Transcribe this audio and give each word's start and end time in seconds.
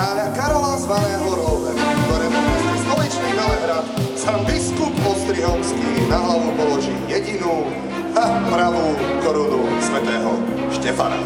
kráľa 0.00 0.32
Karola 0.32 0.80
zvaného 0.80 1.28
Róberu, 1.28 1.76
ktorému 1.76 2.40
meste 2.40 2.74
stoličný 2.88 3.30
Velehrad 3.36 3.84
sám 4.16 4.40
biskup 4.48 4.96
Ostrihomský 5.04 6.08
na 6.08 6.24
hlavu 6.24 6.56
položí 6.56 6.96
jedinú 7.04 7.68
a 8.16 8.40
pravú 8.48 8.96
korunu 9.20 9.60
svätého 9.84 10.40
Štefana. 10.72 11.20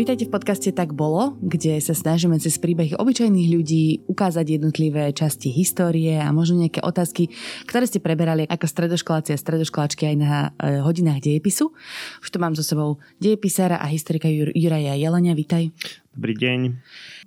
Vítajte 0.00 0.24
v 0.24 0.32
podcaste 0.32 0.72
Tak 0.72 0.96
bolo, 0.96 1.36
kde 1.44 1.76
sa 1.84 1.92
snažíme 1.92 2.40
cez 2.40 2.56
príbehy 2.56 2.96
obyčajných 2.96 3.52
ľudí 3.52 4.08
ukázať 4.08 4.56
jednotlivé 4.56 5.12
časti 5.12 5.52
histórie 5.52 6.16
a 6.16 6.32
možno 6.32 6.64
nejaké 6.64 6.80
otázky, 6.80 7.28
ktoré 7.68 7.84
ste 7.84 8.00
preberali 8.00 8.48
ako 8.48 8.64
stredoškoláci 8.64 9.36
a 9.36 9.42
stredoškoláčky 9.44 10.08
aj 10.08 10.16
na 10.16 10.56
e, 10.56 10.80
hodinách 10.80 11.20
dejepisu. 11.20 11.76
Už 12.24 12.28
tu 12.32 12.40
mám 12.40 12.56
so 12.56 12.64
sebou 12.64 12.96
dejepisára 13.20 13.76
a 13.76 13.92
historika 13.92 14.24
Jur- 14.24 14.56
Juraja 14.56 14.96
Jelenia. 14.96 15.36
Vítaj. 15.36 15.68
Dobrý 16.16 16.32
deň. 16.32 16.80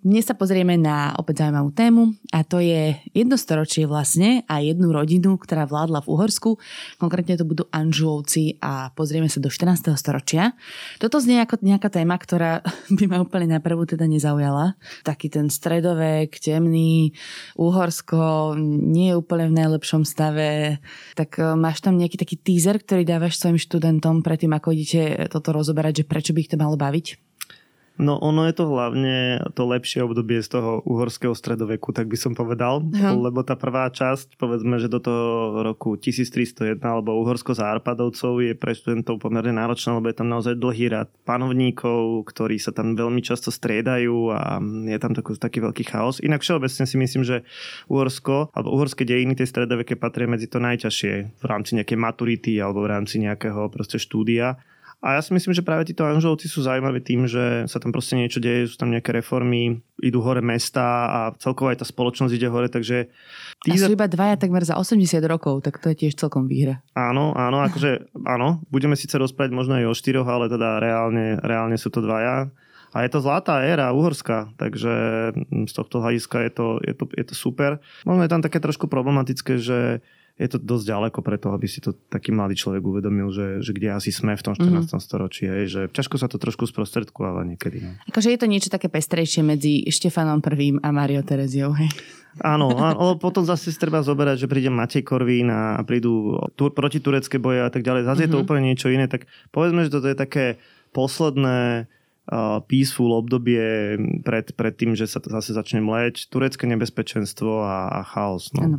Dnes 0.03 0.27
sa 0.27 0.35
pozrieme 0.35 0.75
na 0.75 1.15
opäť 1.15 1.47
zaujímavú 1.47 1.71
tému 1.71 2.11
a 2.35 2.43
to 2.43 2.59
je 2.59 2.99
jedno 3.15 3.39
storočie 3.39 3.87
vlastne 3.87 4.43
a 4.51 4.59
jednu 4.59 4.91
rodinu, 4.91 5.39
ktorá 5.39 5.63
vládla 5.63 6.03
v 6.03 6.11
Uhorsku. 6.11 6.59
Konkrétne 6.99 7.39
to 7.39 7.47
budú 7.47 7.71
Anžulovci 7.71 8.59
a 8.59 8.91
pozrieme 8.99 9.31
sa 9.31 9.39
do 9.39 9.47
14. 9.47 9.95
storočia. 9.95 10.59
Toto 10.99 11.23
znie 11.23 11.39
ako 11.39 11.63
nejaká 11.63 11.87
téma, 11.87 12.19
ktorá 12.19 12.59
by 12.99 13.05
ma 13.07 13.23
úplne 13.23 13.55
na 13.55 13.63
prvú 13.63 13.87
teda 13.87 14.03
nezaujala. 14.03 14.75
Taký 15.07 15.31
ten 15.31 15.47
stredovek, 15.47 16.35
temný, 16.35 17.15
Uhorsko 17.55 18.59
nie 18.59 19.15
je 19.15 19.19
úplne 19.23 19.55
v 19.55 19.55
najlepšom 19.55 20.03
stave. 20.03 20.83
Tak 21.15 21.39
e, 21.39 21.55
máš 21.55 21.79
tam 21.79 21.95
nejaký 21.95 22.19
taký 22.19 22.35
teaser, 22.43 22.75
ktorý 22.75 23.07
dávaš 23.07 23.39
svojim 23.39 23.55
študentom 23.55 24.19
predtým, 24.19 24.51
ako 24.51 24.75
idete 24.75 25.31
toto 25.31 25.55
rozoberať, 25.55 26.03
že 26.03 26.09
prečo 26.11 26.35
by 26.35 26.43
ich 26.43 26.51
to 26.51 26.59
malo 26.59 26.75
baviť? 26.75 27.32
No 28.01 28.17
ono 28.17 28.49
je 28.49 28.57
to 28.57 28.65
hlavne 28.65 29.37
to 29.53 29.69
lepšie 29.69 30.01
obdobie 30.01 30.41
z 30.41 30.57
toho 30.57 30.81
uhorského 30.81 31.37
stredoveku, 31.37 31.93
tak 31.93 32.09
by 32.09 32.17
som 32.17 32.33
povedal, 32.33 32.81
uh-huh. 32.81 33.13
lebo 33.13 33.45
tá 33.45 33.53
prvá 33.53 33.85
časť, 33.93 34.41
povedzme, 34.41 34.81
že 34.81 34.89
do 34.89 34.97
toho 34.97 35.61
roku 35.61 35.93
1301 35.93 36.81
alebo 36.81 37.13
Uhorsko 37.21 37.53
za 37.53 37.69
Arpadovcov 37.69 38.41
je 38.41 38.57
pre 38.57 38.73
študentov 38.73 39.21
pomerne 39.21 39.53
náročné, 39.53 39.93
lebo 39.93 40.09
je 40.09 40.17
tam 40.17 40.25
naozaj 40.25 40.57
dlhý 40.57 40.89
rad 40.89 41.09
panovníkov, 41.21 42.25
ktorí 42.33 42.57
sa 42.57 42.73
tam 42.73 42.97
veľmi 42.97 43.21
často 43.21 43.53
striedajú 43.53 44.33
a 44.33 44.57
je 44.89 44.97
tam 44.97 45.13
taký, 45.13 45.37
taký 45.37 45.61
veľký 45.61 45.83
chaos. 45.85 46.17
Inak 46.17 46.41
všeobecne 46.41 46.89
si 46.89 46.97
myslím, 46.97 47.21
že 47.21 47.45
Uhorsko 47.93 48.49
alebo 48.57 48.73
uhorské 48.73 49.05
dejiny 49.05 49.37
tie 49.37 49.45
stredoveké 49.45 50.01
patria 50.01 50.25
medzi 50.25 50.49
to 50.49 50.57
najťažšie 50.57 51.13
v 51.37 51.45
rámci 51.45 51.77
nejakej 51.77 51.97
maturity 52.01 52.57
alebo 52.57 52.81
v 52.81 52.89
rámci 52.89 53.21
nejakého 53.21 53.69
proste 53.69 54.01
štúdia 54.01 54.57
a 55.03 55.19
ja 55.19 55.21
si 55.21 55.35
myslím, 55.35 55.51
že 55.51 55.67
práve 55.67 55.83
títo 55.83 56.07
Anželovci 56.07 56.47
sú 56.47 56.63
zaujímaví 56.63 57.03
tým, 57.03 57.27
že 57.27 57.67
sa 57.67 57.75
tam 57.75 57.91
proste 57.91 58.15
niečo 58.15 58.39
deje, 58.39 58.71
sú 58.71 58.79
tam 58.79 58.87
nejaké 58.87 59.11
reformy, 59.11 59.83
idú 59.99 60.23
hore 60.23 60.39
mesta 60.39 61.11
a 61.11 61.19
celkovo 61.35 61.75
aj 61.75 61.83
tá 61.83 61.85
spoločnosť 61.85 62.31
ide 62.31 62.47
hore, 62.47 62.71
takže... 62.71 63.11
Tí... 63.67 63.75
A 63.75 63.83
sú 63.83 63.91
iba 63.91 64.07
dvaja 64.07 64.39
takmer 64.39 64.63
za 64.63 64.79
80 64.79 65.19
rokov, 65.27 65.59
tak 65.59 65.83
to 65.83 65.91
je 65.91 66.07
tiež 66.07 66.15
celkom 66.15 66.47
výhra. 66.47 66.79
Áno, 66.95 67.35
áno, 67.35 67.59
akože 67.67 68.15
áno, 68.23 68.63
budeme 68.71 68.95
síce 68.95 69.19
rozprávať 69.19 69.51
možno 69.51 69.75
aj 69.75 69.91
o 69.91 69.93
štyroch, 69.93 70.25
ale 70.25 70.47
teda 70.47 70.79
reálne, 70.79 71.35
reálne 71.43 71.75
sú 71.75 71.91
to 71.91 71.99
dvaja. 71.99 72.47
A 72.93 72.97
je 73.03 73.09
to 73.09 73.25
zlatá 73.25 73.65
éra 73.65 73.91
uhorská, 73.91 74.55
takže 74.55 74.93
z 75.67 75.73
tohto 75.73 75.99
hľadiska 75.99 76.47
je 76.47 76.51
to, 76.53 76.67
je 76.79 76.93
to, 76.93 77.03
je 77.11 77.25
to 77.27 77.35
super. 77.35 77.81
Možno 78.07 78.23
je 78.23 78.31
tam 78.31 78.45
také 78.45 78.61
trošku 78.61 78.85
problematické, 78.85 79.57
že 79.59 80.05
je 80.33 80.49
to 80.49 80.57
dosť 80.57 80.85
ďaleko 80.89 81.19
preto, 81.21 81.53
aby 81.53 81.69
si 81.69 81.77
to 81.77 81.93
taký 82.09 82.33
mladý 82.33 82.57
človek 82.57 82.81
uvedomil, 82.81 83.29
že, 83.29 83.61
že 83.61 83.69
kde 83.69 83.93
asi 83.93 84.09
sme 84.09 84.33
v 84.33 84.41
tom 84.41 84.57
14. 84.57 84.65
Mm-hmm. 84.65 84.97
storočí. 84.97 85.45
Je, 85.45 85.69
že 85.69 85.81
ťažko 85.93 86.17
sa 86.17 86.25
to 86.25 86.41
trošku 86.41 86.65
sprostredkováva 86.65 87.45
niekedy. 87.45 87.85
No. 87.85 87.93
Akože 88.09 88.33
je 88.33 88.41
to 88.41 88.49
niečo 88.49 88.73
také 88.73 88.89
pestrejšie 88.89 89.45
medzi 89.45 89.85
Štefanom 89.85 90.41
I 90.41 90.81
a 90.81 90.89
Mario 90.89 91.21
Tereziou, 91.21 91.77
hej? 91.77 91.93
Áno, 92.41 92.73
ale 92.81 93.13
potom 93.21 93.45
zase 93.45 93.69
si 93.69 93.77
treba 93.77 94.01
zoberať, 94.01 94.41
že 94.41 94.49
príde 94.49 94.73
Matej 94.73 95.05
Korvín 95.05 95.53
a 95.53 95.77
prídu 95.85 96.41
tu, 96.57 96.73
protiturecké 96.73 97.37
boje 97.37 97.61
a 97.61 97.69
tak 97.69 97.85
ďalej. 97.85 98.09
Zase 98.09 98.09
mm-hmm. 98.09 98.25
je 98.25 98.31
to 98.33 98.39
mhm. 98.41 98.43
úplne 98.43 98.61
niečo 98.65 98.89
iné. 98.89 99.05
Tak 99.05 99.29
povedzme, 99.53 99.85
že 99.85 99.93
toto 99.93 100.09
je 100.09 100.17
také 100.17 100.57
posledné 100.97 101.85
peaceful 102.71 103.11
obdobie 103.11 103.99
pred, 104.23 104.55
pred 104.55 104.73
tým, 104.73 104.95
že 104.95 105.11
sa 105.11 105.19
to 105.19 105.27
zase 105.27 105.51
začne 105.51 105.83
mleť. 105.83 106.31
Turecké 106.31 106.63
nebezpečenstvo 106.71 107.67
a, 107.67 107.91
a 107.91 108.07
chaos. 108.07 108.47
No. 108.55 108.61
Ano. 108.63 108.77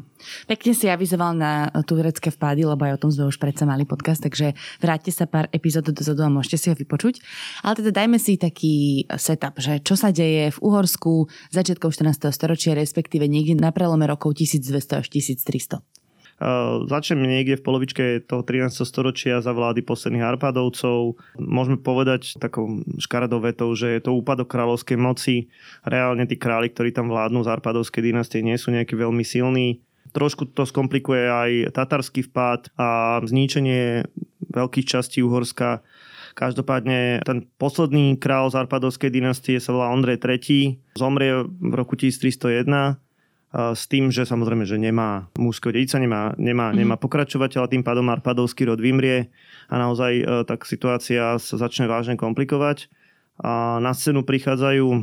Pekne 0.48 0.72
si 0.72 0.88
avizoval 0.88 1.36
na 1.36 1.68
turecké 1.84 2.32
vpády, 2.32 2.64
lebo 2.64 2.80
aj 2.88 2.96
o 2.96 3.02
tom 3.04 3.10
sme 3.12 3.28
už 3.28 3.36
predsa 3.36 3.68
mali 3.68 3.84
podcast, 3.84 4.24
takže 4.24 4.56
vráťte 4.80 5.12
sa 5.12 5.28
pár 5.28 5.52
epizód 5.52 5.92
dozadu 5.92 6.24
a 6.24 6.32
môžete 6.32 6.56
si 6.56 6.66
ho 6.72 6.76
vypočuť. 6.76 7.20
Ale 7.60 7.84
teda 7.84 7.92
dajme 7.92 8.16
si 8.16 8.40
taký 8.40 9.04
setup, 9.20 9.60
že 9.60 9.84
čo 9.84 9.92
sa 9.92 10.08
deje 10.08 10.48
v 10.48 10.58
Uhorsku 10.64 11.28
začiatkom 11.52 11.92
14. 11.92 12.32
storočia, 12.32 12.72
respektíve 12.72 13.28
niekde 13.28 13.60
na 13.60 13.76
prelome 13.76 14.08
rokov 14.08 14.40
1200 14.40 15.04
až 15.04 15.06
1300. 15.12 15.84
Začneme 16.90 17.30
niekde 17.30 17.56
v 17.58 17.66
polovičke 17.66 18.04
toho 18.26 18.42
13. 18.42 18.82
storočia 18.82 19.38
za 19.38 19.54
vlády 19.54 19.86
posledných 19.86 20.34
Arpadovcov. 20.34 21.14
Môžeme 21.38 21.78
povedať 21.78 22.34
takou 22.42 22.82
škaredou 22.98 23.38
vetou, 23.38 23.70
že 23.78 23.94
je 23.94 24.00
to 24.02 24.18
úpadok 24.18 24.50
kráľovskej 24.50 24.98
moci. 24.98 25.46
Reálne 25.86 26.26
tí 26.26 26.34
králi, 26.34 26.74
ktorí 26.74 26.90
tam 26.90 27.06
vládnu 27.06 27.46
z 27.46 27.52
Arpadovskej 27.54 28.02
dynastie, 28.02 28.42
nie 28.42 28.58
sú 28.58 28.74
nejaký 28.74 28.98
veľmi 28.98 29.22
silní. 29.22 29.78
Trošku 30.10 30.50
to 30.54 30.66
skomplikuje 30.66 31.26
aj 31.26 31.50
tatarský 31.74 32.26
vpád 32.30 32.70
a 32.78 33.18
zničenie 33.22 34.06
veľkých 34.50 34.86
častí 34.86 35.22
Uhorska. 35.22 35.82
Každopádne 36.34 37.22
ten 37.22 37.46
posledný 37.62 38.18
král 38.18 38.50
z 38.50 38.58
Arpadovskej 38.58 39.10
dynastie 39.10 39.62
sa 39.62 39.70
volá 39.70 39.94
Ondrej 39.94 40.18
III. 40.18 40.98
Zomrie 40.98 41.46
v 41.46 41.72
roku 41.78 41.94
1301 41.94 42.98
s 43.54 43.86
tým, 43.86 44.10
že 44.10 44.26
samozrejme, 44.26 44.66
že 44.66 44.74
nemá 44.74 45.30
mužského 45.38 45.70
dedica, 45.70 46.02
nemá, 46.02 46.34
nemá, 46.34 46.74
mm. 46.74 46.76
nemá 46.82 46.94
pokračovateľa, 46.98 47.70
tým 47.70 47.86
pádom 47.86 48.10
Arpadovský 48.10 48.66
rod 48.66 48.82
vymrie 48.82 49.30
a 49.70 49.74
naozaj 49.78 50.12
e, 50.18 50.24
tak 50.42 50.66
situácia 50.66 51.38
sa 51.38 51.54
začne 51.54 51.86
vážne 51.86 52.18
komplikovať. 52.18 52.90
A 53.42 53.82
na 53.82 53.94
scénu 53.94 54.26
prichádzajú 54.26 54.86
e, 54.90 54.98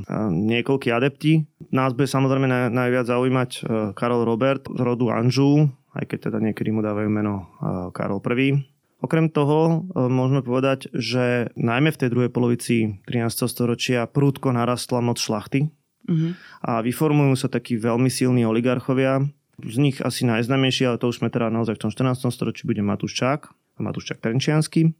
niekoľkí 0.51 0.91
adepti. 0.91 1.47
Nás 1.71 1.95
bude 1.95 2.11
samozrejme 2.11 2.71
najviac 2.75 3.07
zaujímať 3.07 3.49
e, 3.55 3.59
Karol 3.95 4.27
Robert 4.27 4.67
z 4.67 4.79
rodu 4.83 5.07
Anžu, 5.15 5.71
aj 5.95 6.11
keď 6.11 6.19
teda 6.31 6.37
niekedy 6.43 6.75
mu 6.75 6.83
dávajú 6.83 7.07
meno 7.07 7.55
Karol 7.95 8.19
I. 8.19 8.67
Okrem 9.01 9.33
toho 9.33 9.89
môžeme 9.97 10.45
povedať, 10.45 10.85
že 10.93 11.49
najmä 11.57 11.89
v 11.89 11.99
tej 12.05 12.09
druhej 12.13 12.29
polovici 12.29 13.01
13. 13.09 13.49
storočia 13.49 14.05
prúdko 14.05 14.53
narastla 14.53 15.01
moc 15.01 15.17
šlachty 15.17 15.73
Uh-huh. 16.11 16.35
A 16.59 16.83
vyformujú 16.83 17.39
sa 17.39 17.47
takí 17.47 17.79
veľmi 17.79 18.11
silní 18.11 18.43
oligarchovia. 18.43 19.23
Z 19.61 19.77
nich 19.79 20.03
asi 20.03 20.27
najznamejší, 20.27 20.91
ale 20.91 20.99
to 20.99 21.07
už 21.07 21.23
sme 21.23 21.31
teda 21.31 21.47
naozaj 21.47 21.79
v 21.79 21.83
tom 21.87 21.91
14. 21.93 22.27
storočí, 22.27 22.67
bude 22.67 22.83
Matúščák 22.83 23.41
a 23.47 23.79
Matúščák 23.79 24.19
Trenčiansky. 24.19 24.91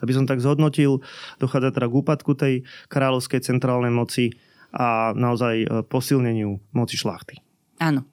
Aby 0.00 0.12
som 0.16 0.24
tak 0.24 0.40
zhodnotil, 0.40 1.04
dochádza 1.36 1.76
teda 1.76 1.86
k 1.90 1.96
úpadku 2.00 2.32
tej 2.32 2.54
kráľovskej 2.88 3.44
centrálnej 3.44 3.92
moci 3.92 4.32
a 4.72 5.12
naozaj 5.12 5.54
e, 5.60 5.66
posilneniu 5.84 6.62
moci 6.72 6.96
šlachty. 6.96 7.42
Áno. 7.82 8.06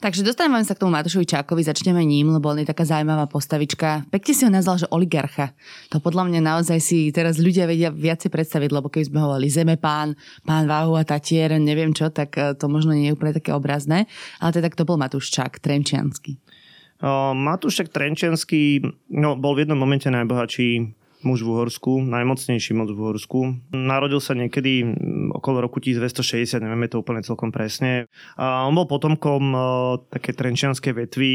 Takže 0.00 0.26
dostaneme 0.26 0.62
sa 0.62 0.76
k 0.76 0.82
tomu 0.84 0.92
Matošovi 0.92 1.26
Čákovi, 1.26 1.62
začneme 1.64 2.04
ním, 2.04 2.34
lebo 2.34 2.52
on 2.52 2.60
je 2.60 2.68
taká 2.68 2.84
zaujímavá 2.84 3.26
postavička. 3.26 4.06
Pekne 4.12 4.32
si 4.32 4.42
ho 4.44 4.50
nazval, 4.52 4.82
že 4.82 4.92
oligarcha. 4.92 5.56
To 5.94 6.02
podľa 6.02 6.28
mňa 6.28 6.40
naozaj 6.44 6.78
si 6.78 7.10
teraz 7.10 7.40
ľudia 7.40 7.64
vedia 7.64 7.88
viacej 7.88 8.28
predstaviť, 8.28 8.70
lebo 8.70 8.92
keby 8.92 9.08
sme 9.08 9.18
hovorili 9.22 9.48
zeme 9.48 9.74
pán, 9.80 10.14
pán 10.44 10.68
Váhu 10.68 10.96
a 10.96 11.04
Tatier, 11.04 11.56
neviem 11.56 11.90
čo, 11.96 12.12
tak 12.12 12.36
e, 12.36 12.54
to 12.54 12.70
možno 12.70 12.92
nie 12.94 13.10
je 13.10 13.16
úplne 13.16 13.34
také 13.34 13.50
obrazné. 13.56 14.04
Ale 14.38 14.50
teda 14.54 14.68
kto 14.70 14.82
bol 14.84 15.00
Matúš 15.00 15.32
Čák, 15.32 15.58
Trenčiansky? 15.58 16.38
Matúšek 17.36 17.92
Trenčiansky 17.92 18.80
no, 19.12 19.36
bol 19.36 19.52
v 19.52 19.68
jednom 19.68 19.76
momente 19.76 20.08
najbohatší 20.08 20.96
muž 21.26 21.42
v 21.42 21.50
Uhorsku, 21.52 22.00
najmocnejší 22.06 22.72
moc 22.76 22.88
v 22.92 22.98
Uhorsku. 23.02 23.38
Narodil 23.74 24.22
sa 24.22 24.38
niekedy 24.38 24.86
okolo 25.36 25.60
roku 25.60 25.78
1260, 25.78 26.64
nevieme 26.64 26.88
to 26.88 27.04
úplne 27.04 27.20
celkom 27.20 27.52
presne. 27.52 28.08
A 28.40 28.64
on 28.64 28.72
bol 28.72 28.88
potomkom 28.88 29.42
uh, 29.52 29.62
také 30.08 30.32
trenčianskej 30.32 31.06
vetvy, 31.06 31.30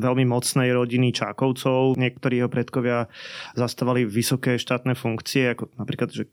veľmi 0.00 0.24
mocnej 0.28 0.70
rodiny 0.76 1.10
Čákovcov. 1.16 1.96
Niektorí 1.96 2.44
jeho 2.44 2.52
predkovia 2.52 3.08
zastávali 3.56 4.04
vysoké 4.04 4.60
štátne 4.60 4.92
funkcie, 4.92 5.56
ako 5.56 5.72
napríklad, 5.80 6.10
že 6.12 6.28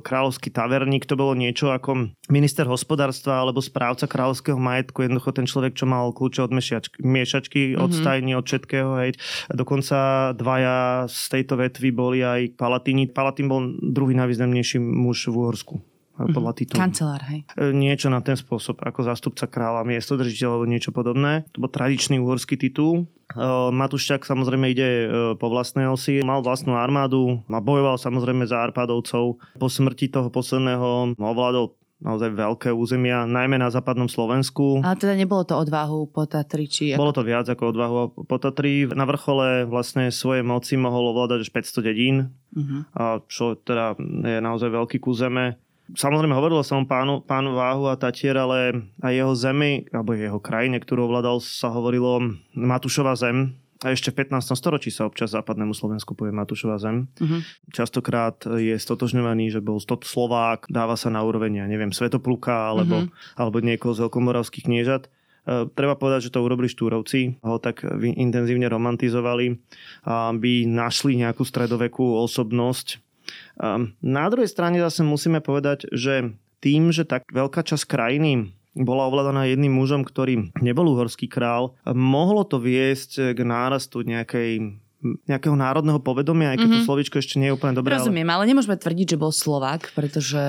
kráľovský 0.00 0.48
taverník, 0.50 1.04
to 1.04 1.18
bolo 1.18 1.36
niečo 1.36 1.70
ako 1.70 2.10
minister 2.32 2.64
hospodárstva 2.66 3.44
alebo 3.44 3.60
správca 3.60 4.08
kráľovského 4.08 4.56
majetku, 4.56 5.04
jednoducho 5.04 5.30
ten 5.36 5.46
človek, 5.46 5.76
čo 5.76 5.84
mal 5.84 6.10
kľúče 6.10 6.40
od 6.42 6.52
miešačky, 6.52 6.98
miešačky 7.04 7.60
od 7.76 7.92
mm-hmm. 7.92 8.00
stajní, 8.00 8.32
od 8.34 8.44
všetkého. 8.46 8.90
Hej. 9.04 9.10
Dokonca 9.52 10.32
dvaja 10.34 11.06
z 11.10 11.22
tejto 11.30 11.60
vetvy 11.60 11.88
boli 11.92 12.18
aj 12.24 12.56
Palatíni. 12.56 13.10
Palatín 13.10 13.46
bol 13.50 13.76
druhý 13.78 14.16
najvýznamnejší 14.16 14.78
muž 14.80 15.28
v 15.28 15.36
Uhorsku 15.36 15.95
podľa 16.16 16.52
mhm. 16.52 16.58
titulu. 16.58 16.78
Kancelár, 16.80 17.22
hej. 17.28 17.40
E, 17.54 17.70
niečo 17.76 18.08
na 18.08 18.24
ten 18.24 18.34
spôsob, 18.34 18.80
ako 18.80 19.04
zástupca 19.04 19.44
kráľa, 19.44 19.84
miestodržiteľ 19.84 20.48
alebo 20.56 20.66
niečo 20.66 20.90
podobné. 20.90 21.44
To 21.52 21.64
bol 21.64 21.70
tradičný 21.70 22.16
uhorský 22.16 22.56
titul. 22.56 23.04
E, 23.32 23.44
Matúšťak 23.70 24.24
samozrejme 24.24 24.66
ide 24.72 24.88
e, 24.88 25.06
po 25.36 25.52
vlastnej 25.52 25.86
osi, 25.86 26.24
mal 26.24 26.40
vlastnú 26.40 26.74
armádu, 26.74 27.44
a 27.52 27.60
bojoval 27.60 28.00
samozrejme 28.00 28.48
za 28.48 28.64
Arpádovcov. 28.64 29.36
Po 29.60 29.68
smrti 29.68 30.08
toho 30.08 30.32
posledného 30.32 31.20
ovládol 31.20 31.76
naozaj 31.96 32.28
veľké 32.36 32.68
územia, 32.76 33.24
najmä 33.24 33.56
na 33.56 33.72
západnom 33.72 34.08
Slovensku. 34.08 34.84
Ale 34.84 35.00
teda 35.00 35.16
nebolo 35.16 35.48
to 35.48 35.56
odvahu 35.56 36.12
po 36.12 36.28
Tatri? 36.28 36.68
Či 36.68 36.92
ako... 36.92 37.00
Bolo 37.00 37.16
to 37.16 37.24
viac 37.24 37.48
ako 37.48 37.72
odvahu 37.72 37.96
po 38.28 38.36
Tatri. 38.36 38.84
Na 38.92 39.08
vrchole 39.08 39.64
vlastne 39.64 40.12
svoje 40.12 40.44
moci 40.44 40.76
mohol 40.76 41.16
ovládať 41.16 41.48
až 41.48 41.50
500 41.56 41.88
dedín, 41.88 42.16
uh-huh. 42.52 43.24
čo 43.32 43.56
teda 43.56 43.96
je 44.28 44.38
naozaj 44.44 44.68
veľký 44.68 45.00
kus 45.00 45.24
zeme. 45.24 45.56
Samozrejme 45.94 46.34
hovorilo 46.34 46.66
som 46.66 46.82
pánu, 46.82 47.22
pánu 47.22 47.54
Váhu 47.54 47.86
a 47.86 47.94
Tatier, 47.94 48.34
ale 48.34 48.90
aj 48.98 49.12
jeho 49.14 49.32
zemi, 49.38 49.86
alebo 49.94 50.18
jeho 50.18 50.42
krajine, 50.42 50.82
ktorú 50.82 51.06
ovládal, 51.06 51.38
sa 51.38 51.70
hovorilo 51.70 52.18
Matúšova 52.58 53.14
zem, 53.14 53.54
a 53.84 53.92
ešte 53.92 54.08
v 54.08 54.24
15. 54.24 54.56
storočí 54.56 54.88
sa 54.88 55.04
občas 55.04 55.36
západnému 55.36 55.76
Slovensku 55.76 56.16
povie 56.16 56.32
Matúšova 56.32 56.80
zem. 56.80 57.12
Uh-huh. 57.20 57.44
Častokrát 57.76 58.40
je 58.48 58.72
stotožňovaný, 58.72 59.52
že 59.52 59.60
bol 59.60 59.76
stot 59.76 60.08
Slovák, 60.08 60.64
dáva 60.72 60.96
sa 60.96 61.12
na 61.12 61.20
úroveň, 61.20 61.60
ja 61.60 61.66
neviem, 61.68 61.92
Svetopluka 61.92 62.72
alebo, 62.72 63.04
uh-huh. 63.04 63.36
alebo 63.36 63.60
niekoho 63.60 63.92
z 63.92 64.08
veľkomoravských 64.08 64.64
kniežat. 64.64 65.12
E, 65.46 65.68
treba 65.76 65.92
povedať, 65.92 66.28
že 66.28 66.32
to 66.32 66.40
urobili 66.40 66.72
štúrovci, 66.72 67.36
ho 67.44 67.60
tak 67.60 67.84
intenzívne 68.00 68.64
romantizovali, 68.66 69.60
aby 70.08 70.64
našli 70.64 71.20
nejakú 71.20 71.44
stredovekú 71.44 72.16
osobnosť. 72.16 73.04
E, 73.26 73.92
na 74.02 74.24
druhej 74.30 74.50
strane 74.50 74.78
zase 74.78 75.02
musíme 75.02 75.42
povedať, 75.44 75.90
že 75.92 76.34
tým, 76.64 76.90
že 76.90 77.04
tak 77.04 77.28
veľká 77.30 77.62
časť 77.62 77.84
krajiny 77.86 78.50
bola 78.76 79.08
ovládaná 79.08 79.48
jedným 79.48 79.72
mužom, 79.72 80.04
ktorý 80.04 80.52
nebol 80.60 80.92
uhorský 80.92 81.32
král. 81.32 81.72
Mohlo 81.88 82.44
to 82.44 82.60
viesť 82.60 83.32
k 83.32 83.40
nárastu 83.40 84.04
nejakej 84.04 84.76
nejakého 85.06 85.54
národného 85.54 86.00
povedomia, 86.02 86.50
aj 86.50 86.58
keď 86.58 86.66
mm-hmm. 86.66 86.80
to 86.80 86.82
mhm. 86.82 86.88
slovičko 86.88 87.16
ešte 87.20 87.38
nie 87.38 87.52
je 87.52 87.54
úplne 87.54 87.76
dobré. 87.76 87.94
Rozumiem, 87.94 88.26
ale... 88.26 88.42
ale 88.42 88.50
nemôžeme 88.50 88.74
tvrdiť, 88.74 89.14
že 89.14 89.20
bol 89.20 89.30
Slovák, 89.30 89.94
pretože 89.94 90.42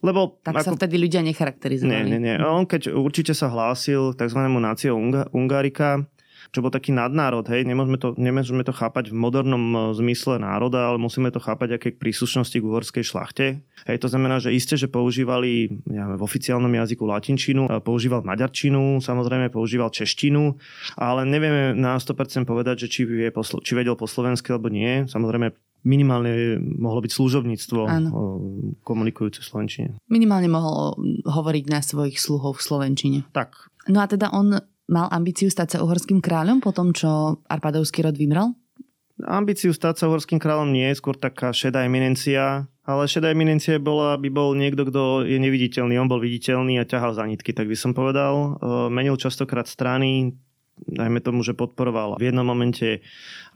lebo 0.00 0.40
tak 0.40 0.64
ako... 0.64 0.64
sa 0.64 0.70
vtedy 0.80 0.96
ľudia 0.96 1.20
necharakterizovali. 1.20 1.92
Nie, 1.92 2.16
nie, 2.16 2.20
nie. 2.24 2.36
On 2.40 2.64
keď 2.64 2.96
určite 2.96 3.36
sa 3.36 3.52
hlásil 3.52 4.16
tzv. 4.16 4.40
nácio 4.40 4.96
Ungarika, 5.36 6.08
čo 6.48 6.64
bol 6.64 6.72
taký 6.72 6.96
nadnárod, 6.96 7.44
hej, 7.52 7.68
nemôžeme 7.68 8.00
to, 8.00 8.16
nemôžeme 8.16 8.64
to 8.64 8.72
chápať 8.72 9.12
v 9.12 9.16
modernom 9.16 9.64
e, 9.70 9.76
zmysle 9.92 10.40
národa, 10.40 10.88
ale 10.88 10.96
musíme 10.96 11.28
to 11.28 11.38
chápať 11.38 11.76
aké 11.76 11.88
k 11.92 12.00
príslušnosti 12.00 12.56
k 12.56 12.64
uhorskej 12.64 13.04
šlachte. 13.04 13.46
Hej, 13.84 13.96
to 14.00 14.08
znamená, 14.08 14.40
že 14.40 14.54
isté, 14.56 14.80
že 14.80 14.88
používali 14.88 15.82
ja, 15.88 16.08
v 16.16 16.22
oficiálnom 16.24 16.72
jazyku 16.72 17.04
latinčinu, 17.04 17.68
používal 17.84 18.24
maďarčinu, 18.24 19.04
samozrejme 19.04 19.52
používal 19.52 19.92
češtinu, 19.92 20.56
ale 20.96 21.28
nevieme 21.28 21.76
na 21.76 22.00
100% 22.00 22.48
povedať, 22.48 22.86
že 22.86 22.88
či, 22.88 23.00
vie 23.04 23.28
poslo- 23.28 23.60
či 23.60 23.76
vedel 23.76 23.94
po 23.94 24.08
slovensky 24.08 24.52
alebo 24.52 24.72
nie. 24.72 25.04
Samozrejme 25.06 25.52
minimálne 25.84 26.60
mohlo 26.60 27.00
byť 27.00 27.12
služobníctvo 27.12 27.80
Áno. 27.88 28.10
komunikujúce 28.84 29.40
v 29.40 29.46
Slovenčine. 29.48 29.88
Minimálne 30.12 30.48
mohol 30.52 30.96
hovoriť 31.24 31.64
na 31.72 31.80
svojich 31.80 32.20
sluhov 32.20 32.60
v 32.60 32.64
Slovenčine. 32.64 33.18
Tak. 33.32 33.72
No 33.88 34.04
a 34.04 34.06
teda 34.06 34.28
on 34.36 34.60
mal 34.90 35.06
ambíciu 35.14 35.48
stať 35.48 35.78
sa 35.78 35.82
uhorským 35.86 36.18
kráľom 36.18 36.58
po 36.58 36.74
tom, 36.74 36.90
čo 36.90 37.40
Arpadovský 37.46 38.02
rod 38.02 38.18
vymrel? 38.18 38.52
Ambíciu 39.22 39.70
stať 39.70 40.02
sa 40.02 40.08
uhorským 40.10 40.42
kráľom 40.42 40.74
nie 40.74 40.90
skôr 40.96 41.14
taká 41.14 41.54
šedá 41.54 41.86
eminencia, 41.86 42.66
ale 42.82 43.02
šedá 43.06 43.30
eminencia 43.30 43.78
bola, 43.78 44.18
by 44.18 44.28
bol 44.32 44.56
niekto, 44.56 44.88
kto 44.88 45.28
je 45.28 45.38
neviditeľný. 45.38 45.94
On 46.00 46.10
bol 46.10 46.18
viditeľný 46.18 46.80
a 46.80 46.88
ťahal 46.88 47.14
za 47.14 47.28
nitky, 47.28 47.54
tak 47.54 47.70
by 47.70 47.76
som 47.76 47.92
povedal. 47.92 48.34
E, 48.34 48.48
menil 48.90 49.20
častokrát 49.20 49.68
strany, 49.68 50.34
dajme 50.88 51.20
tomu, 51.20 51.44
že 51.44 51.52
podporoval 51.52 52.16
v 52.16 52.32
jednom 52.32 52.46
momente 52.46 53.04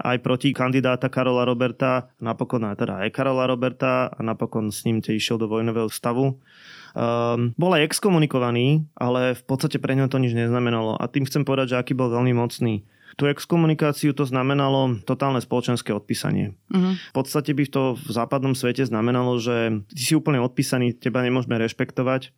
aj 0.05 0.21
proti 0.21 0.53
kandidáta 0.53 1.09
Karola 1.09 1.49
Roberta, 1.49 2.13
napokon 2.21 2.69
teda 2.77 3.09
aj 3.09 3.11
Karola 3.11 3.49
Roberta 3.49 4.13
a 4.13 4.21
napokon 4.21 4.69
s 4.69 4.85
ním 4.85 5.01
te 5.01 5.17
išiel 5.17 5.41
do 5.41 5.49
vojnového 5.49 5.89
stavu. 5.89 6.45
Um, 6.95 7.51
bol 7.59 7.75
aj 7.75 7.91
exkomunikovaný, 7.91 8.87
ale 8.95 9.35
v 9.35 9.43
podstate 9.43 9.83
pre 9.83 9.99
ňo 9.99 10.07
to 10.07 10.23
nič 10.23 10.31
neznamenalo. 10.31 10.95
A 10.95 11.11
tým 11.11 11.27
chcem 11.27 11.43
povedať, 11.43 11.75
že 11.75 11.79
aký 11.83 11.93
bol 11.93 12.07
veľmi 12.07 12.31
mocný. 12.31 12.87
Tú 13.15 13.31
exkomunikáciu 13.31 14.11
to 14.11 14.27
znamenalo 14.27 14.99
totálne 15.07 15.39
spoločenské 15.39 15.95
odpísanie. 15.95 16.59
Uh-huh. 16.71 16.99
V 16.99 17.15
podstate 17.15 17.55
by 17.55 17.65
to 17.71 17.83
v 17.95 18.11
západnom 18.11 18.59
svete 18.59 18.83
znamenalo, 18.87 19.39
že 19.39 19.87
ty 19.91 20.03
si 20.03 20.19
úplne 20.19 20.43
odpísaný, 20.43 20.99
teba 20.99 21.23
nemôžeme 21.23 21.55
rešpektovať. 21.55 22.35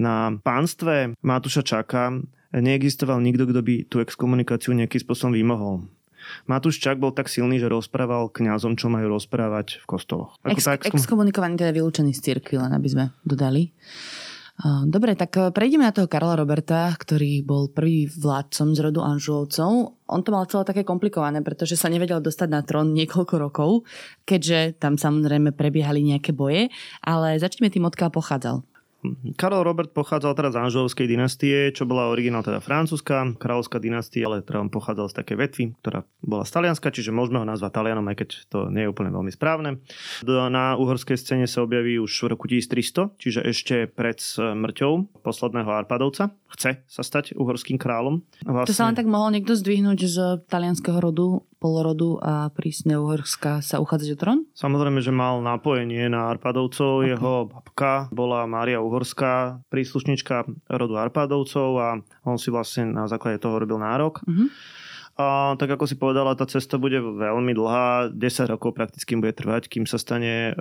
Na 0.00 0.32
pánstve 0.40 1.12
Matúša 1.20 1.60
Čaka 1.60 2.24
neexistoval 2.56 3.20
nikto, 3.20 3.44
kto 3.48 3.60
by 3.60 3.74
tú 3.84 4.00
exkomunikáciu 4.00 4.72
nejakým 4.72 5.00
spôsobom 5.04 5.36
vymohol. 5.36 5.84
Matúš 6.46 6.80
Čak 6.80 7.00
bol 7.00 7.12
tak 7.14 7.32
silný, 7.32 7.60
že 7.60 7.68
rozprával 7.70 8.30
kňazom, 8.30 8.76
čo 8.76 8.92
majú 8.92 9.16
rozprávať 9.16 9.80
v 9.80 9.84
kostoloch. 9.88 10.36
Ako 10.44 10.56
Ex, 10.56 10.66
exkom... 10.66 10.98
Exkomunikovaný 10.98 11.60
teda 11.60 11.72
vylúčený 11.72 12.12
z 12.12 12.20
cirkvi, 12.20 12.60
len 12.60 12.72
aby 12.72 12.88
sme 12.90 13.04
dodali. 13.24 13.72
Dobre, 14.86 15.18
tak 15.18 15.34
e, 15.34 15.50
prejdeme 15.50 15.82
na 15.82 15.90
toho 15.90 16.06
Karola 16.06 16.38
Roberta, 16.38 16.86
ktorý 16.94 17.42
bol 17.42 17.74
prvý 17.74 18.06
vládcom 18.06 18.78
z 18.78 18.78
rodu 18.86 19.02
Anžulovcov. 19.02 19.98
On 20.06 20.20
to 20.22 20.30
mal 20.30 20.46
celé 20.46 20.62
také 20.62 20.86
komplikované, 20.86 21.42
pretože 21.42 21.74
sa 21.74 21.90
nevedel 21.90 22.22
dostať 22.22 22.48
na 22.54 22.62
trón 22.62 22.94
niekoľko 22.94 23.34
rokov, 23.34 23.82
keďže 24.22 24.78
tam 24.78 24.94
samozrejme 24.94 25.50
prebiehali 25.58 26.06
nejaké 26.06 26.30
boje, 26.30 26.70
ale 27.02 27.34
začneme 27.42 27.66
tým, 27.66 27.90
odkiaľ 27.90 28.14
pochádzal. 28.14 28.62
Karol 29.36 29.68
Robert 29.68 29.92
pochádzal 29.92 30.32
teraz 30.32 30.56
z 30.56 30.64
Anžovskej 30.64 31.04
dynastie, 31.04 31.70
čo 31.76 31.84
bola 31.84 32.08
originál 32.08 32.40
teda 32.40 32.64
francúzska, 32.64 33.36
kráľovská 33.36 33.76
dynastia, 33.76 34.24
ale 34.24 34.40
teda 34.40 34.64
on 34.64 34.72
pochádzal 34.72 35.12
z 35.12 35.14
také 35.20 35.36
vetvy, 35.36 35.76
ktorá 35.84 36.08
bola 36.24 36.48
z 36.48 36.56
Talianska, 36.56 36.88
čiže 36.88 37.12
môžeme 37.12 37.40
ho 37.40 37.46
nazvať 37.46 37.76
Talianom, 37.76 38.08
aj 38.08 38.16
keď 38.24 38.28
to 38.48 38.58
nie 38.72 38.88
je 38.88 38.92
úplne 38.92 39.12
veľmi 39.12 39.28
správne. 39.28 39.84
Na 40.24 40.80
uhorskej 40.80 41.20
scéne 41.20 41.44
sa 41.44 41.60
objaví 41.62 42.00
už 42.00 42.10
v 42.10 42.30
roku 42.32 42.48
1300, 42.48 43.12
čiže 43.20 43.40
ešte 43.44 43.76
pred 43.92 44.16
smrťou 44.16 45.20
posledného 45.20 45.68
Arpadovca. 45.68 46.32
Chce 46.54 46.86
sa 46.86 47.02
stať 47.02 47.34
uhorským 47.34 47.76
kráľom. 47.76 48.22
Vlastne... 48.46 48.70
To 48.70 48.78
sa 48.78 48.86
len 48.86 48.94
tak 48.94 49.10
mohol 49.10 49.34
niekto 49.34 49.58
zdvihnúť 49.58 49.98
z 50.06 50.18
talianského 50.46 51.02
rodu 51.02 51.42
polorodu 51.58 52.10
a 52.20 52.34
prísne 52.52 53.00
Uhorska 53.00 53.64
sa 53.64 53.80
uchádzať 53.80 54.08
o 54.12 54.18
trón? 54.20 54.38
Samozrejme, 54.52 55.00
že 55.00 55.08
mal 55.08 55.40
napojenie 55.40 56.12
na 56.12 56.28
Arpadovcov. 56.28 57.02
Okay. 57.02 57.16
Jeho 57.16 57.48
babka 57.48 58.12
bola 58.12 58.44
Mária 58.44 58.84
Uhorská, 58.84 59.64
príslušnička 59.72 60.44
rodu 60.68 60.94
Arpadovcov 61.00 61.68
a 61.80 61.88
on 62.28 62.36
si 62.36 62.52
vlastne 62.52 62.92
na 62.92 63.08
základe 63.08 63.40
toho 63.40 63.56
robil 63.56 63.80
nárok. 63.80 64.20
Uh-huh. 64.28 64.52
A 65.14 65.54
tak 65.54 65.70
ako 65.70 65.86
si 65.86 65.94
povedala, 65.94 66.34
tá 66.34 66.42
cesta 66.42 66.74
bude 66.74 66.98
veľmi 66.98 67.54
dlhá, 67.54 68.10
10 68.10 68.50
rokov 68.50 68.74
prakticky 68.74 69.14
bude 69.14 69.30
trvať, 69.30 69.70
kým 69.70 69.86
sa 69.86 69.94
stane 69.94 70.50
e, 70.50 70.52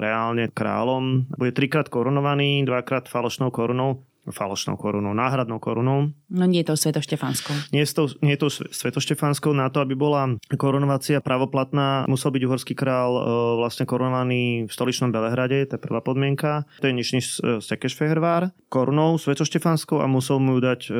reálne 0.00 0.48
kráľom. 0.48 1.28
Bude 1.36 1.52
trikrát 1.52 1.92
korunovaný, 1.92 2.64
dvakrát 2.64 3.04
falošnou 3.04 3.52
korunou 3.52 4.07
falošnou 4.30 4.76
korunou, 4.76 5.14
náhradnou 5.14 5.58
korunou. 5.58 6.12
No 6.30 6.44
nie 6.44 6.60
je 6.62 6.72
to 6.72 6.74
svetoštefanskou. 6.76 7.72
Nie 7.72 7.84
je 7.84 7.92
to, 7.94 8.04
nie 8.20 8.34
je 8.36 8.40
to 8.40 8.48
svetoštefanskou. 8.50 9.52
Na 9.52 9.72
to, 9.72 9.80
aby 9.80 9.98
bola 9.98 10.36
korunovácia 10.56 11.20
pravoplatná, 11.24 12.04
musel 12.06 12.30
byť 12.32 12.42
uhorský 12.44 12.74
král 12.76 13.16
e, 13.16 13.20
vlastne 13.60 13.88
korunovaný 13.88 14.68
v 14.68 14.72
stoličnom 14.72 15.10
Belehrade, 15.10 15.66
to 15.66 15.76
je 15.76 15.82
prvá 15.82 16.00
podmienka. 16.00 16.68
To 16.80 16.86
je 16.88 16.94
nič 16.94 17.08
než 17.12 17.24
Sekešfehervár. 17.64 18.54
Korunou 18.68 19.16
svetoštefanskou 19.16 20.00
a 20.00 20.06
musel 20.06 20.38
mu 20.38 20.56
ju 20.56 20.60
dať 20.60 20.80
e, 20.88 20.92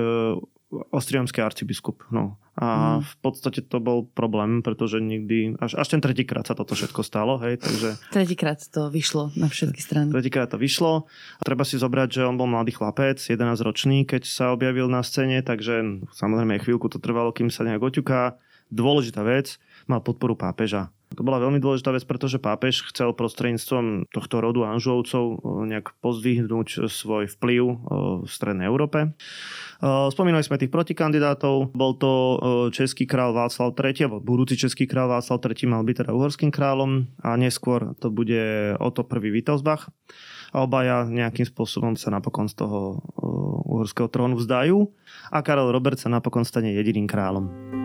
ostriomský 0.68 1.40
arcibiskup. 1.40 2.04
No. 2.12 2.36
A 2.58 2.98
mm. 2.98 3.06
v 3.06 3.14
podstate 3.22 3.62
to 3.62 3.78
bol 3.78 4.04
problém, 4.04 4.60
pretože 4.66 4.98
nikdy, 4.98 5.54
až, 5.62 5.78
až 5.78 5.94
ten 5.94 6.02
tretíkrát 6.02 6.42
sa 6.42 6.58
toto 6.58 6.74
všetko 6.74 7.06
stalo, 7.06 7.38
hej, 7.38 7.62
takže... 7.62 7.94
Tretíkrát 8.10 8.58
to 8.58 8.90
vyšlo 8.90 9.30
na 9.38 9.46
všetky 9.46 9.78
strany. 9.78 10.10
Tretíkrát 10.10 10.50
to 10.50 10.58
vyšlo. 10.58 11.06
A 11.38 11.42
treba 11.46 11.62
si 11.62 11.78
zobrať, 11.78 12.18
že 12.18 12.26
on 12.26 12.34
bol 12.34 12.50
mladý 12.50 12.74
chlapec, 12.74 13.22
11 13.22 13.62
ročný, 13.62 14.02
keď 14.02 14.26
sa 14.26 14.50
objavil 14.50 14.90
na 14.90 15.06
scéne, 15.06 15.38
takže 15.40 16.04
samozrejme 16.10 16.58
chvíľku 16.58 16.90
to 16.90 16.98
trvalo, 16.98 17.30
kým 17.30 17.48
sa 17.48 17.62
nejak 17.62 17.78
oťuká. 17.78 18.36
Dôležitá 18.74 19.22
vec, 19.22 19.56
mal 19.86 20.02
podporu 20.02 20.34
pápeža. 20.34 20.90
To 21.16 21.24
bola 21.24 21.40
veľmi 21.40 21.56
dôležitá 21.56 21.88
vec, 21.96 22.04
pretože 22.04 22.36
pápež 22.36 22.84
chcel 22.92 23.16
prostredníctvom 23.16 24.12
tohto 24.12 24.44
rodu 24.44 24.68
Anžovcov 24.68 25.24
eh, 25.24 25.36
nejak 25.72 25.96
pozdvihnúť 26.04 26.90
svoj 26.90 27.32
vplyv 27.32 27.62
eh, 27.64 27.76
v 28.24 28.28
Strednej 28.28 28.68
Európe. 28.68 29.08
Eh, 29.08 30.06
spomínali 30.12 30.44
sme 30.44 30.60
tých 30.60 30.72
protikandidátov. 30.72 31.72
Bol 31.72 31.92
to 31.96 32.12
český 32.74 33.08
král 33.08 33.32
Václav 33.32 33.72
III, 33.72 34.10
alebo 34.10 34.20
budúci 34.20 34.60
český 34.60 34.84
král 34.84 35.08
Václav 35.08 35.40
III 35.40 35.64
mal 35.70 35.82
byť 35.86 35.96
teda 36.04 36.10
uhorským 36.12 36.52
kráľom 36.52 37.08
a 37.24 37.38
neskôr 37.40 37.96
to 37.96 38.12
bude 38.12 38.74
Oto 38.76 39.06
prvý 39.06 39.32
Wittelsbach. 39.32 39.88
A 40.52 40.64
obaja 40.64 41.04
nejakým 41.04 41.44
spôsobom 41.44 41.92
sa 42.00 42.08
napokon 42.08 42.48
z 42.48 42.64
toho 42.64 43.04
uhorského 43.68 44.08
trónu 44.08 44.40
vzdajú 44.40 44.88
a 45.28 45.44
Karol 45.44 45.68
Robert 45.76 46.00
sa 46.00 46.08
napokon 46.08 46.48
stane 46.48 46.72
jediným 46.72 47.04
kráľom 47.04 47.77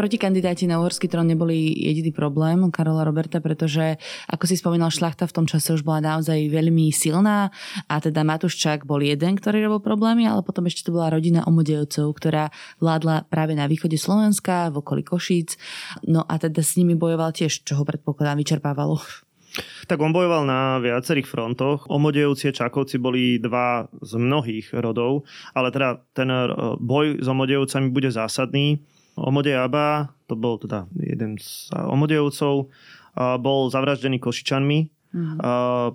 protikandidáti 0.00 0.64
na 0.64 0.80
uhorský 0.80 1.12
trón 1.12 1.28
neboli 1.28 1.76
jediný 1.76 2.08
problém 2.08 2.56
Karola 2.72 3.04
Roberta, 3.04 3.36
pretože, 3.44 4.00
ako 4.32 4.48
si 4.48 4.56
spomínal, 4.56 4.88
šlachta 4.88 5.28
v 5.28 5.36
tom 5.36 5.44
čase 5.44 5.76
už 5.76 5.84
bola 5.84 6.00
naozaj 6.00 6.40
veľmi 6.48 6.88
silná 6.88 7.52
a 7.84 7.94
teda 8.00 8.24
Matuščák 8.24 8.88
bol 8.88 9.04
jeden, 9.04 9.36
ktorý 9.36 9.68
robil 9.68 9.84
problémy, 9.84 10.24
ale 10.24 10.40
potom 10.40 10.64
ešte 10.64 10.88
to 10.88 10.96
bola 10.96 11.12
rodina 11.12 11.44
Omodejovcov, 11.44 12.16
ktorá 12.16 12.48
vládla 12.80 13.28
práve 13.28 13.52
na 13.52 13.68
východe 13.68 14.00
Slovenska, 14.00 14.72
v 14.72 14.80
okolí 14.80 15.04
Košíc. 15.04 15.60
No 16.08 16.24
a 16.24 16.40
teda 16.40 16.64
s 16.64 16.80
nimi 16.80 16.96
bojoval 16.96 17.36
tiež, 17.36 17.68
čo 17.68 17.76
ho 17.76 17.84
predpokladám 17.84 18.40
vyčerpávalo. 18.40 19.04
Tak 19.90 19.98
on 19.98 20.14
bojoval 20.14 20.46
na 20.46 20.78
viacerých 20.78 21.26
frontoch. 21.26 21.84
Omodejovci 21.90 22.48
a 22.48 22.56
Čakovci 22.56 23.02
boli 23.02 23.42
dva 23.42 23.84
z 23.98 24.16
mnohých 24.16 24.72
rodov, 24.78 25.26
ale 25.52 25.74
teda 25.74 26.00
ten 26.14 26.30
boj 26.78 27.18
s 27.18 27.26
Omodejovcami 27.26 27.90
bude 27.90 28.08
zásadný 28.14 28.80
Omodej 29.20 29.60
Aba, 29.60 30.16
to 30.24 30.34
bol 30.34 30.56
teda 30.56 30.88
jeden 30.96 31.36
z 31.36 31.68
Omodejovcov, 31.76 32.72
bol 33.40 33.60
zavraždený 33.68 34.16
Košičanmi, 34.22 34.78
mm-hmm. 34.88 35.38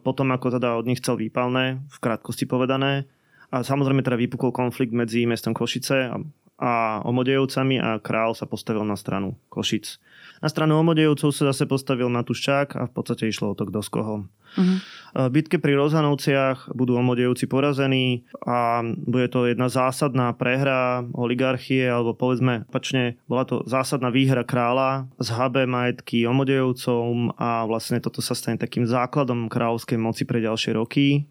potom 0.05 0.27
ako 0.29 0.59
teda 0.59 0.77
od 0.77 0.85
nich 0.85 1.01
chcel 1.01 1.17
výpalné, 1.17 1.81
v 1.89 1.97
krátkosti 1.97 2.45
povedané. 2.45 3.09
A 3.49 3.63
samozrejme 3.63 4.03
teda 4.03 4.19
vypukol 4.19 4.51
konflikt 4.51 4.91
medzi 4.91 5.23
mestom 5.23 5.55
Košice 5.55 6.11
a, 6.11 6.15
a 6.59 6.71
Omodejovcami 7.07 7.79
a 7.79 7.97
král 8.03 8.35
sa 8.35 8.45
postavil 8.45 8.83
na 8.83 8.99
stranu 8.99 9.39
Košic. 9.47 9.97
Na 10.45 10.53
stranu 10.53 10.77
Omodejovcov 10.77 11.33
sa 11.33 11.49
zase 11.49 11.65
postavil 11.65 12.05
Matuščák 12.05 12.77
a 12.77 12.85
v 12.85 12.93
podstate 12.93 13.25
išlo 13.25 13.49
o 13.49 13.57
to, 13.57 13.65
kto 13.65 13.81
z 13.81 13.89
koho. 13.89 14.15
Uh-huh. 14.29 14.77
V 15.17 15.29
bitke 15.33 15.57
pri 15.57 15.73
Rozanovciach 15.73 16.69
budú 16.69 17.01
Omodejovci 17.01 17.49
porazení 17.49 18.29
a 18.45 18.85
bude 18.85 19.25
to 19.33 19.49
jedna 19.49 19.73
zásadná 19.73 20.37
prehra 20.37 21.01
oligarchie, 21.17 21.89
alebo 21.89 22.13
povedzme, 22.13 22.69
pačne, 22.69 23.17
bola 23.25 23.49
to 23.49 23.65
zásadná 23.65 24.13
výhra 24.13 24.45
kráľa, 24.45 25.09
zhabe 25.17 25.65
majetky 25.65 26.29
Omodejovcom 26.29 27.33
a 27.41 27.65
vlastne 27.65 27.97
toto 27.97 28.21
sa 28.21 28.37
stane 28.37 28.61
takým 28.61 28.85
základom 28.85 29.49
kráľovskej 29.49 29.97
moci 29.97 30.29
pre 30.29 30.45
ďalšie 30.45 30.77
roky. 30.77 31.25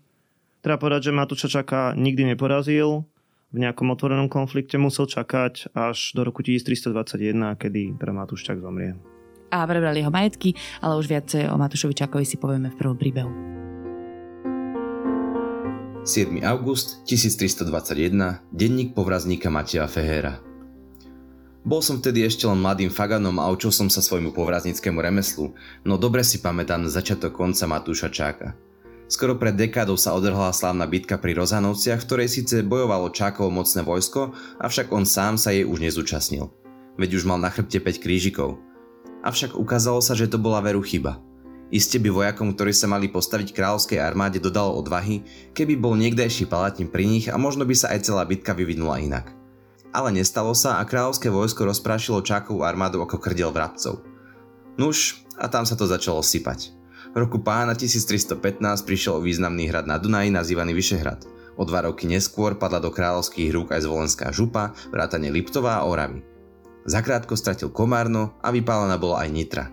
Treba 0.58 0.82
povedať, 0.82 1.14
že 1.14 1.14
Matuščačaka 1.14 1.94
nikdy 1.94 2.34
neporazil, 2.34 3.06
v 3.54 3.62
nejakom 3.62 3.86
otvorenom 3.94 4.26
konflikte 4.26 4.74
musel 4.82 5.06
čakať 5.06 5.70
až 5.78 6.10
do 6.18 6.26
roku 6.26 6.42
1321, 6.42 7.54
kedy 7.54 7.94
teda 7.94 8.10
Matúščak 8.10 8.58
zomrie. 8.58 8.98
A 9.54 9.62
prebrali 9.70 10.02
jeho 10.02 10.10
majetky, 10.10 10.58
ale 10.82 10.98
už 10.98 11.06
viacej 11.06 11.46
o 11.46 11.54
Matúšovi 11.54 11.94
Čakovi 11.94 12.26
si 12.26 12.34
povieme 12.34 12.74
v 12.74 12.78
prvom 12.82 12.98
príbehu. 12.98 13.30
7. 16.02 16.42
august 16.42 17.06
1321, 17.06 18.42
denník 18.50 18.92
povrazníka 18.92 19.48
Mateja 19.48 19.86
Fehéra. 19.86 20.42
Bol 21.64 21.80
som 21.80 21.96
vtedy 21.96 22.26
ešte 22.26 22.44
len 22.44 22.60
mladým 22.60 22.92
faganom 22.92 23.40
a 23.40 23.48
učil 23.48 23.72
som 23.72 23.88
sa 23.88 24.04
svojmu 24.04 24.36
povraznickému 24.36 25.00
remeslu, 25.00 25.56
no 25.86 25.96
dobre 25.96 26.20
si 26.20 26.44
pamätám 26.44 26.84
začiatok 26.90 27.32
konca 27.32 27.64
Matúša 27.64 28.12
Čáka. 28.12 28.73
Skoro 29.04 29.36
pred 29.36 29.52
dekádou 29.52 30.00
sa 30.00 30.16
odrhla 30.16 30.48
slávna 30.56 30.88
bitka 30.88 31.20
pri 31.20 31.36
Rozanovciach, 31.36 32.00
v 32.00 32.06
ktorej 32.08 32.28
síce 32.32 32.64
bojovalo 32.64 33.12
Čákovo 33.12 33.52
mocné 33.52 33.84
vojsko, 33.84 34.32
avšak 34.64 34.88
on 34.96 35.04
sám 35.04 35.36
sa 35.36 35.52
jej 35.52 35.68
už 35.68 35.84
nezúčastnil. 35.84 36.48
Veď 36.96 37.20
už 37.20 37.28
mal 37.28 37.36
na 37.36 37.52
chrbte 37.52 37.84
5 37.84 38.00
krížikov. 38.00 38.56
Avšak 39.20 39.60
ukázalo 39.60 40.00
sa, 40.00 40.16
že 40.16 40.24
to 40.24 40.40
bola 40.40 40.64
veru 40.64 40.80
chyba. 40.80 41.20
Iste 41.68 42.00
by 42.00 42.08
vojakom, 42.12 42.52
ktorí 42.56 42.72
sa 42.72 42.88
mali 42.88 43.08
postaviť 43.12 43.52
kráľovskej 43.52 44.00
armáde, 44.00 44.40
dodalo 44.40 44.76
odvahy, 44.76 45.24
keby 45.52 45.80
bol 45.80 45.96
niekdejší 45.96 46.48
palatník 46.48 46.92
pri 46.92 47.04
nich 47.04 47.26
a 47.28 47.36
možno 47.36 47.64
by 47.64 47.74
sa 47.76 47.92
aj 47.92 48.08
celá 48.08 48.22
bitka 48.24 48.52
vyvinula 48.52 49.00
inak. 49.00 49.32
Ale 49.94 50.12
nestalo 50.12 50.52
sa 50.58 50.80
a 50.80 50.86
kráľovské 50.86 51.30
vojsko 51.30 51.70
rozprášilo 51.70 52.24
Čákovú 52.24 52.66
armádu 52.66 52.98
ako 53.04 53.20
krdel 53.22 53.54
vrabcov. 53.54 54.02
Nuž, 54.74 55.22
a 55.38 55.46
tam 55.46 55.62
sa 55.62 55.78
to 55.78 55.86
začalo 55.86 56.18
sypať. 56.18 56.73
V 57.14 57.22
roku 57.22 57.38
pána 57.38 57.78
1315 57.78 58.58
prišiel 58.82 59.22
významný 59.22 59.70
hrad 59.70 59.86
na 59.86 60.02
Dunaji 60.02 60.34
nazývaný 60.34 60.74
Vyšehrad. 60.74 61.22
O 61.54 61.62
dva 61.62 61.86
roky 61.86 62.10
neskôr 62.10 62.58
padla 62.58 62.82
do 62.82 62.90
kráľovských 62.90 63.54
rúk 63.54 63.70
aj 63.70 63.86
zvolenská 63.86 64.34
župa, 64.34 64.74
vrátane 64.90 65.30
Liptová 65.30 65.78
a 65.78 65.86
Oravy. 65.86 66.26
Zakrátko 66.90 67.38
stratil 67.38 67.70
Komárno 67.70 68.34
a 68.42 68.50
vypálená 68.50 68.98
bola 68.98 69.22
aj 69.22 69.30
Nitra. 69.30 69.70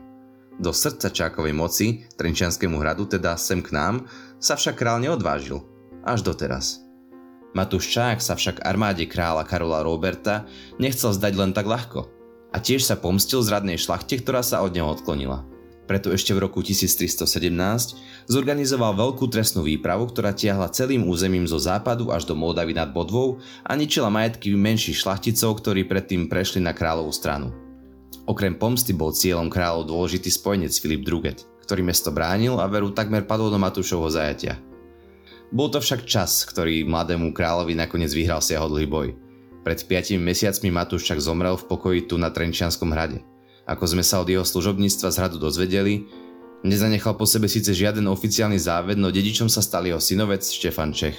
Do 0.62 0.70
srdca 0.70 1.10
Čákovej 1.10 1.58
moci, 1.58 2.06
Trenčianskému 2.14 2.78
hradu, 2.78 3.10
teda 3.10 3.34
sem 3.42 3.66
k 3.66 3.74
nám, 3.74 4.06
sa 4.38 4.54
však 4.54 4.78
král 4.78 5.02
neodvážil. 5.02 5.66
Až 6.06 6.22
doteraz. 6.22 6.86
Matúš 7.58 7.90
Čák 7.90 8.22
sa 8.22 8.38
však 8.38 8.62
armáde 8.62 9.10
kráľa 9.10 9.50
Karola 9.50 9.82
Roberta 9.82 10.46
nechcel 10.78 11.10
zdať 11.10 11.34
len 11.34 11.58
tak 11.58 11.66
ľahko. 11.66 12.06
A 12.54 12.62
tiež 12.62 12.86
sa 12.86 13.02
pomstil 13.02 13.42
zradnej 13.42 13.82
šlachte, 13.82 14.22
ktorá 14.22 14.46
sa 14.46 14.62
od 14.62 14.78
neho 14.78 14.86
odklonila. 14.86 15.42
Preto 15.90 16.14
ešte 16.14 16.32
v 16.32 16.46
roku 16.46 16.62
1317 16.62 18.30
zorganizoval 18.30 18.94
veľkú 18.94 19.26
trestnú 19.28 19.66
výpravu, 19.66 20.08
ktorá 20.08 20.32
tiahla 20.32 20.70
celým 20.70 21.10
územím 21.10 21.50
zo 21.50 21.58
západu 21.58 22.14
až 22.14 22.30
do 22.30 22.38
Moldavy 22.38 22.78
nad 22.78 22.94
Bodvou 22.94 23.42
a 23.66 23.74
ničila 23.74 24.14
majetky 24.14 24.54
menších 24.54 25.02
šlachticov, 25.02 25.60
ktorí 25.60 25.90
predtým 25.90 26.30
prešli 26.30 26.62
na 26.62 26.72
kráľovú 26.72 27.12
stranu. 27.12 27.50
Okrem 28.30 28.54
pomsty 28.54 28.94
bol 28.94 29.12
cieľom 29.12 29.50
kráľov 29.50 29.90
dôležitý 29.90 30.30
spojenec 30.30 30.72
Filip 30.78 31.02
Druget, 31.02 31.44
ktorý 31.66 31.82
mesto 31.82 32.14
bránil 32.14 32.62
a 32.62 32.70
veru 32.70 32.94
takmer 32.94 33.26
padol 33.26 33.50
do 33.50 33.58
Matúšovho 33.58 34.08
zajatia. 34.14 34.62
Bol 35.52 35.68
to 35.68 35.84
však 35.84 36.08
čas, 36.08 36.48
ktorý 36.48 36.88
mladému 36.88 37.36
kráľovi 37.36 37.76
nakoniec 37.76 38.14
vyhral 38.14 38.40
si 38.40 38.56
jeho 38.56 38.70
dlhý 38.72 38.88
boj. 38.88 39.08
Pred 39.66 39.80
5 39.84 40.16
mesiacmi 40.22 40.70
Matúš 40.72 41.04
však 41.04 41.20
zomrel 41.20 41.60
v 41.60 41.68
pokoji 41.68 42.00
tu 42.08 42.16
na 42.16 42.32
Trenčianskom 42.32 42.94
hrade– 42.94 43.20
ako 43.72 43.86
sme 43.88 44.04
sa 44.04 44.20
od 44.20 44.28
jeho 44.28 44.44
služobníctva 44.44 45.08
z 45.08 45.20
hradu 45.24 45.40
dozvedeli, 45.40 46.12
nezanechal 46.68 47.16
po 47.16 47.24
sebe 47.24 47.48
síce 47.48 47.72
žiaden 47.72 48.04
oficiálny 48.12 48.60
záved, 48.60 49.00
no 49.00 49.08
dedičom 49.08 49.48
sa 49.48 49.64
stal 49.64 49.88
jeho 49.88 50.04
synovec 50.04 50.44
Štefan 50.44 50.92
Čech. 50.92 51.16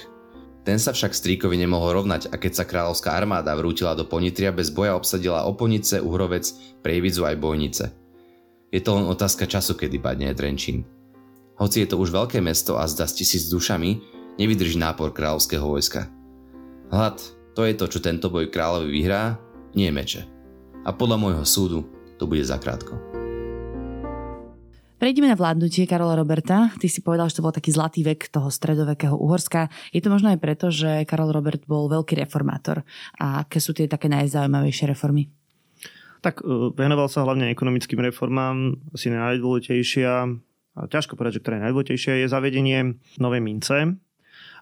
Ten 0.63 0.79
sa 0.79 0.95
však 0.95 1.11
stríkovi 1.11 1.59
nemohol 1.59 1.99
rovnať 1.99 2.31
a 2.31 2.39
keď 2.39 2.63
sa 2.63 2.69
kráľovská 2.69 3.11
armáda 3.11 3.51
vrútila 3.57 3.99
do 3.99 4.07
Ponitria, 4.07 4.55
bez 4.55 4.71
boja 4.71 4.95
obsadila 4.95 5.43
Oponice, 5.43 5.99
Uhrovec, 5.99 6.47
Prievidzu 6.79 7.27
aj 7.27 7.35
Bojnice. 7.35 7.85
Je 8.71 8.79
to 8.79 8.95
len 8.95 9.03
otázka 9.03 9.43
času, 9.43 9.75
kedy 9.75 9.99
padne 9.99 10.31
Trenčín. 10.31 10.87
Hoci 11.59 11.83
je 11.83 11.87
to 11.91 11.99
už 11.99 12.15
veľké 12.15 12.39
mesto 12.39 12.79
a 12.79 12.87
zda 12.87 13.05
s 13.05 13.19
tisíc 13.19 13.51
dušami, 13.51 13.99
nevydrží 14.39 14.79
nápor 14.79 15.11
kráľovského 15.11 15.67
vojska. 15.67 16.07
Hlad, 16.89 17.19
to 17.53 17.67
je 17.67 17.73
to, 17.75 17.85
čo 17.85 17.99
tento 17.99 18.31
boj 18.31 18.49
kráľovi 18.49 18.89
vyhrá, 18.89 19.37
nie 19.75 19.91
meče. 19.91 20.25
A 20.87 20.95
podľa 20.95 21.17
môjho 21.19 21.45
súdu 21.45 21.85
to 22.23 22.31
bude 22.31 22.47
zakrátko. 22.47 22.95
Prejdeme 24.95 25.27
na 25.27 25.35
vládnutie 25.35 25.83
Karola 25.83 26.15
Roberta. 26.15 26.71
Ty 26.79 26.87
si 26.87 27.03
povedal, 27.03 27.27
že 27.27 27.35
to 27.35 27.43
bol 27.43 27.51
taký 27.51 27.75
zlatý 27.75 28.07
vek 28.07 28.31
toho 28.31 28.47
stredovekého 28.47 29.19
Uhorska. 29.19 29.67
Je 29.91 29.99
to 29.99 30.07
možno 30.07 30.31
aj 30.31 30.39
preto, 30.39 30.71
že 30.71 31.03
Karol 31.03 31.35
Robert 31.35 31.67
bol 31.67 31.91
veľký 31.91 32.15
reformátor. 32.23 32.87
A 33.19 33.43
aké 33.43 33.59
sú 33.59 33.75
tie 33.75 33.91
také 33.91 34.07
najzaujímavejšie 34.07 34.95
reformy? 34.95 35.27
Tak 36.23 36.39
e, 36.39 36.71
venoval 36.71 37.11
sa 37.11 37.27
hlavne 37.27 37.51
ekonomickým 37.51 37.99
reformám. 37.99 38.79
Asi 38.95 39.11
najdôležitejšia, 39.11 40.11
a 40.79 40.79
ťažko 40.87 41.19
povedať, 41.19 41.35
že 41.35 41.41
ktorá 41.43 41.59
je 41.59 41.63
najdôležitejšia, 41.67 42.23
je 42.23 42.31
zavedenie 42.31 42.79
novej 43.19 43.43
mince. 43.43 43.99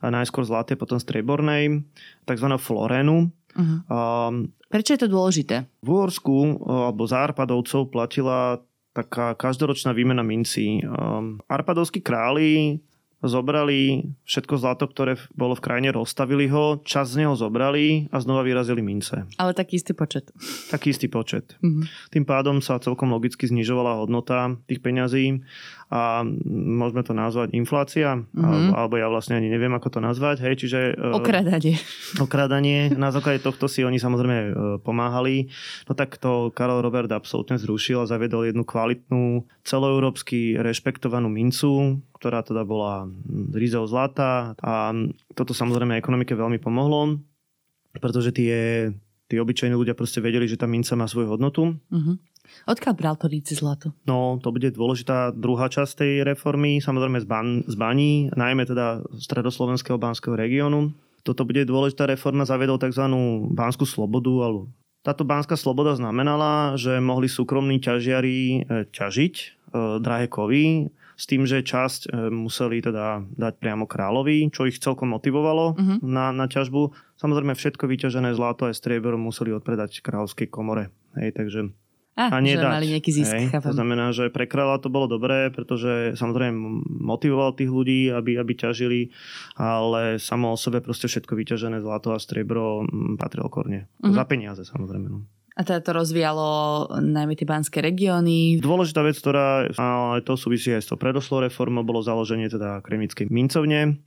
A 0.01 0.05
najskôr 0.09 0.41
zlaté, 0.41 0.73
potom 0.73 0.97
striebornej, 0.97 1.85
tzv. 2.25 2.47
florénu. 2.57 3.29
Uh-huh. 3.29 3.77
Um, 3.85 4.49
Prečo 4.71 4.95
je 4.95 5.03
to 5.03 5.11
dôležité? 5.11 5.67
V 5.83 5.89
Uhorsku 5.91 6.63
alebo 6.63 7.03
za 7.03 7.27
Arpadovcov 7.27 7.91
platila 7.91 8.63
taká 8.95 9.35
každoročná 9.35 9.91
výmena 9.91 10.23
mincí. 10.23 10.83
Um, 10.83 11.43
Arpadovskí 11.47 11.99
králi 11.99 12.79
zobrali 13.21 14.09
všetko 14.25 14.57
zlato, 14.57 14.89
ktoré 14.89 15.13
bolo 15.37 15.53
v 15.53 15.61
krajine, 15.61 15.93
rozstavili 15.93 16.49
ho, 16.49 16.81
čas 16.81 17.13
z 17.13 17.21
neho 17.21 17.37
zobrali 17.37 18.09
a 18.09 18.17
znova 18.17 18.41
vyrazili 18.41 18.81
mince. 18.81 19.29
Ale 19.37 19.53
taký 19.53 19.77
istý 19.77 19.93
počet. 19.93 20.33
Taký 20.73 20.89
istý 20.89 21.05
počet. 21.05 21.53
Mhm. 21.61 21.85
Tým 22.09 22.25
pádom 22.25 22.57
sa 22.65 22.81
celkom 22.81 23.13
logicky 23.13 23.45
znižovala 23.45 24.01
hodnota 24.01 24.57
tých 24.65 24.81
peňazí 24.81 25.45
a 25.91 26.23
môžeme 26.47 27.03
to 27.03 27.11
nazvať 27.11 27.51
inflácia, 27.51 28.23
Mhm. 28.31 28.71
alebo, 28.71 28.95
ja 28.95 29.11
vlastne 29.11 29.35
ani 29.35 29.51
neviem, 29.51 29.75
ako 29.75 29.91
to 29.91 29.99
nazvať. 29.99 30.39
Hej, 30.39 30.63
čiže, 30.63 30.79
e, 30.95 31.11
Okradanie. 31.11 31.75
okradanie. 32.15 32.95
Na 32.95 33.11
základe 33.11 33.43
tohto 33.43 33.67
si 33.67 33.83
oni 33.83 33.99
samozrejme 33.99 34.37
e, 34.39 34.51
pomáhali. 34.79 35.51
No 35.85 35.91
tak 35.91 36.15
to 36.15 36.47
Karol 36.55 36.79
Robert 36.79 37.11
absolútne 37.11 37.59
zrušil 37.59 37.99
a 37.99 38.09
zaviedol 38.09 38.47
jednu 38.47 38.63
kvalitnú 38.63 39.43
celoeurópsky 39.67 40.55
rešpektovanú 40.55 41.27
mincu, 41.27 41.99
ktorá 42.15 42.39
teda 42.39 42.63
bola 42.63 43.11
rizou 43.51 43.83
zlata 43.83 44.55
a 44.63 44.95
toto 45.33 45.51
samozrejme 45.51 45.99
ekonomike 45.99 46.31
veľmi 46.31 46.55
pomohlo, 46.57 47.19
pretože 47.97 48.31
tie, 48.31 48.87
tí 49.27 49.35
obyčajní 49.35 49.75
ľudia 49.75 49.91
proste 49.91 50.23
vedeli, 50.23 50.47
že 50.47 50.55
tá 50.55 50.69
minca 50.69 50.95
má 50.95 51.03
svoju 51.03 51.27
hodnotu. 51.27 51.75
Mhm. 51.91 52.30
Odkiaľ 52.67 52.93
bral 52.93 53.15
to 53.17 53.25
ríci 53.25 53.57
zlato? 53.57 53.91
No, 54.05 54.37
to 54.37 54.53
bude 54.53 54.69
dôležitá 54.71 55.33
druhá 55.33 55.67
časť 55.67 56.05
tej 56.05 56.13
reformy, 56.23 56.77
samozrejme 56.79 57.19
z, 57.21 57.27
ban, 57.27 57.47
z 57.65 57.75
baní, 57.75 58.29
najmä 58.37 58.65
teda 58.65 59.01
stredoslovenského 59.17 59.97
banského 59.97 60.37
regiónu. 60.37 60.93
Toto 61.21 61.45
bude 61.45 61.65
dôležitá 61.65 62.09
reforma, 62.09 62.49
zaviedol 62.49 62.81
tzv. 62.81 63.05
banskú 63.53 63.85
slobodu, 63.85 64.33
alebo 64.41 64.69
táto 65.01 65.25
banská 65.25 65.57
sloboda 65.57 65.97
znamenala, 65.97 66.77
že 66.77 67.01
mohli 67.01 67.25
súkromní 67.25 67.81
ťažiari 67.81 68.37
e, 68.37 68.59
ťažiť 68.93 69.33
e, 69.37 69.45
drahé 69.97 70.29
kovy, 70.29 70.93
s 71.17 71.29
tým, 71.29 71.45
že 71.45 71.61
časť 71.61 72.09
e, 72.09 72.33
museli 72.33 72.81
teda 72.81 73.21
dať 73.37 73.53
priamo 73.61 73.85
kráľovi, 73.85 74.49
čo 74.49 74.65
ich 74.65 74.81
celkom 74.81 75.13
motivovalo 75.13 75.77
Mhm. 75.77 75.95
na, 76.01 76.33
na 76.33 76.45
ťažbu. 76.49 76.93
Samozrejme 77.17 77.53
všetko 77.53 77.85
vyťažené 77.85 78.33
zlato 78.33 78.65
aj 78.65 78.77
striebro 78.77 79.17
museli 79.21 79.53
odpredať 79.53 80.01
kráľovskej 80.01 80.49
komore. 80.49 80.89
Hej, 81.13 81.37
takže 81.37 81.59
Ah, 82.21 82.29
a 82.29 82.37
nie 82.37 82.53
že 82.53 82.61
mali 82.61 82.93
nejaký 82.93 83.09
zisk, 83.09 83.33
Hej, 83.33 83.45
to 83.65 83.73
znamená, 83.73 84.13
že 84.13 84.29
pre 84.29 84.45
kráľa 84.45 84.85
to 84.85 84.93
bolo 84.93 85.09
dobré, 85.09 85.49
pretože 85.49 86.13
samozrejme 86.13 86.53
motivoval 87.01 87.57
tých 87.57 87.73
ľudí, 87.73 88.13
aby, 88.13 88.37
aby 88.37 88.53
ťažili, 88.53 89.09
ale 89.57 90.21
samo 90.21 90.53
o 90.53 90.57
sebe 90.59 90.85
proste 90.85 91.09
všetko 91.09 91.33
vyťažené 91.33 91.81
zlato 91.81 92.13
a 92.13 92.21
striebro 92.21 92.85
patrilo 93.17 93.49
korne. 93.49 93.89
Mhm. 94.05 94.13
Za 94.13 94.23
peniaze 94.29 94.61
samozrejme. 94.61 95.07
No. 95.09 95.25
A 95.51 95.67
teda 95.67 95.83
to 95.83 95.91
rozvíjalo 95.91 96.47
najmä 97.03 97.35
tie 97.35 97.43
banské 97.43 97.83
regióny. 97.83 98.63
Dôležitá 98.63 99.03
vec, 99.03 99.19
ktorá, 99.19 99.67
ale 99.75 100.23
to 100.23 100.39
súvisí 100.39 100.71
aj 100.71 100.87
s 100.87 100.89
tou 100.89 100.95
predošlou 100.95 101.43
reformou, 101.43 101.83
bolo 101.83 101.99
založenie 101.99 102.47
teda 102.47 102.79
kremickej 102.79 103.27
mincovne 103.27 103.99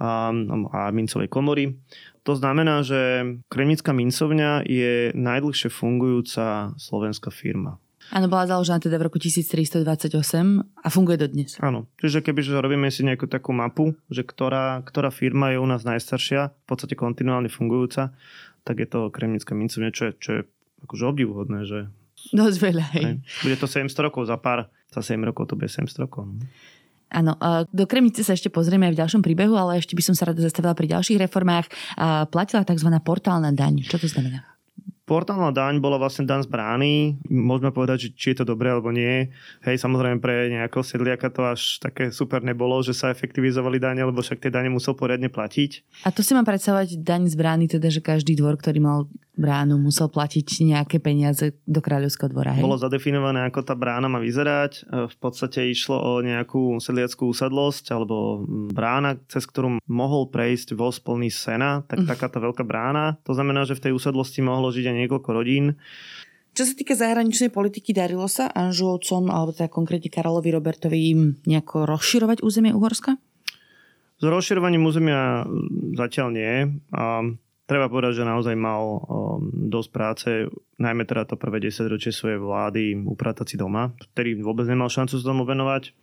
a, 0.00 0.32
a 0.72 0.80
mincovej 0.88 1.28
komory. 1.28 1.76
To 2.22 2.38
znamená, 2.38 2.86
že 2.86 3.26
Kremnická 3.50 3.90
mincovňa 3.90 4.62
je 4.62 5.10
najdlhšie 5.14 5.68
fungujúca 5.74 6.70
slovenská 6.78 7.34
firma. 7.34 7.82
Áno, 8.10 8.26
bola 8.26 8.44
založená 8.50 8.82
teda 8.82 8.98
v 8.98 9.06
roku 9.08 9.16
1328 9.16 9.86
a 10.82 10.88
funguje 10.90 11.16
dodnes. 11.16 11.54
Áno, 11.62 11.86
čiže 11.96 12.20
keby 12.20 12.42
že 12.42 12.58
robíme 12.58 12.90
si 12.90 13.06
nejakú 13.06 13.30
takú 13.30 13.54
mapu, 13.54 13.94
že 14.10 14.26
ktorá, 14.26 14.82
ktorá 14.82 15.14
firma 15.14 15.54
je 15.54 15.62
u 15.62 15.66
nás 15.66 15.86
najstaršia, 15.86 16.50
v 16.50 16.66
podstate 16.66 16.98
kontinuálne 16.98 17.48
fungujúca, 17.48 18.12
tak 18.66 18.82
je 18.82 18.88
to 18.90 19.08
Kremnická 19.08 19.54
mincovňa, 19.54 19.90
čo 19.94 20.02
je, 20.10 20.12
čo 20.18 20.30
je 20.34 20.40
akože 20.84 21.04
obdivuhodné, 21.08 21.60
že 21.64 21.78
Dosť 22.30 22.58
veľa, 22.62 22.86
hej, 22.94 23.18
bude 23.42 23.56
to 23.58 23.66
700 23.66 24.06
rokov, 24.06 24.30
za 24.30 24.38
pár, 24.38 24.70
za 24.94 25.02
7 25.02 25.18
rokov 25.26 25.50
to 25.50 25.58
bude 25.58 25.66
700 25.66 26.06
rokov. 26.06 26.30
no. 26.30 26.38
Áno, 27.12 27.36
do 27.68 27.84
Kremnice 27.84 28.24
sa 28.24 28.32
ešte 28.32 28.48
pozrieme 28.48 28.88
aj 28.88 28.96
v 28.96 29.00
ďalšom 29.04 29.20
príbehu, 29.20 29.52
ale 29.52 29.78
ešte 29.78 29.92
by 29.92 30.02
som 30.02 30.16
sa 30.16 30.32
rada 30.32 30.40
zastavila 30.40 30.72
pri 30.72 30.96
ďalších 30.96 31.20
reformách. 31.28 31.68
Platila 32.32 32.64
tzv. 32.64 32.88
portálna 33.04 33.52
daň. 33.52 33.84
Čo 33.84 34.00
to 34.00 34.08
znamená? 34.08 34.48
Portálna 35.02 35.50
daň 35.50 35.82
bola 35.82 35.98
vlastne 35.98 36.24
daň 36.24 36.46
z 36.46 36.48
brány. 36.48 36.92
Môžeme 37.26 37.74
povedať, 37.74 38.06
že 38.06 38.08
či 38.14 38.26
je 38.32 38.40
to 38.40 38.54
dobré 38.54 38.70
alebo 38.70 38.94
nie. 38.94 39.28
Hej, 39.66 39.82
samozrejme 39.82 40.22
pre 40.22 40.46
nejakého 40.48 40.80
sedliaka 40.80 41.26
to 41.28 41.42
až 41.42 41.82
také 41.82 42.14
super 42.14 42.38
nebolo, 42.40 42.78
že 42.80 42.94
sa 42.94 43.10
efektivizovali 43.10 43.82
dane, 43.82 43.98
lebo 43.98 44.22
však 44.22 44.38
tie 44.38 44.54
dane 44.54 44.70
musel 44.70 44.94
poriadne 44.94 45.26
platiť. 45.26 46.00
A 46.06 46.14
to 46.14 46.22
si 46.22 46.32
mám 46.38 46.46
predstavovať 46.46 47.02
daň 47.02 47.28
z 47.28 47.34
brány, 47.34 47.66
teda, 47.66 47.90
že 47.90 47.98
každý 47.98 48.38
dvor, 48.38 48.56
ktorý 48.56 48.78
mal 48.78 49.10
bránu, 49.32 49.80
musel 49.80 50.12
platiť 50.12 50.68
nejaké 50.68 51.00
peniaze 51.00 51.56
do 51.64 51.80
kráľovského 51.80 52.28
dvora. 52.28 52.52
Hej? 52.52 52.64
Bolo 52.64 52.76
zadefinované, 52.76 53.48
ako 53.48 53.64
tá 53.64 53.72
brána 53.72 54.04
má 54.04 54.20
vyzerať. 54.20 54.84
E, 54.84 55.08
V 55.08 55.16
podstate 55.16 55.64
išlo 55.72 55.96
o 55.96 56.12
nejakú 56.20 56.76
sedliackú 56.76 57.32
usadlosť 57.32 57.96
alebo 57.96 58.44
mm, 58.44 58.76
brána, 58.76 59.16
cez 59.32 59.48
ktorú 59.48 59.80
mohol 59.88 60.28
prejsť 60.28 60.76
voz 60.76 61.00
plný 61.00 61.32
sena, 61.32 61.80
tak 61.88 62.04
takáto 62.04 62.44
veľká 62.44 62.60
brána. 62.60 63.16
To 63.24 63.32
znamená, 63.32 63.64
že 63.64 63.76
v 63.76 63.88
tej 63.88 63.92
usadlosti 63.96 64.44
mohlo 64.44 64.68
žiť 64.68 64.92
aj 64.92 64.96
niekoľko 65.06 65.30
rodín. 65.32 65.80
Čo 66.52 66.68
sa 66.68 66.76
týka 66.76 66.92
zahraničnej 66.92 67.48
politiky, 67.48 67.96
darilo 67.96 68.28
sa 68.28 68.52
Anžuovcom, 68.52 69.32
alebo 69.32 69.56
teda 69.56 69.72
konkrétne 69.72 70.12
Karolovi 70.12 70.52
Robertovi 70.52 70.98
im 71.08 71.20
nejako 71.48 71.88
rozširovať 71.88 72.44
územie 72.44 72.76
Uhorska? 72.76 73.16
S 74.20 74.24
rozširovaním 74.28 74.84
územia 74.84 75.48
mm, 75.48 75.96
zatiaľ 75.96 76.28
nie. 76.36 76.54
A 76.92 77.24
treba 77.66 77.86
povedať, 77.88 78.22
že 78.22 78.28
naozaj 78.28 78.54
mal 78.58 78.82
um, 78.84 79.00
dosť 79.70 79.90
práce, 79.92 80.28
najmä 80.78 81.06
teda 81.06 81.28
to 81.28 81.40
prvé 81.40 81.62
10 81.62 81.86
ročie 81.88 82.12
svojej 82.12 82.38
vlády 82.38 82.98
upratať 83.06 83.54
si 83.54 83.56
doma, 83.58 83.94
ktorý 84.12 84.42
vôbec 84.42 84.66
nemal 84.66 84.90
šancu 84.90 85.18
sa 85.18 85.30
tomu 85.30 85.46
venovať. 85.46 85.94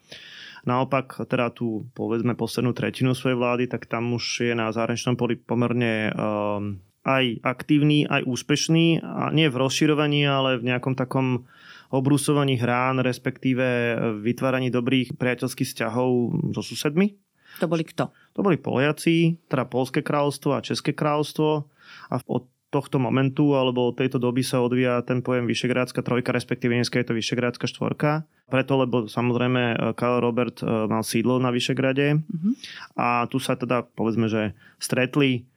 Naopak, 0.68 1.24
teda 1.32 1.56
tú 1.56 1.88
povedzme 1.96 2.36
poslednú 2.36 2.76
tretinu 2.76 3.16
svojej 3.16 3.40
vlády, 3.40 3.64
tak 3.72 3.88
tam 3.88 4.12
už 4.12 4.44
je 4.44 4.54
na 4.56 4.72
zahraničnom 4.76 5.16
poli 5.16 5.40
pomerne 5.40 6.12
um, 6.12 6.84
aj 7.08 7.40
aktívny, 7.48 8.04
aj 8.04 8.28
úspešný. 8.28 9.00
A 9.00 9.32
nie 9.32 9.48
v 9.48 9.60
rozširovaní, 9.60 10.28
ale 10.28 10.60
v 10.60 10.68
nejakom 10.68 11.00
takom 11.00 11.48
obrusovaní 11.90 12.60
hrán, 12.60 13.02
respektíve 13.02 13.98
vytváraní 14.22 14.70
dobrých 14.70 15.16
priateľských 15.18 15.70
vzťahov 15.74 16.12
so 16.54 16.62
susedmi. 16.62 17.29
To 17.60 17.68
boli 17.68 17.84
kto? 17.84 18.10
To 18.36 18.40
boli 18.40 18.56
Poliaci, 18.56 19.36
teda 19.52 19.68
Polské 19.68 20.00
kráľovstvo 20.00 20.56
a 20.56 20.64
České 20.64 20.96
kráľovstvo 20.96 21.68
a 22.10 22.16
od 22.26 22.48
tohto 22.70 23.02
momentu 23.02 23.58
alebo 23.58 23.90
od 23.90 23.98
tejto 23.98 24.22
doby 24.22 24.46
sa 24.46 24.62
odvíja 24.62 25.02
ten 25.02 25.26
pojem 25.26 25.50
Vyšegrádska 25.50 26.06
trojka, 26.06 26.30
respektíve 26.30 26.78
dneska 26.78 27.02
je 27.02 27.08
to 27.10 27.18
Vyšegrádska 27.18 27.66
štvorka. 27.66 28.30
Preto, 28.46 28.78
lebo 28.78 29.10
samozrejme 29.10 29.94
Karl 29.98 30.22
Robert 30.22 30.62
e, 30.62 30.66
mal 30.86 31.02
sídlo 31.02 31.42
na 31.42 31.50
Vyšegrade 31.50 32.22
Mhm. 32.22 32.50
a 32.94 33.26
tu 33.26 33.42
sa 33.42 33.58
teda 33.58 33.90
povedzme, 33.98 34.30
že 34.30 34.54
stretli 34.78 35.49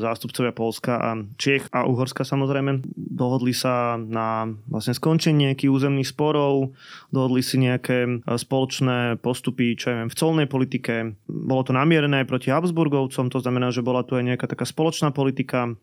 zástupcovia 0.00 0.56
Polska 0.56 0.96
a 0.96 1.10
Čiech 1.36 1.68
a 1.68 1.84
Uhorska 1.84 2.24
samozrejme. 2.24 2.80
Dohodli 2.96 3.52
sa 3.52 4.00
na 4.00 4.48
vlastne 4.64 4.96
skončenie 4.96 5.52
nejakých 5.52 5.68
územných 5.68 6.08
sporov, 6.08 6.72
dohodli 7.12 7.44
si 7.44 7.60
nejaké 7.60 8.08
e, 8.08 8.10
spoločné 8.24 9.20
postupy, 9.20 9.76
čo 9.76 9.92
ja 9.92 9.94
viem, 10.00 10.08
v 10.08 10.16
colnej 10.16 10.48
politike. 10.48 11.12
Bolo 11.28 11.62
to 11.68 11.76
namierené 11.76 12.24
proti 12.24 12.48
Habsburgovcom, 12.48 13.28
to 13.28 13.38
znamená, 13.44 13.68
že 13.68 13.84
bola 13.84 14.00
tu 14.00 14.16
aj 14.16 14.32
nejaká 14.32 14.48
taká 14.48 14.64
spoločná 14.64 15.12
politika. 15.12 15.76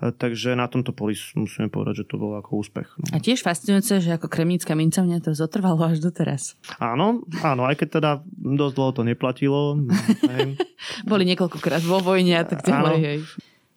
E, 0.00 0.10
Takže 0.14 0.56
na 0.58 0.66
tomto 0.66 0.94
poli 0.94 1.14
musíme 1.36 1.68
povedať, 1.68 2.02
že 2.02 2.08
to 2.10 2.16
bolo 2.18 2.38
ako 2.40 2.64
úspech. 2.64 2.88
No. 2.98 3.04
A 3.14 3.18
tiež 3.20 3.44
fascinujúce, 3.44 4.00
že 4.00 4.10
ako 4.14 4.26
kremnická 4.30 4.72
mincovňa 4.72 5.20
to 5.20 5.36
zotrvalo 5.36 5.82
až 5.84 6.00
doteraz. 6.00 6.56
Áno, 6.80 7.22
áno, 7.44 7.68
aj 7.68 7.82
keď 7.82 7.88
teda 8.00 8.10
dosť 8.34 8.74
dlho 8.74 8.90
to 8.94 9.02
neplatilo. 9.06 9.60
hej. 10.34 10.58
Boli 11.10 11.28
niekoľkokrát 11.34 11.82
vo 11.84 12.00
vojne 12.02 12.40
a 12.40 12.44
tak 12.46 12.64
ďalej. 12.64 12.98
Hej. 13.00 13.18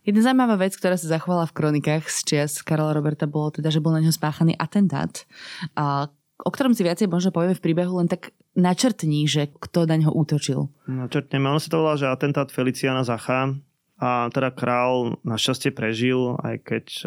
Jedna 0.07 0.23
zaujímavá 0.23 0.55
vec, 0.55 0.71
ktorá 0.71 0.95
sa 0.95 1.19
zachovala 1.19 1.43
v 1.51 1.55
kronikách 1.59 2.07
z 2.07 2.17
čias 2.23 2.63
Karola 2.63 2.95
Roberta, 2.95 3.27
bolo 3.27 3.51
teda, 3.51 3.67
že 3.67 3.83
bol 3.83 3.91
na 3.91 3.99
neho 3.99 4.15
spáchaný 4.15 4.55
atentát, 4.55 5.27
a, 5.75 6.07
o 6.39 6.47
ktorom 6.47 6.71
si 6.71 6.87
viacej 6.87 7.11
možno 7.11 7.35
povieme 7.35 7.51
v 7.51 7.59
príbehu, 7.59 7.99
len 7.99 8.07
tak 8.07 8.31
načrtní, 8.55 9.27
že 9.27 9.51
kto 9.59 9.83
na 9.83 9.99
ňo 9.99 10.15
útočil. 10.15 10.71
Načrtneme, 10.87 11.51
on 11.51 11.59
sa 11.59 11.67
to 11.67 11.83
volá, 11.83 11.99
že 11.99 12.07
atentát 12.07 12.47
Feliciana 12.55 13.03
Zacha. 13.03 13.51
A 13.97 14.29
teda 14.29 14.53
král 14.53 15.17
našťastie 15.25 15.73
prežil, 15.73 16.37
aj 16.45 16.55
keď 16.61 16.85
e, 16.85 17.03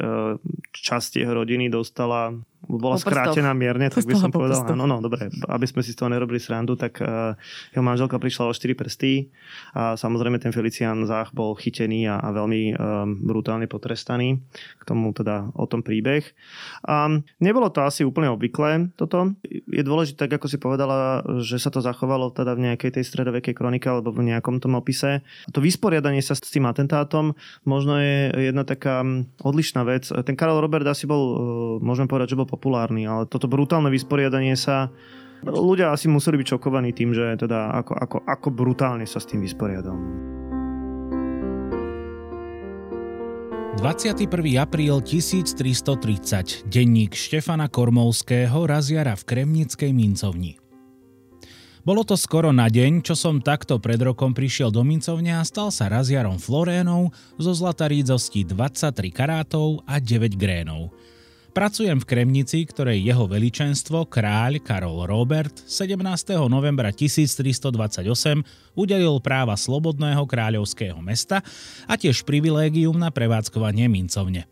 časť 0.74 1.22
jeho 1.22 1.30
rodiny 1.30 1.70
dostala, 1.70 2.34
bola 2.68 2.96
Po 2.96 3.08
prstoch. 3.08 3.32
skrátená 3.32 3.52
mierne, 3.56 3.88
tak 3.88 4.04
by 4.04 4.14
som 4.16 4.28
po 4.28 4.42
povedal. 4.42 4.64
Áno, 4.68 4.84
no, 4.84 5.00
dobre, 5.00 5.32
aby 5.48 5.66
sme 5.68 5.80
si 5.80 5.96
z 5.96 5.98
toho 6.00 6.12
nerobili 6.12 6.36
srandu, 6.36 6.76
tak 6.76 7.00
e, 7.00 7.36
jeho 7.72 7.84
manželka 7.84 8.20
prišla 8.20 8.50
o 8.50 8.52
4 8.52 8.76
prsty 8.76 9.32
a 9.72 9.96
samozrejme 9.96 10.36
ten 10.36 10.52
Felician 10.52 11.08
Zach 11.08 11.32
bol 11.32 11.56
chytený 11.56 12.10
a, 12.10 12.20
a 12.20 12.28
veľmi 12.34 12.62
e, 12.70 12.74
brutálne 13.24 13.64
potrestaný. 13.70 14.40
K 14.76 14.82
tomu 14.84 15.12
teda 15.16 15.52
o 15.56 15.64
tom 15.64 15.80
príbeh. 15.80 16.24
A 16.84 17.08
nebolo 17.40 17.72
to 17.72 17.86
asi 17.86 18.04
úplne 18.04 18.28
obvyklé 18.32 18.92
toto. 18.98 19.34
Je 19.48 19.82
dôležité, 19.84 20.28
tak 20.28 20.40
ako 20.40 20.46
si 20.50 20.58
povedala, 20.60 21.24
že 21.40 21.56
sa 21.56 21.72
to 21.72 21.80
zachovalo 21.80 22.32
teda 22.32 22.58
v 22.58 22.70
nejakej 22.70 23.00
tej 23.00 23.04
stredovekej 23.06 23.54
kronike 23.56 23.88
alebo 23.88 24.12
v 24.12 24.30
nejakom 24.34 24.60
tom 24.60 24.76
opise. 24.76 25.24
To 25.54 25.62
vysporiadanie 25.62 26.20
sa 26.20 26.36
s 26.36 26.44
tým 26.44 26.68
atentátom 26.68 27.32
možno 27.64 28.00
je 28.00 28.50
jedna 28.50 28.66
taká 28.66 29.06
odlišná 29.40 29.86
vec. 29.86 30.08
Ten 30.08 30.34
Karol 30.34 30.62
Robert 30.62 30.86
asi 30.86 31.06
bol, 31.06 31.22
e, 31.22 31.34
môžeme 31.84 32.10
povedať, 32.10 32.34
že 32.34 32.40
bol 32.40 32.48
populárny, 32.50 33.06
ale 33.06 33.30
toto 33.30 33.46
brutálne 33.46 33.94
vysporiadanie 33.94 34.58
sa 34.58 34.90
ľudia 35.46 35.94
asi 35.94 36.10
museli 36.10 36.42
byť 36.42 36.58
šokovaní 36.58 36.90
tým, 36.92 37.14
že 37.14 37.38
teda 37.38 37.72
ako, 37.80 37.92
ako, 37.94 38.16
ako 38.26 38.48
brutálne 38.50 39.06
sa 39.06 39.22
s 39.22 39.30
tým 39.30 39.40
vysporiadal. 39.40 39.96
21. 43.80 44.28
apríl 44.60 45.00
1330. 45.00 46.68
Denník 46.68 47.16
Štefana 47.16 47.64
Kormovského 47.72 48.68
raziara 48.68 49.16
v 49.16 49.24
Kremnickej 49.24 49.96
mincovni. 49.96 50.60
Bolo 51.80 52.04
to 52.04 52.12
skoro 52.12 52.52
na 52.52 52.68
deň, 52.68 53.00
čo 53.00 53.16
som 53.16 53.40
takto 53.40 53.80
pred 53.80 53.96
rokom 54.04 54.36
prišiel 54.36 54.68
do 54.68 54.84
mincovne 54.84 55.32
a 55.32 55.40
stal 55.48 55.72
sa 55.72 55.88
raziarom 55.88 56.36
Florénov 56.36 57.08
zo 57.40 57.56
zlatarídzosti 57.56 58.44
23 58.44 59.08
karátov 59.08 59.80
a 59.88 59.96
9 59.96 60.36
grénov. 60.36 60.92
Pracujem 61.50 61.98
v 61.98 62.06
Kremnici, 62.06 62.62
ktorej 62.62 63.02
jeho 63.02 63.26
veličenstvo, 63.26 64.06
kráľ 64.06 64.62
Karol 64.62 65.02
Robert, 65.10 65.66
17. 65.66 65.98
novembra 66.46 66.94
1328 66.94 68.06
udelil 68.78 69.18
práva 69.18 69.58
slobodného 69.58 70.22
kráľovského 70.30 71.02
mesta 71.02 71.42
a 71.90 71.98
tiež 71.98 72.22
privilégium 72.22 72.94
na 72.94 73.10
prevádzkovanie 73.10 73.90
mincovne. 73.90 74.46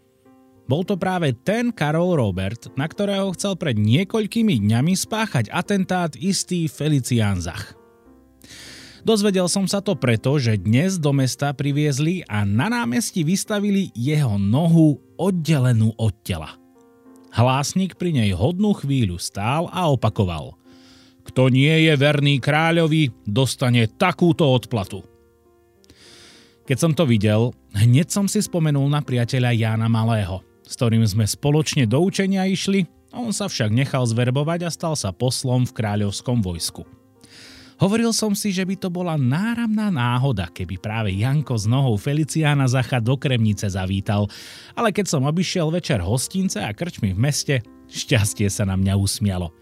Bol 0.66 0.82
to 0.82 0.98
práve 0.98 1.38
ten 1.46 1.70
Karol 1.70 2.18
Robert, 2.18 2.66
na 2.74 2.90
ktorého 2.90 3.30
chcel 3.38 3.54
pred 3.54 3.78
niekoľkými 3.78 4.58
dňami 4.58 4.98
spáchať 4.98 5.54
atentát 5.54 6.18
istý 6.18 6.66
Felicián 6.66 7.38
Zach. 7.38 7.78
Dozvedel 9.06 9.46
som 9.46 9.70
sa 9.70 9.78
to 9.78 9.94
preto, 9.94 10.34
že 10.42 10.58
dnes 10.58 10.98
do 10.98 11.14
mesta 11.14 11.54
priviezli 11.54 12.26
a 12.26 12.42
na 12.42 12.66
námestí 12.66 13.22
vystavili 13.22 13.94
jeho 13.94 14.34
nohu 14.34 14.98
oddelenú 15.14 15.94
od 15.94 16.10
tela. 16.26 16.58
Hlásnik 17.38 17.94
pri 17.94 18.10
nej 18.10 18.34
hodnú 18.34 18.74
chvíľu 18.74 19.14
stál 19.22 19.70
a 19.70 19.86
opakoval. 19.94 20.58
Kto 21.22 21.46
nie 21.54 21.86
je 21.86 21.94
verný 21.94 22.42
kráľovi, 22.42 23.14
dostane 23.22 23.86
takúto 23.86 24.42
odplatu. 24.42 25.06
Keď 26.66 26.74
som 26.82 26.92
to 26.98 27.06
videl, 27.06 27.54
hneď 27.78 28.10
som 28.10 28.26
si 28.26 28.42
spomenul 28.42 28.90
na 28.90 29.06
priateľa 29.06 29.54
Jána 29.54 29.86
Malého, 29.86 30.42
s 30.66 30.74
ktorým 30.74 31.06
sme 31.06 31.30
spoločne 31.30 31.86
do 31.86 32.02
učenia 32.02 32.42
išli, 32.50 32.90
on 33.14 33.30
sa 33.30 33.46
však 33.46 33.70
nechal 33.70 34.02
zverbovať 34.02 34.66
a 34.66 34.70
stal 34.74 34.98
sa 34.98 35.14
poslom 35.14 35.62
v 35.62 35.78
kráľovskom 35.78 36.42
vojsku. 36.42 36.97
Hovoril 37.78 38.10
som 38.10 38.34
si, 38.34 38.50
že 38.50 38.66
by 38.66 38.74
to 38.74 38.90
bola 38.90 39.14
náramná 39.14 39.86
náhoda, 39.86 40.50
keby 40.50 40.82
práve 40.82 41.14
Janko 41.14 41.54
s 41.54 41.70
nohou 41.70 41.94
Feliciána 41.94 42.66
Zacha 42.66 42.98
do 42.98 43.14
Kremnice 43.14 43.70
zavítal, 43.70 44.26
ale 44.74 44.90
keď 44.90 45.06
som 45.06 45.22
obišiel 45.22 45.70
večer 45.70 46.02
hostince 46.02 46.58
a 46.58 46.74
krčmi 46.74 47.14
v 47.14 47.22
meste, 47.22 47.54
šťastie 47.86 48.50
sa 48.50 48.66
na 48.66 48.74
mňa 48.74 48.98
usmialo. 48.98 49.54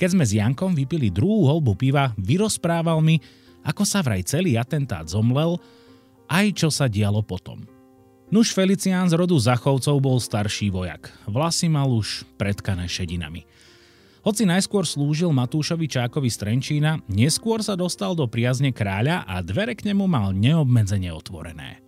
Keď 0.00 0.08
sme 0.08 0.24
s 0.24 0.32
Jankom 0.32 0.72
vypili 0.72 1.12
druhú 1.12 1.52
holbu 1.52 1.76
piva, 1.76 2.16
vyrozprával 2.16 3.04
mi, 3.04 3.20
ako 3.60 3.84
sa 3.84 4.00
vraj 4.00 4.24
celý 4.24 4.56
atentát 4.56 5.04
zomlel, 5.04 5.60
aj 6.32 6.46
čo 6.56 6.68
sa 6.72 6.88
dialo 6.88 7.20
potom. 7.20 7.60
Nuž 8.32 8.56
Felicián 8.56 9.10
z 9.12 9.20
rodu 9.20 9.36
Zachovcov 9.36 10.00
bol 10.00 10.16
starší 10.16 10.72
vojak. 10.72 11.12
Vlasy 11.28 11.68
mal 11.68 11.92
už 11.92 12.24
predkané 12.40 12.88
šedinami. 12.88 13.44
Hoci 14.20 14.44
najskôr 14.44 14.84
slúžil 14.84 15.32
Matúšovi 15.32 15.88
Čákovi 15.88 16.28
z 16.28 16.44
Trenčína, 16.44 17.00
neskôr 17.08 17.64
sa 17.64 17.72
dostal 17.72 18.12
do 18.12 18.28
priazne 18.28 18.68
kráľa 18.68 19.24
a 19.24 19.40
dvere 19.40 19.72
k 19.72 19.88
nemu 19.88 20.04
mal 20.04 20.36
neobmedzene 20.36 21.08
otvorené. 21.08 21.80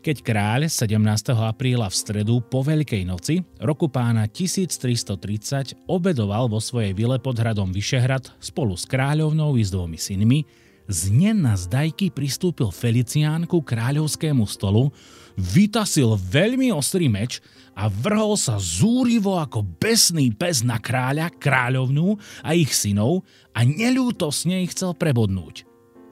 Keď 0.00 0.24
kráľ 0.24 0.72
17. 0.72 0.96
apríla 1.36 1.92
v 1.92 1.98
stredu 2.00 2.40
po 2.40 2.64
Veľkej 2.64 3.04
noci 3.04 3.44
roku 3.60 3.92
pána 3.92 4.24
1330 4.24 5.84
obedoval 5.84 6.48
vo 6.48 6.56
svojej 6.56 6.96
vile 6.96 7.20
pod 7.20 7.36
hradom 7.36 7.68
Vyšehrad 7.68 8.32
spolu 8.40 8.72
s 8.72 8.88
kráľovnou 8.88 9.60
i 9.60 9.62
s 9.62 9.68
dvomi 9.68 10.00
synmi, 10.00 10.48
z 10.88 11.12
na 11.36 11.52
zdajky 11.52 12.08
pristúpil 12.08 12.72
Felicián 12.72 13.44
ku 13.44 13.60
kráľovskému 13.60 14.48
stolu, 14.48 14.88
vytasil 15.36 16.16
veľmi 16.16 16.72
ostrý 16.72 17.12
meč 17.12 17.44
a 17.76 17.92
vrhol 17.92 18.40
sa 18.40 18.56
zúrivo 18.56 19.36
ako 19.36 19.62
besný 19.76 20.32
pes 20.32 20.64
na 20.64 20.80
kráľa, 20.80 21.28
kráľovnú 21.36 22.16
a 22.40 22.56
ich 22.56 22.72
synov 22.72 23.22
a 23.52 23.68
neľútosne 23.68 24.64
ich 24.64 24.72
chcel 24.72 24.96
prebodnúť. 24.96 25.68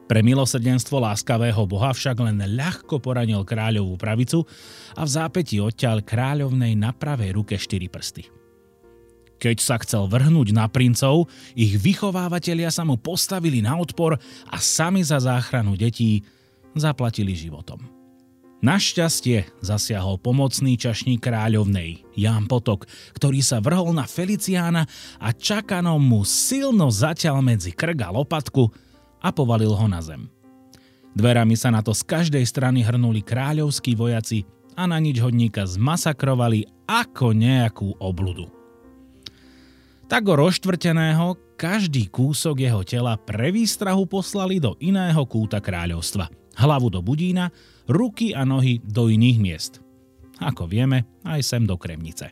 Pre 0.06 0.20
milosrdenstvo 0.22 1.02
láskavého 1.02 1.66
boha 1.66 1.90
však 1.90 2.20
len 2.22 2.38
ľahko 2.38 3.02
poranil 3.02 3.42
kráľovú 3.42 3.98
pravicu 3.98 4.44
a 4.94 5.02
v 5.02 5.10
zápäti 5.10 5.58
odťal 5.58 6.04
kráľovnej 6.04 6.78
na 6.78 6.94
pravej 6.94 7.34
ruke 7.34 7.58
štyri 7.58 7.90
prsty. 7.90 8.35
Keď 9.36 9.56
sa 9.60 9.76
chcel 9.80 10.08
vrhnúť 10.08 10.56
na 10.56 10.64
princov, 10.68 11.28
ich 11.52 11.76
vychovávateľia 11.76 12.72
sa 12.72 12.88
mu 12.88 12.96
postavili 12.96 13.60
na 13.60 13.76
odpor 13.76 14.16
a 14.48 14.56
sami 14.56 15.04
za 15.04 15.20
záchranu 15.20 15.76
detí 15.76 16.24
zaplatili 16.72 17.36
životom. 17.36 17.96
Našťastie 18.64 19.60
zasiahol 19.60 20.16
pomocný 20.16 20.80
čašník 20.80 21.20
kráľovnej, 21.20 22.08
Ján 22.16 22.48
Potok, 22.48 22.88
ktorý 23.12 23.44
sa 23.44 23.60
vrhol 23.60 23.92
na 23.92 24.08
Feliciána 24.08 24.88
a 25.20 25.28
čakanom 25.36 26.00
mu 26.00 26.24
silno 26.24 26.88
zaťal 26.88 27.44
medzi 27.44 27.76
krk 27.76 28.00
a 28.00 28.10
lopatku 28.16 28.72
a 29.20 29.28
povalil 29.28 29.76
ho 29.76 29.86
na 29.92 30.00
zem. 30.00 30.32
Dverami 31.12 31.52
sa 31.52 31.68
na 31.68 31.84
to 31.84 31.92
z 31.92 32.00
každej 32.08 32.44
strany 32.48 32.80
hrnuli 32.80 33.20
kráľovskí 33.20 33.92
vojaci 33.92 34.48
a 34.72 34.88
na 34.88 34.96
nič 35.04 35.20
hodníka 35.20 35.68
zmasakrovali 35.68 36.64
ako 36.88 37.36
nejakú 37.36 38.00
obludu. 38.00 38.55
Tak 40.06 40.22
go 40.22 40.38
roštvrteného 40.38 41.58
každý 41.58 42.06
kúsok 42.06 42.62
jeho 42.62 42.86
tela 42.86 43.18
pre 43.18 43.50
výstrahu 43.50 44.06
poslali 44.06 44.62
do 44.62 44.78
iného 44.78 45.18
kúta 45.26 45.58
kráľovstva. 45.58 46.30
Hlavu 46.54 46.94
do 46.94 47.02
Budína, 47.02 47.50
ruky 47.90 48.30
a 48.30 48.46
nohy 48.46 48.78
do 48.86 49.10
iných 49.10 49.38
miest. 49.42 49.72
Ako 50.38 50.70
vieme, 50.70 51.10
aj 51.26 51.42
sem 51.42 51.66
do 51.66 51.74
Kremnice. 51.74 52.30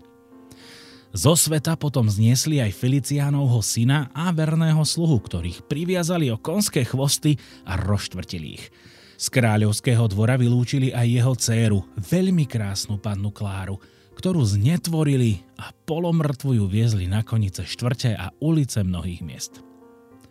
Zo 1.11 1.35
sveta 1.35 1.75
potom 1.75 2.07
zniesli 2.07 2.63
aj 2.63 2.79
Feliciánovho 2.79 3.59
syna 3.59 4.07
a 4.15 4.31
verného 4.31 4.83
sluhu, 4.87 5.19
ktorých 5.19 5.67
priviazali 5.67 6.31
o 6.31 6.39
konské 6.39 6.87
chvosty 6.87 7.39
a 7.67 7.75
roštvrtili 7.75 8.49
ich. 8.55 8.71
Z 9.19 9.35
kráľovského 9.35 10.07
dvora 10.07 10.39
vylúčili 10.39 10.95
aj 10.95 11.07
jeho 11.11 11.35
dceru, 11.35 11.79
veľmi 11.99 12.47
krásnu 12.47 13.03
pannu 13.03 13.35
Kláru, 13.35 13.83
ktorú 14.25 14.41
znetvorili 14.41 15.45
a 15.61 15.69
polomrtvu 15.85 16.57
ju 16.57 16.65
viezli 16.65 17.05
na 17.05 17.21
konice 17.21 17.61
štvrte 17.69 18.17
a 18.17 18.33
ulice 18.41 18.81
mnohých 18.81 19.21
miest. 19.21 19.61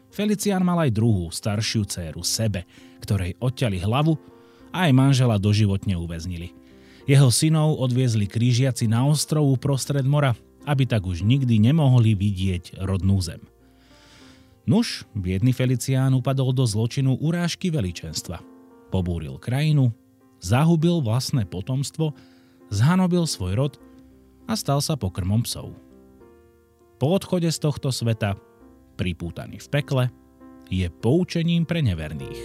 Felicián 0.09 0.65
mal 0.65 0.89
aj 0.89 0.97
druhú, 0.97 1.29
staršiu 1.29 1.85
dceru, 1.85 2.25
sebe, 2.25 2.65
ktorej 3.05 3.37
odťali 3.37 3.77
hlavu 3.85 4.17
aj 4.73 4.89
manžela 4.97 5.37
doživotne 5.37 5.93
uväznili. 5.93 6.57
Jeho 7.05 7.29
synov 7.29 7.77
odviezli 7.77 8.25
krížiaci 8.25 8.89
na 8.89 9.05
ostrovu 9.05 9.61
prostred 9.61 10.09
mora, 10.09 10.33
aby 10.65 10.89
tak 10.89 11.05
už 11.05 11.21
nikdy 11.21 11.61
nemohli 11.61 12.17
vidieť 12.17 12.81
rodnú 12.81 13.21
zem. 13.21 13.45
Nuž, 14.65 15.05
biedný 15.13 15.53
Felicián 15.53 16.17
upadol 16.17 16.49
do 16.49 16.65
zločinu 16.65 17.13
urážky 17.21 17.69
veličenstva. 17.69 18.41
Pobúril 18.89 19.37
krajinu, 19.37 19.93
zahubil 20.41 21.05
vlastné 21.05 21.45
potomstvo, 21.45 22.32
zhanobil 22.73 23.29
svoj 23.29 23.53
rod 23.53 23.73
a 24.49 24.57
stal 24.57 24.81
sa 24.81 24.97
pokrmom 24.97 25.45
psov. 25.45 25.77
Po 26.97 27.13
odchode 27.13 27.47
z 27.53 27.59
tohto 27.61 27.93
sveta, 27.93 28.33
pripútaný 28.97 29.61
v 29.61 29.67
pekle, 29.69 30.03
je 30.73 30.89
poučením 30.89 31.69
pre 31.69 31.85
neverných. 31.85 32.41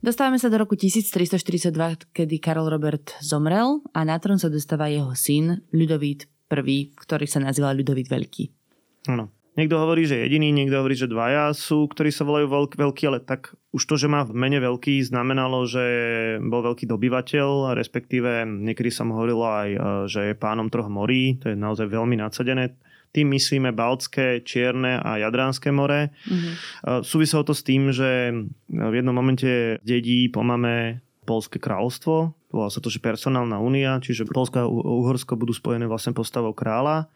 Dostávame 0.00 0.40
sa 0.40 0.48
do 0.48 0.56
roku 0.56 0.80
1342, 0.80 1.72
kedy 2.16 2.36
Karol 2.40 2.72
Robert 2.72 3.20
zomrel 3.20 3.84
a 3.92 4.00
na 4.04 4.16
trón 4.16 4.40
sa 4.40 4.48
dostáva 4.48 4.88
jeho 4.88 5.12
syn 5.12 5.60
Ľudovít 5.76 6.24
I, 6.48 6.78
ktorý 6.96 7.26
sa 7.28 7.44
nazýva 7.44 7.76
Ľudovít 7.76 8.08
Veľký. 8.08 8.44
Áno. 9.12 9.39
Niekto 9.58 9.76
hovorí, 9.82 10.06
že 10.06 10.22
jediný, 10.22 10.54
niekto 10.54 10.78
hovorí, 10.78 10.94
že 10.94 11.10
dvaja 11.10 11.50
sú, 11.50 11.90
ktorí 11.90 12.14
sa 12.14 12.22
volajú 12.22 12.46
veľk, 12.46 12.72
veľký, 12.78 13.02
ale 13.10 13.18
tak 13.18 13.50
už 13.74 13.82
to, 13.82 13.98
že 13.98 14.06
má 14.06 14.22
v 14.22 14.34
mene 14.34 14.62
veľký, 14.62 15.02
znamenalo, 15.02 15.66
že 15.66 15.84
bol 16.38 16.62
veľký 16.62 16.86
dobyvateľ, 16.86 17.74
respektíve 17.74 18.46
niekedy 18.46 18.94
som 18.94 19.10
hovoril 19.10 19.42
aj, 19.42 19.68
e, 19.70 19.78
že 20.06 20.20
je 20.30 20.34
pánom 20.38 20.70
troch 20.70 20.86
morí, 20.86 21.34
to 21.42 21.50
je 21.50 21.58
naozaj 21.58 21.90
veľmi 21.90 22.14
nadsadené. 22.22 22.78
Tým 23.10 23.26
myslíme 23.34 23.74
Baltské, 23.74 24.46
Čierne 24.46 25.02
a 25.02 25.18
Jadránske 25.18 25.74
more. 25.74 26.14
Mm-hmm. 26.30 27.02
Súviselo 27.02 27.42
to 27.42 27.50
s 27.50 27.66
tým, 27.66 27.90
že 27.90 28.30
v 28.70 28.94
jednom 28.94 29.10
momente 29.10 29.82
dedí 29.82 30.30
po 30.30 30.46
mame 30.46 31.02
Polské 31.26 31.58
kráľovstvo, 31.58 32.38
volá 32.50 32.68
sa 32.70 32.82
to, 32.82 32.90
že 32.90 33.02
personálna 33.02 33.62
únia, 33.62 34.02
čiže 34.02 34.26
Polska 34.26 34.66
a 34.66 34.70
Uhorsko 34.70 35.38
budú 35.38 35.54
spojené 35.54 35.86
vlastne 35.86 36.14
postavou 36.14 36.50
kráľa. 36.50 37.06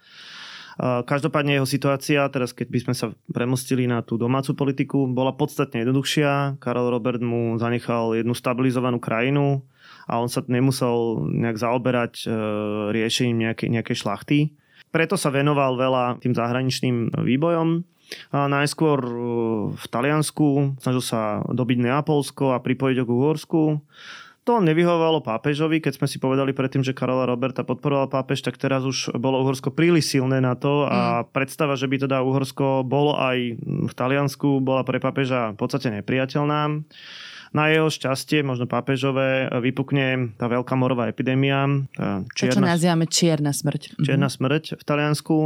Každopádne 0.80 1.62
jeho 1.62 1.68
situácia, 1.70 2.26
teraz 2.34 2.50
keď 2.50 2.66
by 2.66 2.78
sme 2.82 2.94
sa 2.98 3.06
premostili 3.30 3.87
na 3.87 4.02
tú 4.02 4.18
domácu 4.18 4.58
politiku, 4.58 5.06
bola 5.06 5.30
podstatne 5.30 5.87
jednoduchšia. 5.87 6.58
Karol 6.58 6.90
Robert 6.90 7.22
mu 7.22 7.54
zanechal 7.62 8.18
jednu 8.18 8.34
stabilizovanú 8.34 8.98
krajinu 8.98 9.62
a 10.10 10.18
on 10.18 10.26
sa 10.26 10.42
nemusel 10.50 11.26
nejak 11.30 11.62
zaoberať 11.62 12.12
e, 12.24 12.26
riešením 12.90 13.46
nejakej, 13.46 13.68
nejakej 13.70 13.96
šlachty 14.02 14.38
preto 14.94 15.18
sa 15.18 15.34
venoval 15.34 15.74
veľa 15.74 16.22
tým 16.22 16.38
zahraničným 16.38 17.18
výbojom. 17.18 17.82
A 18.30 18.46
najskôr 18.46 19.02
e, 19.02 19.12
v 19.74 19.87
Taliansku, 19.90 20.78
snažil 20.78 21.02
sa 21.02 21.42
dobiť 21.50 21.82
Neapolsko 21.82 22.54
a 22.54 22.62
pripojiť 22.62 23.02
ho 23.02 23.04
k 23.04 23.10
Uhorsku. 23.10 23.62
To 24.44 24.61
nevyhovovalo 24.61 25.24
pápežovi, 25.24 25.80
keď 25.80 25.96
sme 25.96 26.07
si 26.09 26.20
povedali 26.20 26.52
predtým, 26.52 26.85
že 26.85 26.92
Karola 26.92 27.24
Roberta 27.24 27.64
podporoval 27.64 28.12
pápež, 28.12 28.44
tak 28.44 28.61
teraz 28.61 28.85
už 28.85 29.16
bolo 29.16 29.40
Uhorsko 29.40 29.72
príliš 29.72 30.12
silné 30.12 30.37
na 30.37 30.52
to 30.52 30.85
a 30.85 31.24
mm. 31.24 31.33
predstava, 31.33 31.80
že 31.80 31.88
by 31.88 32.04
teda 32.04 32.20
Uhorsko 32.20 32.85
bolo 32.85 33.16
aj 33.16 33.57
v 33.64 33.92
Taliansku, 33.96 34.61
bola 34.61 34.85
pre 34.85 35.00
pápeža 35.00 35.57
v 35.57 35.59
podstate 35.64 35.88
nepriateľná. 35.88 36.76
Na 37.55 37.71
jeho 37.71 37.87
šťastie, 37.87 38.43
možno 38.43 38.67
pápežové, 38.67 39.47
vypukne 39.62 40.35
tá 40.35 40.51
veľká 40.51 40.75
morová 40.75 41.07
epidémia. 41.07 41.87
Čierna, 42.35 42.51
to, 42.51 42.59
čo 42.59 42.67
nazývame 42.67 43.07
čierna 43.07 43.55
smrť. 43.55 44.03
Čierna 44.03 44.27
mhm. 44.27 44.35
smrť 44.35 44.64
v 44.75 44.83
Taliansku. 44.83 45.37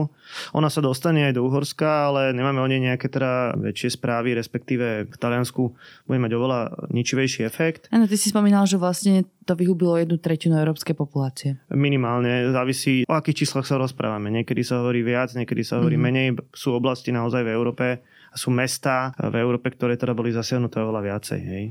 Ona 0.57 0.73
sa 0.73 0.81
dostane 0.81 1.29
aj 1.29 1.37
do 1.37 1.45
Uhorska, 1.45 2.09
ale 2.09 2.33
nemáme 2.33 2.65
o 2.65 2.69
nej 2.69 2.81
nejaké 2.81 3.13
teda 3.13 3.53
väčšie 3.61 4.01
správy, 4.01 4.33
respektíve 4.33 5.05
v 5.05 5.17
Taliansku 5.21 5.77
bude 6.09 6.19
mať 6.19 6.33
oveľa 6.33 6.61
ničivejší 6.89 7.45
efekt. 7.45 7.93
Áno, 7.93 8.09
ty 8.09 8.17
si 8.17 8.33
spomínal, 8.33 8.65
že 8.65 8.81
vlastne 8.81 9.29
to 9.45 9.57
vyhubilo 9.57 9.97
jednu 9.97 10.21
tretinu 10.21 10.61
európskej 10.61 10.93
populácie. 10.93 11.57
Minimálne, 11.73 12.53
závisí 12.53 13.09
o 13.09 13.17
akých 13.17 13.45
číslach 13.45 13.65
sa 13.65 13.81
rozprávame. 13.81 14.29
Niekedy 14.29 14.61
sa 14.61 14.85
hovorí 14.85 15.01
viac, 15.01 15.33
niekedy 15.33 15.65
sa 15.65 15.81
hovorí 15.81 15.97
mm-hmm. 15.97 16.37
menej. 16.37 16.53
Sú 16.53 16.77
oblasti 16.77 17.13
naozaj 17.13 17.49
v 17.49 17.53
Európe, 17.53 18.05
sú 18.35 18.53
mesta 18.53 19.17
v 19.17 19.41
Európe, 19.41 19.73
ktoré 19.73 19.97
teda 19.97 20.13
boli 20.13 20.35
zasiahnuté 20.35 20.81
oveľa 20.81 21.01
viacej. 21.15 21.41
Hej. 21.41 21.65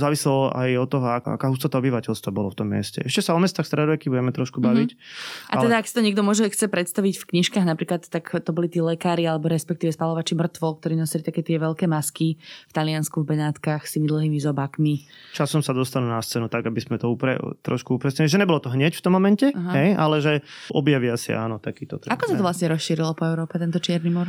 Záviselo 0.00 0.52
aj 0.52 0.68
od 0.78 0.88
toho, 0.88 1.06
aká 1.08 1.46
hustota 1.50 1.80
obyvateľstva 1.82 2.30
bolo 2.32 2.52
v 2.52 2.56
tom 2.64 2.68
meste. 2.72 3.04
Ešte 3.04 3.28
sa 3.28 3.36
o 3.36 3.40
mestách 3.40 3.68
stredoveky 3.68 4.08
budeme 4.08 4.32
trošku 4.32 4.62
baviť. 4.62 4.90
Mm-hmm. 4.94 5.52
A 5.52 5.54
teda, 5.60 5.74
ale... 5.76 5.80
ak 5.82 5.86
si 5.88 5.94
to 5.94 6.02
niekto 6.04 6.22
môže 6.24 6.44
chce 6.48 6.66
predstaviť 6.68 7.14
v 7.20 7.24
knižkách, 7.36 7.64
napríklad, 7.64 8.08
tak 8.08 8.24
to 8.28 8.50
boli 8.54 8.70
tí 8.72 8.80
lekári 8.80 9.28
alebo 9.28 9.50
respektíve 9.52 9.92
spalovači 9.92 10.38
mŕtvol, 10.38 10.72
ktorí 10.80 10.94
nosili 10.96 11.22
také 11.24 11.44
tie 11.44 11.60
veľké 11.60 11.84
masky 11.90 12.40
v 12.40 12.72
Taliansku, 12.72 13.24
v 13.24 13.36
Benátkach 13.36 13.84
s 13.84 13.96
tými 13.96 14.08
dlhými 14.08 14.38
zobákmi. 14.40 15.08
Časom 15.36 15.60
sa 15.60 15.76
dostanú 15.76 16.08
na 16.08 16.20
scénu 16.24 16.48
tak, 16.48 16.64
aby 16.66 16.80
sme 16.80 16.96
to 16.96 17.12
upre, 17.12 17.36
trošku 17.62 18.00
upresnili. 18.00 18.30
Že 18.30 18.44
nebolo 18.44 18.60
to 18.62 18.72
hneď 18.72 18.96
v 18.96 19.02
tom 19.04 19.12
momente, 19.14 19.50
hej, 19.52 19.94
ale 19.94 20.24
že 20.24 20.32
objavia 20.72 21.14
si 21.20 21.32
áno 21.36 21.60
takýto 21.60 22.00
trend. 22.00 22.14
Ako 22.14 22.30
sa 22.30 22.34
to 22.36 22.44
vlastne 22.44 22.72
rozšírilo 22.72 23.14
po 23.14 23.24
Európe, 23.26 23.60
tento 23.60 23.78
Čierny 23.78 24.10
mor? 24.10 24.28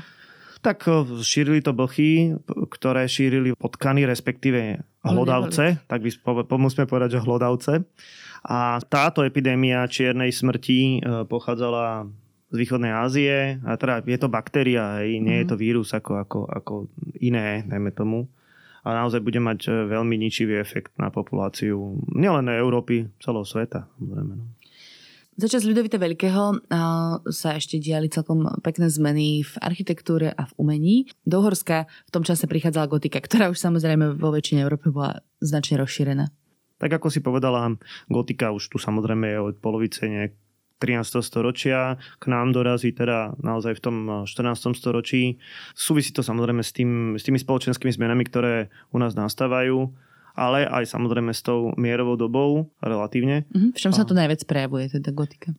Tak 0.60 0.84
šírili 1.24 1.64
to 1.64 1.72
blchy, 1.72 2.36
ktoré 2.68 3.08
šírili 3.08 3.56
potkany, 3.56 4.04
respektíve 4.04 4.84
hlodavce, 5.08 5.80
tak 5.88 6.04
by 6.04 6.12
musíme 6.60 6.84
povedať, 6.84 7.16
že 7.16 7.24
hlodavce. 7.24 7.88
A 8.44 8.80
táto 8.84 9.24
epidémia 9.24 9.88
čiernej 9.88 10.32
smrti 10.32 11.00
e, 11.00 11.28
pochádzala 11.28 12.08
z 12.50 12.56
východnej 12.56 12.92
Ázie. 12.92 13.60
A 13.68 13.76
teda 13.76 14.02
je 14.04 14.20
to 14.20 14.32
baktéria, 14.32 15.04
hej, 15.04 15.20
nie 15.20 15.44
je 15.44 15.48
to 15.54 15.56
mhm. 15.60 15.62
vírus 15.62 15.90
ako, 15.92 16.24
ako, 16.24 16.40
ako 16.48 16.74
iné, 17.20 17.64
najmä 17.68 17.92
tomu. 17.92 18.28
A 18.80 18.96
naozaj 18.96 19.20
bude 19.20 19.44
mať 19.44 19.68
e, 19.68 19.92
veľmi 19.92 20.16
ničivý 20.16 20.56
efekt 20.56 20.96
na 20.96 21.12
populáciu 21.12 22.00
nielen 22.16 22.48
Európy, 22.48 23.12
celého 23.20 23.44
sveta. 23.44 23.92
Samozrejme, 24.00 24.34
no. 24.40 24.46
Začas 25.40 25.64
Ľudovita 25.64 25.96
Veľkého 25.96 26.68
sa 27.32 27.50
ešte 27.56 27.80
diali 27.80 28.12
celkom 28.12 28.44
pekné 28.60 28.92
zmeny 28.92 29.48
v 29.48 29.54
architektúre 29.64 30.36
a 30.36 30.44
v 30.44 30.54
umení. 30.60 30.96
Do 31.24 31.40
Uhorska 31.40 31.88
v 31.88 32.12
tom 32.12 32.28
čase 32.28 32.44
prichádzala 32.44 32.92
gotika, 32.92 33.24
ktorá 33.24 33.48
už 33.48 33.56
samozrejme 33.56 34.20
vo 34.20 34.36
väčšine 34.36 34.68
Európy 34.68 34.92
bola 34.92 35.24
značne 35.40 35.80
rozšírená. 35.80 36.28
Tak 36.76 36.92
ako 36.92 37.08
si 37.08 37.24
povedala, 37.24 37.72
gotika 38.12 38.52
už 38.52 38.68
tu 38.68 38.84
samozrejme 38.84 39.32
je 39.32 39.40
od 39.40 39.56
polovice 39.64 40.12
nejak 40.12 40.36
13. 40.84 41.24
storočia, 41.24 41.96
k 42.20 42.26
nám 42.28 42.52
dorazí 42.52 42.92
teda 42.92 43.40
naozaj 43.40 43.80
v 43.80 43.82
tom 43.84 43.96
14. 44.28 44.76
storočí. 44.76 45.40
Súvisí 45.72 46.12
to 46.12 46.20
samozrejme 46.20 46.60
s, 46.60 46.76
tým, 46.76 47.16
s 47.16 47.24
tými 47.24 47.40
spoločenskými 47.40 47.96
zmenami, 47.96 48.28
ktoré 48.28 48.68
u 48.92 49.00
nás 49.00 49.16
nastávajú 49.16 49.88
ale 50.40 50.64
aj 50.64 50.88
samozrejme 50.88 51.36
s 51.36 51.44
tou 51.44 51.76
mierovou 51.76 52.16
dobou 52.16 52.72
relatívne. 52.80 53.44
Mm-hmm. 53.52 53.76
V 53.76 53.80
čom 53.84 53.92
sa 53.92 54.08
to 54.08 54.16
najviac 54.16 54.48
prejavuje, 54.48 54.88
teda 54.88 55.12
gotika? 55.12 55.52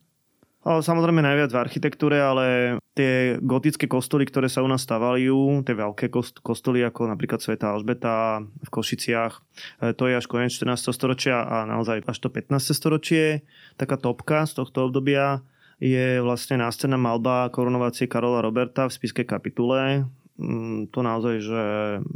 Samozrejme 0.61 1.25
najviac 1.25 1.49
v 1.49 1.57
architektúre, 1.57 2.21
ale 2.21 2.77
tie 2.93 3.41
gotické 3.41 3.89
kostoly, 3.89 4.29
ktoré 4.29 4.45
sa 4.45 4.61
u 4.61 4.69
nás 4.69 4.85
stavajú, 4.85 5.65
tie 5.65 5.73
veľké 5.73 6.13
kostoly 6.45 6.85
ako 6.85 7.09
napríklad 7.09 7.41
Sveta 7.41 7.73
Alžbeta 7.73 8.45
v 8.45 8.69
Košiciach, 8.69 9.41
e, 9.81 9.97
to 9.97 10.05
je 10.05 10.21
až 10.21 10.29
koniec 10.29 10.53
14. 10.53 10.93
storočia 10.93 11.41
a 11.41 11.65
naozaj 11.65 12.05
až 12.05 12.17
to 12.21 12.29
15. 12.29 12.77
storočie. 12.77 13.41
Taká 13.81 13.97
topka 13.97 14.45
z 14.45 14.61
tohto 14.61 14.85
obdobia 14.85 15.41
je 15.81 16.21
vlastne 16.21 16.61
nástená 16.61 16.93
malba 16.93 17.49
korunovácie 17.49 18.05
Karola 18.05 18.45
Roberta 18.45 18.85
v 18.85 18.93
spiskej 18.93 19.25
kapitule. 19.25 20.05
Mm, 20.37 20.93
to 20.93 21.01
naozaj 21.01 21.41
že 21.41 21.61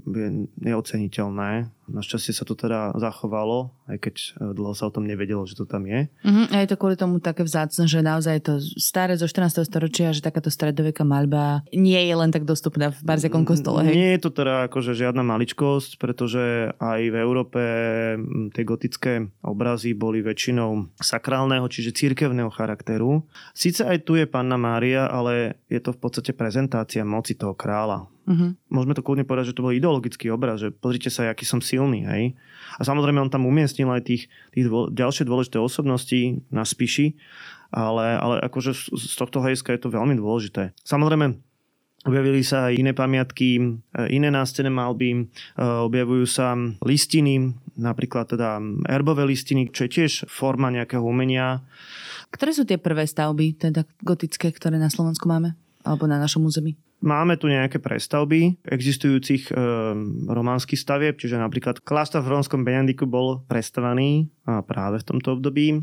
je 0.06 0.28
neoceniteľné 0.62 1.74
Našťastie 1.86 2.34
sa 2.34 2.44
to 2.44 2.58
teda 2.58 2.98
zachovalo, 2.98 3.70
aj 3.86 3.98
keď 4.02 4.16
e, 4.18 4.28
dlho 4.58 4.74
sa 4.74 4.90
o 4.90 4.94
tom 4.94 5.06
nevedelo, 5.06 5.46
že 5.46 5.54
to 5.54 5.70
tam 5.70 5.86
je. 5.86 6.10
Uh-huh. 6.26 6.46
A 6.50 6.66
je 6.66 6.70
to 6.74 6.80
kvôli 6.82 6.98
tomu 6.98 7.22
také 7.22 7.46
vzácne, 7.46 7.86
že 7.86 8.02
naozaj 8.02 8.34
je 8.42 8.44
to 8.44 8.56
staré 8.82 9.14
zo 9.14 9.30
14. 9.30 9.62
storočia, 9.62 10.10
že 10.10 10.26
takáto 10.26 10.50
stredoveká 10.50 11.06
maľba 11.06 11.62
nie 11.70 12.00
je 12.02 12.16
len 12.18 12.34
tak 12.34 12.50
dostupná 12.50 12.90
v 12.90 13.00
barziakom 13.06 13.46
kostole. 13.46 13.86
Hej? 13.86 13.94
Nie 13.94 14.10
je 14.18 14.22
to 14.26 14.32
teda 14.34 14.66
akože 14.66 14.98
žiadna 14.98 15.22
maličkosť, 15.22 16.02
pretože 16.02 16.74
aj 16.82 17.02
v 17.06 17.16
Európe 17.16 17.62
tie 18.58 18.64
gotické 18.66 19.30
obrazy 19.46 19.94
boli 19.94 20.26
väčšinou 20.26 20.90
sakrálneho, 20.98 21.70
čiže 21.70 21.94
církevného 21.94 22.50
charakteru. 22.50 23.22
Sice 23.54 23.86
aj 23.86 24.10
tu 24.10 24.18
je 24.18 24.26
Panna 24.26 24.58
Mária, 24.58 25.06
ale 25.06 25.62
je 25.70 25.78
to 25.78 25.94
v 25.94 26.00
podstate 26.02 26.34
prezentácia 26.34 27.06
moci 27.06 27.38
toho 27.38 27.54
kráľa. 27.54 28.15
Uh-huh. 28.26 28.58
Môžeme 28.74 28.98
to 28.98 29.06
kľudne 29.06 29.26
povedať, 29.26 29.54
že 29.54 29.56
to 29.58 29.66
bol 29.66 29.74
ideologický 29.74 30.34
obraz, 30.34 30.58
že 30.58 30.74
pozrite 30.74 31.14
sa, 31.14 31.30
aký 31.30 31.46
som 31.46 31.62
silný. 31.62 32.02
Hej? 32.10 32.34
A 32.78 32.82
samozrejme 32.82 33.22
on 33.22 33.30
tam 33.30 33.46
umiestnil 33.46 33.90
aj 33.94 34.10
tých, 34.10 34.24
tých 34.50 34.66
dvo, 34.66 34.90
ďalšie 34.90 35.30
dôležité 35.30 35.62
osobnosti 35.62 36.42
na 36.50 36.66
spiši, 36.66 37.14
ale, 37.70 38.18
ale 38.18 38.36
akože 38.50 38.74
z 38.98 39.14
tohto 39.14 39.46
hľadiska 39.46 39.78
je 39.78 39.82
to 39.86 39.94
veľmi 39.94 40.18
dôležité. 40.18 40.74
Samozrejme, 40.82 41.38
Objavili 42.06 42.46
sa 42.46 42.70
aj 42.70 42.78
iné 42.78 42.94
pamiatky, 42.94 43.58
e, 43.58 43.64
iné 44.14 44.30
nástené 44.30 44.70
malby, 44.70 45.10
e, 45.18 45.22
objavujú 45.58 46.30
sa 46.30 46.54
listiny, 46.86 47.58
napríklad 47.74 48.30
teda 48.30 48.62
erbové 48.86 49.26
listiny, 49.26 49.74
čo 49.74 49.90
je 49.90 49.94
tiež 49.98 50.30
forma 50.30 50.70
nejakého 50.70 51.02
umenia. 51.02 51.66
Ktoré 52.30 52.54
sú 52.54 52.62
tie 52.62 52.78
prvé 52.78 53.10
stavby, 53.10 53.58
teda 53.58 53.90
gotické, 54.06 54.54
ktoré 54.54 54.78
na 54.78 54.94
Slovensku 54.94 55.26
máme? 55.26 55.58
Alebo 55.82 56.06
na 56.06 56.22
našom 56.22 56.46
území? 56.46 56.78
Máme 57.06 57.38
tu 57.38 57.46
nejaké 57.46 57.78
prestavby 57.78 58.58
existujúcich 58.66 59.54
e, 59.54 59.56
románskych 60.26 60.82
stavieb, 60.82 61.22
čiže 61.22 61.38
napríklad 61.38 61.86
kláštor 61.86 62.26
v 62.26 62.34
Rómskom 62.34 62.66
Benediku 62.66 63.06
bol 63.06 63.46
prestavaný 63.46 64.34
práve 64.66 65.06
v 65.06 65.08
tomto 65.14 65.38
období. 65.38 65.78
E, 65.78 65.80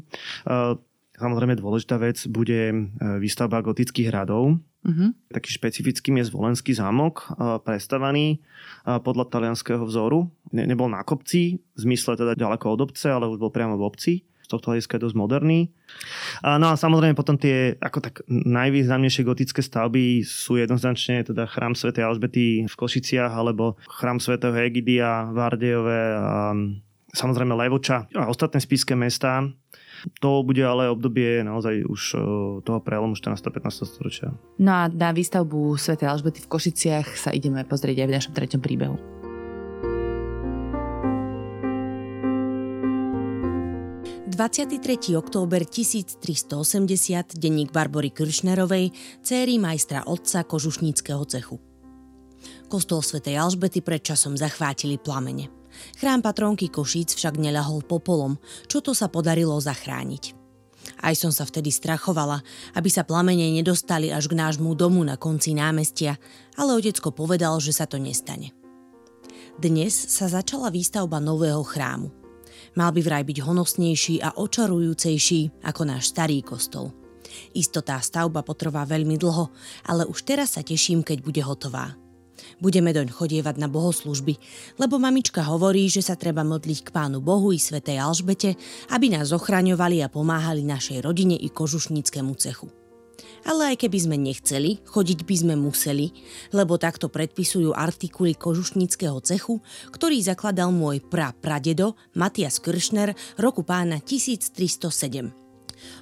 samozrejme 1.14 1.54
dôležitá 1.54 2.02
vec 2.02 2.18
bude 2.26 2.74
e, 2.74 2.76
výstavba 3.22 3.62
gotických 3.62 4.10
hradov. 4.10 4.58
Uh-huh. 4.82 5.14
Taký 5.30 5.62
špecifickým 5.62 6.18
je 6.18 6.26
Zvolenský 6.26 6.74
zámok, 6.74 7.38
prestavaný 7.62 8.42
podľa 8.82 9.30
talianského 9.30 9.86
vzoru. 9.86 10.26
Ne, 10.50 10.66
nebol 10.66 10.90
na 10.90 11.06
kopci, 11.06 11.62
v 11.62 11.78
zmysle 11.78 12.18
teda 12.18 12.34
ďaleko 12.34 12.66
od 12.66 12.90
obce, 12.90 13.06
ale 13.06 13.30
už 13.30 13.38
bol 13.38 13.54
priamo 13.54 13.78
v 13.78 13.86
obci 13.86 14.26
tohto 14.48 14.72
hľadiska 14.72 14.98
je 14.98 15.04
dosť 15.08 15.16
moderný. 15.16 15.60
No 16.42 16.72
a 16.72 16.74
samozrejme 16.74 17.18
potom 17.18 17.36
tie 17.36 17.76
ako 17.78 17.98
tak 18.02 18.14
najvýznamnejšie 18.28 19.22
gotické 19.22 19.60
stavby 19.62 20.24
sú 20.26 20.58
jednoznačne 20.58 21.22
teda 21.26 21.46
chrám 21.46 21.76
Sv. 21.76 21.94
Alžbety 21.94 22.66
v 22.66 22.74
Košiciach 22.74 23.32
alebo 23.32 23.76
chrám 23.86 24.18
Sv. 24.18 24.40
Egidia 24.42 25.28
v 25.30 25.38
Ardejove 25.38 26.00
a 26.18 26.56
samozrejme 27.12 27.52
Levoča 27.52 28.08
a 28.16 28.26
ostatné 28.26 28.58
spiské 28.58 28.96
mesta. 28.96 29.46
To 30.18 30.42
bude 30.42 30.58
ale 30.66 30.90
obdobie 30.90 31.46
naozaj 31.46 31.86
už 31.86 32.02
toho 32.66 32.78
prelomu 32.82 33.14
14. 33.14 33.38
15. 33.38 33.86
storočia. 33.86 34.34
No 34.58 34.74
a 34.74 34.90
na 34.90 35.14
výstavbu 35.14 35.78
Sv. 35.78 35.94
Alžbety 36.02 36.42
v 36.42 36.50
Košiciach 36.50 37.14
sa 37.14 37.30
ideme 37.30 37.62
pozrieť 37.62 38.02
aj 38.02 38.08
v 38.10 38.16
našom 38.18 38.32
treťom 38.34 38.58
príbehu. 38.58 39.21
23. 44.32 45.12
október 45.12 45.68
1380, 45.68 47.36
denník 47.36 47.68
Barbory 47.68 48.08
Kiršnerovej, 48.08 48.88
céry 49.20 49.60
majstra 49.60 50.08
otca 50.08 50.40
kožušníckého 50.40 51.20
cechu. 51.28 51.60
Kostol 52.64 53.04
svätej 53.04 53.36
Alžbety 53.36 53.84
pred 53.84 54.00
časom 54.00 54.32
zachvátili 54.32 54.96
plamene. 54.96 55.52
Chrám 56.00 56.24
patronky 56.24 56.72
Košíc 56.72 57.12
však 57.12 57.36
neľahol 57.36 57.84
popolom, 57.84 58.40
čo 58.72 58.80
to 58.80 58.96
sa 58.96 59.12
podarilo 59.12 59.60
zachrániť. 59.60 60.32
Aj 61.04 61.12
som 61.12 61.28
sa 61.28 61.44
vtedy 61.44 61.68
strachovala, 61.68 62.40
aby 62.72 62.88
sa 62.88 63.04
plamene 63.04 63.52
nedostali 63.52 64.08
až 64.08 64.32
k 64.32 64.40
nášmu 64.40 64.72
domu 64.72 65.04
na 65.04 65.20
konci 65.20 65.52
námestia, 65.52 66.16
ale 66.56 66.72
otecko 66.80 67.12
povedal, 67.12 67.60
že 67.60 67.76
sa 67.76 67.84
to 67.84 68.00
nestane. 68.00 68.48
Dnes 69.60 69.92
sa 69.92 70.24
začala 70.24 70.72
výstavba 70.72 71.20
nového 71.20 71.60
chrámu– 71.60 72.08
Mal 72.72 72.90
by 72.90 73.00
vraj 73.04 73.24
byť 73.28 73.38
honosnejší 73.44 74.24
a 74.24 74.36
očarujúcejší 74.40 75.64
ako 75.64 75.82
náš 75.84 76.08
starý 76.12 76.40
kostol. 76.40 76.92
Istotá 77.52 78.00
stavba 78.00 78.40
potrvá 78.40 78.84
veľmi 78.88 79.16
dlho, 79.16 79.52
ale 79.88 80.08
už 80.08 80.24
teraz 80.24 80.56
sa 80.56 80.64
teším, 80.64 81.04
keď 81.04 81.18
bude 81.20 81.42
hotová. 81.44 81.96
Budeme 82.58 82.90
doň 82.90 83.12
chodievať 83.12 83.56
na 83.60 83.68
bohoslužby, 83.70 84.34
lebo 84.80 84.98
mamička 84.98 85.44
hovorí, 85.46 85.86
že 85.86 86.02
sa 86.02 86.18
treba 86.18 86.42
modliť 86.42 86.90
k 86.90 86.92
Pánu 86.94 87.22
Bohu 87.22 87.54
i 87.54 87.58
Svetej 87.60 88.02
Alžbete, 88.02 88.58
aby 88.90 89.12
nás 89.12 89.30
ochraňovali 89.30 90.02
a 90.02 90.10
pomáhali 90.10 90.66
našej 90.66 91.04
rodine 91.04 91.38
i 91.38 91.52
kožušníckému 91.52 92.32
cechu. 92.40 92.81
Ale 93.42 93.74
aj 93.74 93.86
keby 93.86 93.98
sme 93.98 94.16
nechceli, 94.18 94.82
chodiť 94.86 95.26
by 95.26 95.34
sme 95.34 95.54
museli, 95.58 96.14
lebo 96.54 96.78
takto 96.78 97.10
predpisujú 97.10 97.74
artikuly 97.74 98.38
kožušníckého 98.38 99.18
cechu, 99.22 99.58
ktorý 99.90 100.22
zakladal 100.22 100.70
môj 100.70 101.02
pra 101.02 101.34
pradedo 101.34 101.98
Matias 102.14 102.62
Kiršner 102.62 103.18
roku 103.38 103.66
pána 103.66 103.98
1307. 103.98 105.42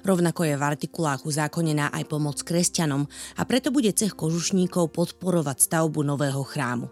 Rovnako 0.05 0.45
je 0.45 0.55
v 0.57 0.61
artikulách 0.61 1.25
uzákonená 1.25 1.89
aj 1.89 2.03
pomoc 2.05 2.37
kresťanom 2.45 3.09
a 3.37 3.41
preto 3.49 3.73
bude 3.73 3.89
cech 3.89 4.13
kožušníkov 4.13 4.93
podporovať 4.93 5.57
stavbu 5.57 6.05
nového 6.05 6.45
chrámu. 6.45 6.89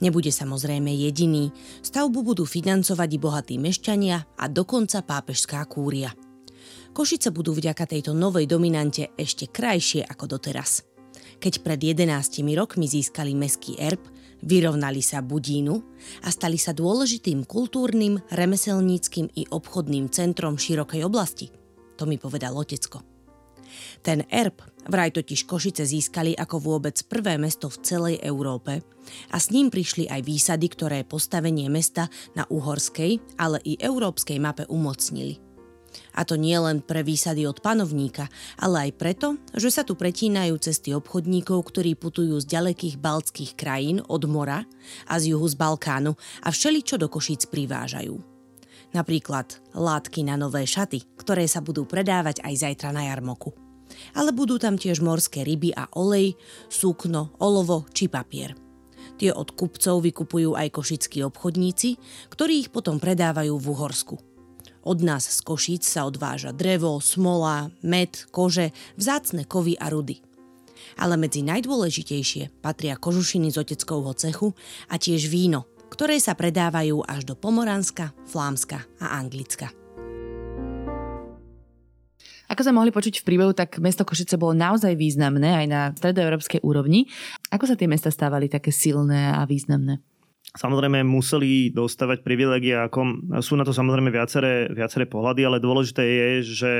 Nebude 0.00 0.32
samozrejme 0.32 0.88
jediný, 0.88 1.52
stavbu 1.84 2.24
budú 2.24 2.44
financovať 2.48 3.08
i 3.12 3.18
bohatí 3.20 3.56
mešťania 3.60 4.40
a 4.40 4.44
dokonca 4.48 5.04
pápežská 5.04 5.60
kúria. 5.68 6.12
Košice 6.96 7.28
budú 7.28 7.52
vďaka 7.52 7.84
tejto 7.84 8.16
novej 8.16 8.48
dominante 8.48 9.12
ešte 9.20 9.52
krajšie 9.52 10.00
ako 10.08 10.32
doteraz. 10.32 10.80
Keď 11.36 11.60
pred 11.60 11.76
11 11.76 12.08
rokmi 12.56 12.88
získali 12.88 13.36
meský 13.36 13.76
erb, 13.76 14.00
vyrovnali 14.40 15.04
sa 15.04 15.20
Budínu 15.20 15.76
a 16.24 16.32
stali 16.32 16.56
sa 16.56 16.72
dôležitým 16.72 17.44
kultúrnym, 17.44 18.16
remeselníckým 18.32 19.28
i 19.36 19.44
obchodným 19.44 20.08
centrom 20.08 20.56
širokej 20.56 21.04
oblasti. 21.04 21.52
To 22.00 22.08
mi 22.08 22.16
povedal 22.16 22.56
otecko. 22.56 23.04
Ten 24.00 24.24
erb 24.32 24.64
vraj 24.88 25.12
totiž 25.12 25.44
Košice 25.44 25.84
získali 25.84 26.32
ako 26.32 26.64
vôbec 26.64 26.96
prvé 27.04 27.36
mesto 27.36 27.68
v 27.68 27.76
celej 27.84 28.16
Európe 28.24 28.80
a 29.28 29.36
s 29.36 29.52
ním 29.52 29.68
prišli 29.68 30.08
aj 30.08 30.24
výsady, 30.24 30.72
ktoré 30.72 31.04
postavenie 31.04 31.68
mesta 31.68 32.08
na 32.32 32.48
uhorskej, 32.48 33.36
ale 33.36 33.60
i 33.68 33.76
európskej 33.76 34.40
mape 34.40 34.64
umocnili. 34.72 35.45
A 36.16 36.24
to 36.24 36.40
nie 36.40 36.56
len 36.56 36.80
pre 36.80 37.04
výsady 37.04 37.44
od 37.44 37.60
panovníka, 37.60 38.32
ale 38.56 38.88
aj 38.88 38.90
preto, 38.96 39.28
že 39.52 39.68
sa 39.68 39.84
tu 39.84 39.94
pretínajú 39.94 40.56
cesty 40.56 40.96
obchodníkov, 40.96 41.60
ktorí 41.68 41.92
putujú 41.94 42.40
z 42.40 42.46
ďalekých 42.48 42.96
baltských 42.96 43.52
krajín 43.52 44.00
od 44.08 44.24
mora 44.24 44.64
a 45.06 45.14
z 45.20 45.36
juhu 45.36 45.44
z 45.44 45.54
Balkánu 45.60 46.16
a 46.42 46.48
všeličo 46.48 46.96
do 46.96 47.12
Košíc 47.12 47.44
privážajú. 47.52 48.16
Napríklad 48.96 49.60
látky 49.76 50.24
na 50.24 50.40
nové 50.40 50.64
šaty, 50.64 51.04
ktoré 51.20 51.44
sa 51.44 51.60
budú 51.60 51.84
predávať 51.84 52.40
aj 52.40 52.54
zajtra 52.64 52.96
na 52.96 53.12
jarmoku. 53.12 53.52
Ale 54.16 54.32
budú 54.32 54.56
tam 54.56 54.80
tiež 54.80 55.04
morské 55.04 55.44
ryby 55.46 55.70
a 55.76 55.86
olej, 55.94 56.34
sukno, 56.72 57.36
olovo 57.38 57.86
či 57.92 58.08
papier. 58.08 58.56
Tie 59.16 59.32
od 59.32 59.54
kupcov 59.54 60.02
vykupujú 60.04 60.58
aj 60.58 60.68
košickí 60.74 61.24
obchodníci, 61.24 61.96
ktorí 62.28 62.66
ich 62.66 62.70
potom 62.74 63.00
predávajú 63.00 63.56
v 63.56 63.66
Uhorsku. 63.72 64.16
Od 64.86 65.02
nás 65.02 65.26
z 65.26 65.42
Košíc 65.42 65.82
sa 65.82 66.06
odváža 66.06 66.54
drevo, 66.54 67.02
smola, 67.02 67.74
med, 67.82 68.30
kože, 68.30 68.70
vzácne 68.94 69.42
kovy 69.42 69.74
a 69.82 69.90
rudy. 69.90 70.22
Ale 70.94 71.18
medzi 71.18 71.42
najdôležitejšie 71.42 72.62
patria 72.62 72.94
kožušiny 72.94 73.50
z 73.50 73.66
oteckovho 73.66 74.14
cechu 74.14 74.54
a 74.86 74.94
tiež 74.94 75.26
víno, 75.26 75.66
ktoré 75.90 76.22
sa 76.22 76.38
predávajú 76.38 77.02
až 77.02 77.26
do 77.26 77.34
Pomoranska, 77.34 78.14
Flámska 78.30 78.86
a 79.02 79.18
Anglicka. 79.18 79.74
Ako 82.46 82.62
sme 82.62 82.78
mohli 82.78 82.94
počuť 82.94 83.26
v 83.26 83.26
príbehu, 83.26 83.58
tak 83.58 83.82
mesto 83.82 84.06
Košice 84.06 84.38
bolo 84.38 84.54
naozaj 84.54 84.94
významné 84.94 85.50
aj 85.50 85.66
na 85.66 85.80
stredoeurópskej 85.98 86.62
úrovni. 86.62 87.10
Ako 87.50 87.66
sa 87.66 87.74
tie 87.74 87.90
mesta 87.90 88.14
stávali 88.14 88.46
také 88.46 88.70
silné 88.70 89.34
a 89.34 89.42
významné? 89.50 89.98
Samozrejme 90.56 91.04
museli 91.04 91.68
dostávať 91.68 92.24
privilegia, 92.24 92.88
ako 92.88 93.28
sú 93.44 93.54
na 93.54 93.64
to 93.68 93.76
samozrejme 93.76 94.08
viaceré, 94.08 94.72
viaceré 94.72 95.04
pohľady, 95.04 95.44
ale 95.44 95.60
dôležité 95.60 96.02
je, 96.02 96.28
že 96.42 96.72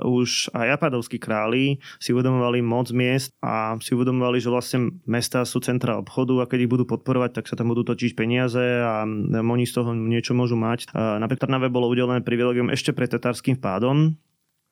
už 0.00 0.48
aj 0.56 0.80
japadovskí 0.80 1.20
králi 1.20 1.78
si 2.00 2.16
uvedomovali 2.16 2.64
moc 2.64 2.88
miest 2.96 3.36
a 3.44 3.76
si 3.78 3.92
uvedomovali, 3.92 4.40
že 4.40 4.48
vlastne 4.48 4.96
mesta 5.04 5.44
sú 5.44 5.60
centra 5.60 6.00
obchodu 6.00 6.40
a 6.40 6.48
keď 6.48 6.64
ich 6.64 6.72
budú 6.72 6.88
podporovať, 6.88 7.36
tak 7.36 7.44
sa 7.46 7.60
tam 7.60 7.68
budú 7.70 7.84
točiť 7.84 8.16
peniaze 8.16 8.64
a 8.80 9.04
oni 9.36 9.64
z 9.68 9.74
toho 9.76 9.92
niečo 9.92 10.32
môžu 10.32 10.56
mať. 10.56 10.88
Napríklad 10.96 11.46
Trnave 11.50 11.68
bolo 11.68 11.92
udelené 11.92 12.24
privilegium 12.24 12.72
ešte 12.72 12.96
pred 12.96 13.12
tatárským 13.12 13.60
vpádom, 13.60 14.16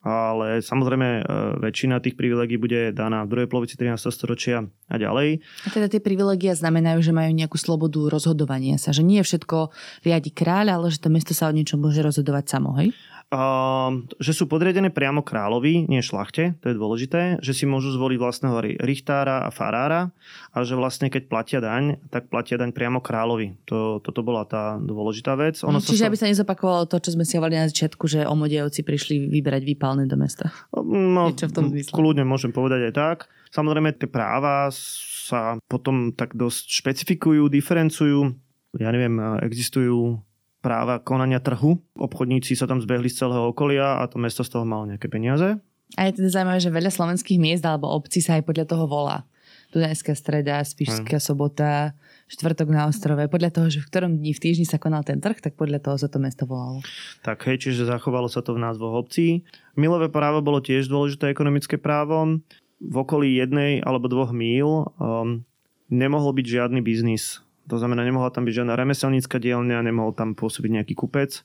ale 0.09 0.65
samozrejme 0.65 1.09
e, 1.09 1.23
väčšina 1.61 2.01
tých 2.01 2.17
privilegií 2.17 2.57
bude 2.57 2.97
daná 2.97 3.29
v 3.29 3.31
druhej 3.37 3.49
polovici 3.53 3.77
13. 3.77 4.09
storočia 4.09 4.65
a 4.65 4.95
ďalej. 4.97 5.45
A 5.65 5.69
teda 5.69 5.87
tie 5.93 6.01
privilegia 6.01 6.57
znamenajú, 6.57 7.05
že 7.05 7.13
majú 7.13 7.31
nejakú 7.31 7.61
slobodu 7.61 8.09
rozhodovania 8.09 8.81
sa, 8.81 8.97
že 8.97 9.05
nie 9.05 9.21
všetko 9.21 9.71
riadi 10.09 10.33
kráľ, 10.33 10.81
ale 10.81 10.87
že 10.89 11.05
to 11.05 11.13
mesto 11.13 11.37
sa 11.37 11.51
o 11.51 11.55
niečom 11.55 11.79
môže 11.79 12.01
rozhodovať 12.01 12.45
samo, 12.49 12.73
hej? 12.81 12.97
Uh, 13.29 14.09
že 14.17 14.33
sú 14.33 14.49
podriadené 14.49 14.89
priamo 14.89 15.21
kráľovi, 15.21 15.85
nie 15.85 16.01
šlachte, 16.01 16.57
to 16.65 16.73
je 16.73 16.81
dôležité, 16.81 17.21
že 17.45 17.53
si 17.53 17.69
môžu 17.69 17.93
zvoliť 17.93 18.17
vlastného 18.17 18.57
richtára 18.81 19.45
a 19.45 19.53
farára 19.53 20.17
a 20.57 20.65
že 20.65 20.73
vlastne 20.73 21.13
keď 21.13 21.29
platia 21.29 21.61
daň, 21.61 22.01
tak 22.09 22.33
platia 22.33 22.57
daň 22.57 22.73
priamo 22.73 23.05
kráľovi. 23.05 23.61
To, 23.69 24.01
toto 24.01 24.25
bola 24.25 24.49
tá 24.49 24.81
dôležitá 24.81 25.37
vec. 25.37 25.61
Ono 25.61 25.77
Čiže 25.77 26.05
sa... 26.05 26.09
aby 26.09 26.17
sa 26.17 26.25
nezopakovalo 26.33 26.89
to, 26.89 27.05
čo 27.05 27.21
sme 27.21 27.29
si 27.29 27.37
hovorili 27.37 27.61
na 27.61 27.69
začiatku, 27.69 28.09
že 28.09 28.25
omodejovci 28.25 28.81
prišli 28.81 29.29
vyberať 29.29 29.61
výpalné 29.61 30.09
do 30.09 30.17
mesta. 30.17 30.49
No, 30.73 31.29
v 31.29 31.53
tom 31.53 31.69
kľudne 31.69 32.25
môžem 32.25 32.49
povedať 32.49 32.89
aj 32.89 32.95
tak. 32.97 33.19
Samozrejme 33.53 33.93
tie 33.93 34.09
práva 34.09 34.73
sa 34.73 35.61
potom 35.69 36.17
tak 36.17 36.33
dosť 36.33 36.81
špecifikujú, 36.81 37.53
diferencujú. 37.53 38.33
Ja 38.81 38.89
neviem, 38.89 39.21
existujú 39.45 40.25
práva 40.59 40.99
konania 40.99 41.39
trhu. 41.39 41.79
Obchodníci 41.95 42.59
sa 42.59 42.67
tam 42.67 42.83
zbehli 42.83 43.07
z 43.07 43.25
celého 43.25 43.51
okolia 43.51 44.03
a 44.03 44.07
to 44.11 44.19
mesto 44.19 44.43
z 44.43 44.51
toho 44.55 44.65
malo 44.67 44.87
nejaké 44.87 45.07
peniaze. 45.07 45.59
A 45.97 46.01
je 46.05 46.21
teda 46.21 46.29
zaujímavé, 46.29 46.61
že 46.61 46.69
veľa 46.75 46.93
slovenských 46.93 47.41
miest 47.41 47.65
alebo 47.65 47.89
obcí 47.89 48.21
sa 48.21 48.37
aj 48.37 48.45
podľa 48.45 48.67
toho 48.69 48.85
volá. 48.85 49.25
Dunajská 49.69 50.17
streda, 50.17 50.65
Spišská 50.65 51.21
sobota, 51.21 51.93
štvrtok 52.29 52.69
na 52.73 52.89
ostrove. 52.89 53.21
Podľa 53.29 53.53
toho, 53.53 53.69
že 53.69 53.85
v 53.85 53.89
ktorom 53.89 54.13
dni 54.17 54.33
v 54.33 54.41
týždni 54.41 54.65
sa 54.69 54.81
konal 54.81 55.05
ten 55.05 55.21
trh, 55.21 55.41
tak 55.41 55.61
podľa 55.61 55.81
toho 55.81 55.97
sa 56.01 56.09
to 56.09 56.17
mesto 56.21 56.49
volalo. 56.49 56.81
Tak 57.21 57.45
hej, 57.49 57.69
čiže 57.69 57.89
zachovalo 57.89 58.33
sa 58.33 58.41
to 58.41 58.57
v 58.57 58.65
názvoch 58.65 59.09
obcí. 59.09 59.45
Milové 59.77 60.09
právo 60.09 60.41
bolo 60.41 60.65
tiež 60.65 60.89
dôležité 60.89 61.33
ekonomické 61.33 61.77
právo. 61.77 62.41
V 62.81 62.97
okolí 62.97 63.37
jednej 63.37 63.85
alebo 63.85 64.09
dvoch 64.09 64.33
míl 64.33 64.89
um, 64.97 65.45
nemohol 65.89 66.33
byť 66.33 66.47
žiadny 66.49 66.81
biznis 66.81 67.45
to 67.69 67.77
znamená, 67.77 68.03
nemohla 68.03 68.33
tam 68.33 68.49
byť 68.49 68.65
žiadna 68.65 68.75
remeselnícka 68.75 69.37
dielňa, 69.37 69.85
nemohol 69.85 70.17
tam 70.17 70.33
pôsobiť 70.33 70.81
nejaký 70.81 70.95
kupec. 70.97 71.45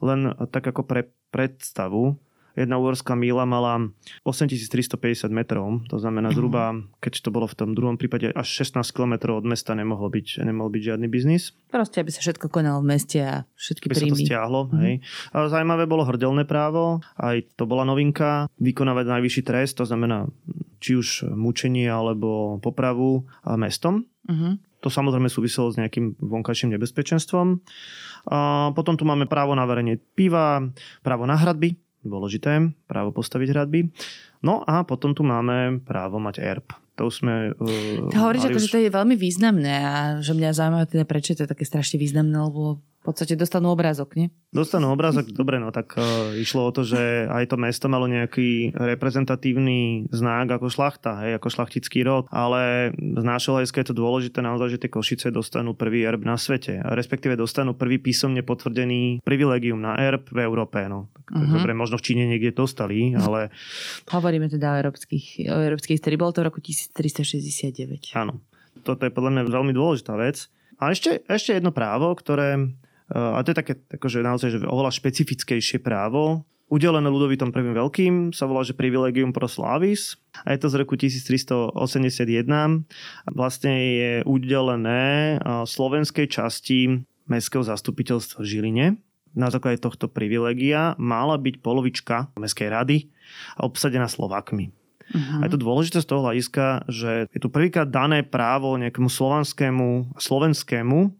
Len 0.00 0.32
tak 0.48 0.64
ako 0.70 0.86
pre 0.86 1.10
predstavu, 1.34 2.14
jedna 2.54 2.78
uhorská 2.78 3.18
míla 3.18 3.42
mala 3.44 3.90
8350 4.22 5.26
metrov, 5.34 5.82
to 5.90 5.98
znamená 5.98 6.30
mhm. 6.30 6.34
zhruba, 6.38 6.64
keď 7.02 7.26
to 7.26 7.28
bolo 7.34 7.50
v 7.50 7.58
tom 7.58 7.74
druhom 7.74 7.98
prípade, 7.98 8.30
až 8.30 8.48
16 8.64 8.86
km 8.94 9.34
od 9.34 9.44
mesta 9.44 9.74
nemohlo 9.74 10.06
byť, 10.08 10.46
nemohol 10.46 10.70
byť 10.70 10.82
žiadny 10.94 11.06
biznis. 11.10 11.52
Proste, 11.68 12.00
aby 12.00 12.14
sa 12.14 12.22
všetko 12.22 12.46
konalo 12.48 12.80
v 12.80 12.94
meste 12.94 13.18
a 13.18 13.42
všetky 13.58 13.90
aby 13.90 13.94
príjmy. 13.98 14.14
sa 14.14 14.14
to 14.14 14.26
stiahlo, 14.30 14.60
mm. 14.70 14.78
hej. 14.86 14.94
A 15.34 15.50
zaujímavé 15.50 15.84
bolo 15.90 16.06
hrdelné 16.06 16.46
právo, 16.46 17.02
aj 17.18 17.42
to 17.58 17.66
bola 17.66 17.82
novinka, 17.82 18.46
vykonávať 18.62 19.04
najvyšší 19.10 19.42
trest, 19.42 19.74
to 19.82 19.84
znamená 19.84 20.30
či 20.78 21.00
už 21.00 21.26
mučenie 21.32 21.88
alebo 21.88 22.60
popravu 22.62 23.24
mestom. 23.56 24.04
Mm-hmm. 24.28 24.52
To 24.84 24.92
samozrejme 24.92 25.32
súviselo 25.32 25.72
s 25.72 25.80
nejakým 25.80 26.20
vonkajším 26.20 26.76
nebezpečenstvom. 26.76 27.64
A 28.28 28.70
potom 28.76 29.00
tu 29.00 29.08
máme 29.08 29.24
právo 29.24 29.56
na 29.56 29.64
varenie 29.64 29.96
piva, 29.96 30.60
právo 31.00 31.24
na 31.24 31.40
hradby, 31.40 31.80
dôležité, 32.04 32.68
právo 32.84 33.16
postaviť 33.16 33.48
hradby. 33.56 33.88
No 34.44 34.60
a 34.68 34.84
potom 34.84 35.16
tu 35.16 35.24
máme 35.24 35.80
právo 35.80 36.20
mať 36.20 36.44
erb. 36.44 36.68
To 37.00 37.08
sme... 37.08 37.56
Uh, 37.56 38.12
Hovoríš, 38.12 38.52
ako, 38.52 38.60
už... 38.60 38.64
že 38.68 38.72
to 38.76 38.80
je 38.84 38.92
veľmi 38.92 39.16
významné 39.16 39.74
a 39.82 39.94
že 40.20 40.36
mňa 40.36 40.52
zaujímavé 40.52 40.86
teda, 40.86 41.04
prečo 41.08 41.34
to 41.34 41.48
je 41.48 41.50
také 41.50 41.64
strašne 41.64 41.96
významné, 41.96 42.36
lebo 42.36 42.84
v 43.04 43.12
podstate 43.12 43.36
dostanú 43.36 43.68
obrázok, 43.68 44.16
nie? 44.16 44.32
Dostanú 44.48 44.88
obrázok, 44.88 45.28
dobre, 45.36 45.60
no 45.60 45.68
tak 45.68 45.92
uh, 46.00 46.32
išlo 46.40 46.64
o 46.64 46.72
to, 46.72 46.88
že 46.88 47.28
aj 47.28 47.52
to 47.52 47.60
mesto 47.60 47.92
malo 47.92 48.08
nejaký 48.08 48.72
reprezentatívny 48.72 50.08
znak 50.08 50.56
ako 50.56 50.72
šlachta, 50.72 51.20
hej, 51.20 51.36
ako 51.36 51.52
šlachtický 51.52 52.00
rod, 52.00 52.24
ale 52.32 52.96
z 52.96 53.20
nášho 53.20 53.52
hľadiska 53.52 53.84
je 53.84 53.88
to 53.92 54.00
dôležité 54.00 54.40
naozaj, 54.40 54.72
že 54.72 54.80
tie 54.80 54.88
Košice 54.88 55.28
dostanú 55.28 55.76
prvý 55.76 56.08
erb 56.08 56.24
na 56.24 56.40
svete, 56.40 56.80
respektíve 56.80 57.36
dostanú 57.36 57.76
prvý 57.76 58.00
písomne 58.00 58.40
potvrdený 58.40 59.20
privilegium 59.20 59.84
na 59.84 60.00
erb 60.00 60.24
v 60.32 60.40
Európe, 60.40 60.80
no. 60.88 61.12
Tak, 61.12 61.28
uh-huh. 61.28 61.60
Dobre, 61.60 61.76
možno 61.76 62.00
v 62.00 62.08
Číne 62.08 62.24
niekde 62.24 62.56
dostali, 62.56 63.12
ale... 63.20 63.52
Hovoríme 64.08 64.48
teda 64.48 64.72
o 64.72 64.76
európskych, 64.80 65.44
o 65.52 65.60
európskych 65.60 66.00
histórii, 66.00 66.16
bolo 66.16 66.32
to 66.32 66.40
v 66.40 66.48
roku 66.48 66.64
1369. 66.64 68.16
Áno. 68.16 68.40
Toto 68.80 69.04
je 69.04 69.12
podľa 69.12 69.30
mňa 69.36 69.42
veľmi 69.52 69.72
dôležitá 69.76 70.16
vec. 70.16 70.48
A 70.82 70.90
ešte, 70.90 71.22
ešte 71.30 71.54
jedno 71.54 71.70
právo, 71.70 72.10
ktoré 72.12 72.74
a 73.12 73.38
to 73.44 73.52
je 73.52 73.60
také 73.60 73.72
akože 73.92 74.24
naozaj 74.24 74.48
že 74.56 74.58
oveľa 74.64 74.92
špecifickejšie 74.96 75.84
právo. 75.84 76.48
udelené 76.72 77.06
Ludovitom 77.06 77.52
prvým 77.52 77.76
veľkým, 77.76 78.14
sa 78.32 78.48
volá, 78.48 78.64
že 78.64 78.72
Privilegium 78.72 79.30
pro 79.30 79.46
Slavis 79.46 80.16
a 80.42 80.56
je 80.56 80.58
to 80.64 80.72
z 80.72 80.74
roku 80.80 80.96
1381. 80.96 81.76
Vlastne 83.30 83.72
je 83.72 84.12
udelené 84.24 85.38
slovenskej 85.44 86.26
časti 86.26 87.04
Mestského 87.28 87.64
zastupiteľstva 87.64 88.44
v 88.44 88.48
Žiline. 88.48 88.86
Na 89.34 89.50
základe 89.50 89.82
tohto 89.82 90.06
privilegia 90.06 90.94
mala 90.96 91.34
byť 91.40 91.54
polovička 91.58 92.30
Mestskej 92.38 92.68
rady 92.70 92.96
obsadená 93.58 94.06
Slovakmi. 94.06 94.70
Uh-huh. 95.04 95.40
A 95.42 95.50
je 95.50 95.52
to 95.52 95.60
dôležité 95.60 96.00
z 96.00 96.08
toho 96.08 96.24
hľadiska, 96.24 96.88
že 96.88 97.28
je 97.28 97.40
tu 97.42 97.52
prvýkrát 97.52 97.84
dané 97.84 98.24
právo 98.24 98.72
nejakému 98.80 99.10
slovanskému, 99.10 100.16
slovenskému 100.16 101.12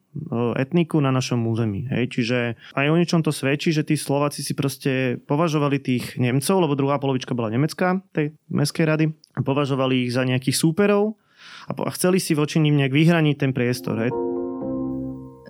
etniku 0.54 1.02
na 1.02 1.10
našom 1.10 1.42
území. 1.46 1.90
Hej. 1.90 2.14
Čiže 2.14 2.38
aj 2.74 2.86
o 2.90 2.98
niečom 2.98 3.20
to 3.20 3.34
svedčí, 3.34 3.74
že 3.74 3.86
tí 3.86 3.98
Slováci 3.98 4.46
si 4.46 4.54
proste 4.54 5.18
považovali 5.26 5.82
tých 5.82 6.16
Nemcov, 6.16 6.56
lebo 6.62 6.78
druhá 6.78 6.96
polovička 7.02 7.34
bola 7.36 7.50
nemecká, 7.50 8.00
tej 8.14 8.34
mestskej 8.48 8.86
rady, 8.86 9.06
a 9.34 9.40
považovali 9.42 10.06
ich 10.06 10.14
za 10.14 10.22
nejakých 10.22 10.54
súperov 10.54 11.18
a 11.66 11.74
chceli 11.92 12.22
si 12.22 12.38
voči 12.38 12.62
ním 12.62 12.78
nejak 12.78 12.94
vyhraniť 12.94 13.36
ten 13.36 13.50
priestor. 13.50 13.98
Hej. 13.98 14.10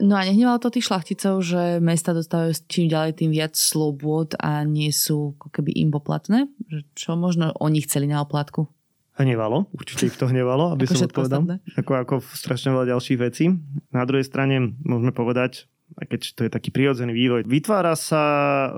No 0.03 0.19
a 0.19 0.27
nehnevalo 0.27 0.59
to 0.59 0.75
tých 0.75 0.91
šlachticov, 0.91 1.39
že 1.47 1.79
mesta 1.79 2.11
dostávajú 2.11 2.67
čím 2.67 2.91
ďalej 2.91 3.13
tým 3.15 3.31
viac 3.31 3.55
slobôd 3.55 4.35
a 4.43 4.67
nie 4.67 4.91
sú 4.91 5.39
ako 5.39 5.49
keby 5.55 5.71
im 5.71 5.95
poplatné? 5.95 6.51
Čo 6.99 7.15
možno 7.15 7.55
oni 7.63 7.79
chceli 7.87 8.11
na 8.11 8.19
oplatku? 8.19 8.67
Hnevalo, 9.15 9.71
určite 9.71 10.11
ich 10.11 10.19
to 10.19 10.27
hnevalo, 10.27 10.75
aby 10.75 10.91
som 10.91 11.07
odpovedal. 11.07 11.63
Ako, 11.79 11.93
ako 11.95 12.15
strašne 12.35 12.75
veľa 12.75 12.99
ďalších 12.99 13.19
vecí. 13.23 13.47
Na 13.95 14.05
druhej 14.05 14.27
strane 14.27 14.75
môžeme 14.83 15.15
povedať, 15.15 15.71
aj 15.95 16.07
keď 16.11 16.21
to 16.35 16.41
je 16.45 16.51
taký 16.51 16.75
prirodzený 16.75 17.15
vývoj. 17.15 17.47
Vytvára 17.47 17.95
sa 17.95 18.25
e, 18.27 18.69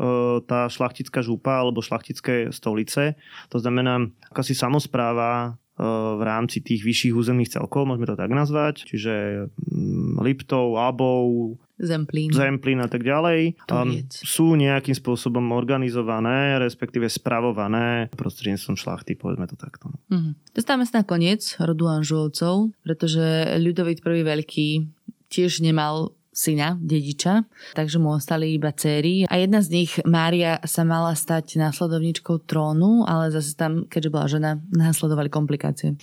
tá 0.45 0.69
šlachtická 0.69 1.25
župa 1.25 1.65
alebo 1.65 1.81
šlachtické 1.81 2.53
stolice, 2.53 3.17
to 3.49 3.57
znamená 3.57 4.13
akási 4.29 4.53
samozpráva 4.53 5.57
v 5.77 6.23
rámci 6.25 6.65
tých 6.65 6.81
vyšších 6.81 7.13
územných 7.13 7.53
celkov, 7.53 7.85
môžeme 7.85 8.09
to 8.09 8.17
tak 8.17 8.33
nazvať, 8.33 8.89
čiže 8.89 9.45
mm, 9.53 10.25
Liptov, 10.25 10.81
Abov, 10.81 11.61
Zemplín. 11.77 12.33
Zemplín 12.33 12.81
a 12.81 12.89
tak 12.89 13.05
ďalej. 13.05 13.69
Um, 13.69 14.01
sú 14.09 14.57
nejakým 14.57 14.97
spôsobom 14.97 15.45
organizované, 15.53 16.57
respektíve 16.57 17.05
spravované 17.05 18.09
prostredníctvom 18.17 18.81
šlachty, 18.81 19.13
povedzme 19.13 19.45
to 19.45 19.61
takto. 19.61 19.93
Mm-hmm. 20.09 20.57
Dostávame 20.57 20.89
sa 20.89 21.05
na 21.05 21.05
koniec 21.05 21.45
rodu 21.61 22.01
Anžulovcov, 22.01 22.73
pretože 22.81 23.61
Ľudovít 23.61 24.01
prvý 24.01 24.25
veľký 24.25 24.69
tiež 25.37 25.61
nemal 25.61 26.17
syna, 26.37 26.77
dediča, 26.77 27.49
takže 27.73 27.97
mu 27.97 28.13
ostali 28.13 28.53
iba 28.53 28.69
céry. 28.69 29.25
A 29.25 29.41
jedna 29.41 29.65
z 29.65 29.73
nich, 29.73 29.97
Mária, 30.05 30.61
sa 30.69 30.85
mala 30.85 31.17
stať 31.17 31.57
následovničkou 31.57 32.45
trónu, 32.45 33.09
ale 33.09 33.33
zase 33.33 33.57
tam, 33.57 33.89
keďže 33.89 34.13
bola 34.13 34.27
žena, 34.29 34.51
následovali 34.69 35.33
komplikácie. 35.33 35.97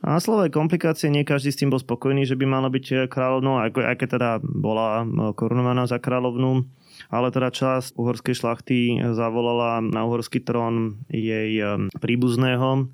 Následové 0.00 0.48
komplikácie, 0.48 1.10
nie 1.10 1.26
každý 1.26 1.50
s 1.50 1.58
tým 1.60 1.74
bol 1.74 1.82
spokojný, 1.82 2.22
že 2.22 2.38
by 2.38 2.46
mala 2.46 2.70
byť 2.70 3.10
kráľovnou, 3.10 3.60
aj, 3.66 3.70
aj 3.74 3.96
keď 3.98 4.08
teda 4.16 4.30
bola 4.40 5.04
korunovaná 5.34 5.90
za 5.90 5.98
kráľovnú 5.98 6.70
ale 7.08 7.32
teda 7.32 7.48
časť 7.48 7.96
uhorskej 7.96 8.34
šlachty 8.36 9.00
zavolala 9.16 9.80
na 9.80 10.04
uhorský 10.04 10.44
trón 10.44 11.00
jej 11.08 11.56
príbuzného 11.96 12.92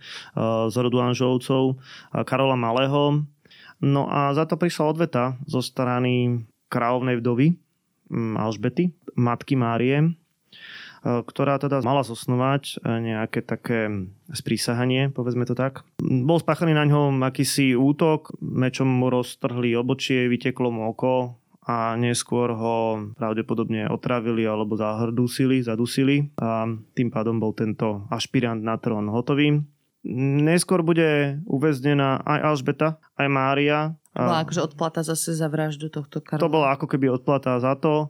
z 0.70 0.74
rodu 0.78 0.98
Anžovcov, 1.02 1.82
Karola 2.22 2.54
Malého. 2.54 3.26
No 3.80 4.08
a 4.08 4.32
za 4.32 4.48
to 4.48 4.56
prišla 4.56 4.84
odveta 4.88 5.24
zo 5.44 5.60
strany 5.60 6.44
kráľovnej 6.72 7.20
vdovy 7.20 7.56
mm, 8.08 8.34
Alžbety, 8.40 8.90
matky 9.14 9.54
Márie, 9.54 9.96
e, 10.00 10.08
ktorá 11.04 11.60
teda 11.60 11.84
mala 11.84 12.00
zosnovať 12.00 12.80
e, 12.80 13.00
nejaké 13.00 13.44
také 13.44 14.08
sprísahanie, 14.32 15.12
povedzme 15.12 15.44
to 15.44 15.52
tak. 15.52 15.84
Bol 16.00 16.40
spáchaný 16.40 16.72
na 16.72 16.88
ňom 16.88 17.20
akýsi 17.20 17.76
útok, 17.76 18.32
mečom 18.40 18.88
mu 18.88 19.12
roztrhli 19.12 19.76
obočie, 19.76 20.26
vyteklo 20.26 20.72
mu 20.72 20.88
oko 20.88 21.36
a 21.66 21.98
neskôr 21.98 22.54
ho 22.54 23.10
pravdepodobne 23.18 23.90
otravili 23.90 24.46
alebo 24.46 24.78
zahrdusili, 24.78 25.66
zadusili 25.66 26.30
a 26.38 26.70
tým 26.94 27.10
pádom 27.10 27.42
bol 27.42 27.50
tento 27.58 28.06
ašpirant 28.06 28.62
na 28.62 28.78
trón 28.78 29.10
hotový. 29.10 29.66
Neskôr 30.46 30.86
bude 30.86 31.42
uväznená 31.50 32.22
aj 32.22 32.40
Alžbeta, 32.54 33.02
aj 33.18 33.26
Mária 33.26 33.98
bola 34.16 34.40
akože 34.48 34.60
odplata 34.64 35.04
zase 35.04 35.36
za 35.36 35.44
vraždu 35.52 35.92
tohto 35.92 36.24
Karla. 36.24 36.40
To 36.40 36.48
bola 36.48 36.72
ako 36.72 36.88
keby 36.88 37.12
odplata 37.12 37.60
za 37.60 37.76
to, 37.76 38.08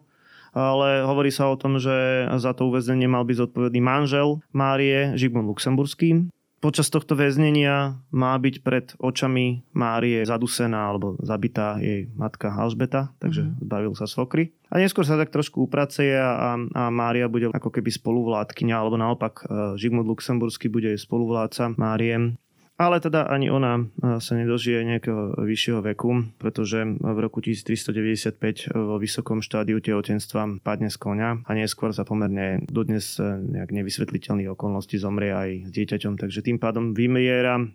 ale 0.55 1.03
hovorí 1.03 1.35
sa 1.35 1.51
o 1.51 1.59
tom, 1.59 1.83
že 1.83 2.29
za 2.39 2.55
to 2.55 2.71
uväznenie 2.71 3.11
mal 3.11 3.27
byť 3.27 3.51
zodpovedný 3.51 3.83
manžel 3.83 4.39
Márie, 4.55 5.19
Žigmund 5.19 5.51
Luxemburský. 5.51 6.31
Počas 6.67 6.91
tohto 6.91 7.15
väznenia 7.15 7.95
má 8.11 8.35
byť 8.35 8.55
pred 8.67 8.91
očami 8.99 9.63
Márie 9.71 10.27
zadusená 10.27 10.91
alebo 10.91 11.15
zabitá 11.23 11.79
jej 11.79 12.11
matka 12.19 12.51
Alžbeta, 12.51 13.15
takže 13.23 13.47
mm. 13.47 13.63
zbavil 13.63 13.95
sa 13.95 14.11
svokry. 14.11 14.51
A 14.75 14.83
neskôr 14.83 15.07
sa 15.07 15.15
tak 15.15 15.31
trošku 15.31 15.63
upraceje 15.63 16.19
a, 16.19 16.59
a 16.59 16.83
Mária 16.91 17.31
bude 17.31 17.55
ako 17.55 17.71
keby 17.71 17.95
spoluvládkyňa, 17.95 18.75
alebo 18.75 18.99
naopak 18.99 19.47
Žigmund 19.79 20.11
Luxemburský 20.11 20.67
bude 20.67 20.99
spoluvládca 20.99 21.79
Márie. 21.79 22.35
Ale 22.77 23.01
teda 23.01 23.25
ani 23.25 23.49
ona 23.49 23.81
eh, 23.81 24.21
sa 24.21 24.33
nedožije 24.37 24.85
nejakého 24.85 25.41
vyššieho 25.41 25.81
veku, 25.81 26.29
pretože 26.37 26.85
v 26.85 27.19
roku 27.19 27.41
1395 27.41 28.77
vo 28.77 29.01
vysokom 29.01 29.41
štádiu 29.41 29.81
tehotenstva 29.81 30.61
padne 30.61 30.93
z 30.93 30.97
konia 31.01 31.41
a 31.41 31.51
neskôr 31.57 31.97
sa 31.97 32.05
pomerne 32.05 32.61
dodnes 32.69 33.17
eh, 33.17 33.41
nejak 33.41 33.73
nevysvetliteľných 33.73 34.53
okolností 34.53 35.01
zomrie 35.01 35.33
aj 35.33 35.51
s 35.67 35.71
dieťaťom. 35.73 36.21
Takže 36.21 36.45
tým 36.45 36.61
pádom 36.61 36.93
vymiera 36.93 37.57
eh, 37.57 37.69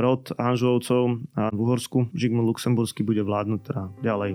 rod 0.00 0.32
Anžovcov 0.40 1.20
a 1.36 1.52
v 1.52 1.58
Uhorsku 1.60 2.08
Žigmund 2.16 2.48
Luxemburský 2.48 3.04
bude 3.04 3.20
vládnuť 3.20 3.60
teda 3.68 3.82
ďalej. 4.00 4.32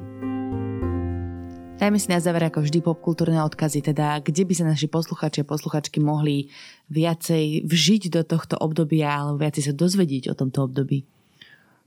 Dajme 1.73 1.99
si 1.99 2.07
na 2.07 2.23
záver 2.23 2.47
ako 2.47 2.63
vždy 2.63 2.79
popkultúrne 2.79 3.43
odkazy, 3.43 3.83
teda 3.83 4.23
kde 4.23 4.47
by 4.47 4.53
sa 4.55 4.63
naši 4.63 4.87
posluchači 4.87 5.43
a 5.43 5.49
posluchačky 5.49 5.99
mohli 5.99 6.47
viacej 6.87 7.67
vžiť 7.67 8.03
do 8.07 8.23
tohto 8.23 8.55
obdobia 8.55 9.11
alebo 9.11 9.43
viacej 9.43 9.67
sa 9.67 9.73
dozvedieť 9.75 10.31
o 10.31 10.37
tomto 10.37 10.63
období? 10.63 11.03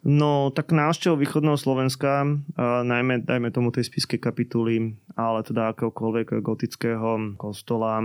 No, 0.06 0.54
tak 0.54 0.70
návštev 0.70 1.18
východného 1.18 1.58
Slovenska, 1.58 2.22
najmä, 2.60 3.26
dajme 3.26 3.50
tomu 3.50 3.74
tej 3.74 3.90
spiskej 3.90 4.22
kapituly, 4.22 4.94
ale 5.18 5.42
teda 5.42 5.74
akéhokoľvek 5.74 6.46
gotického 6.46 7.34
kostola, 7.34 7.98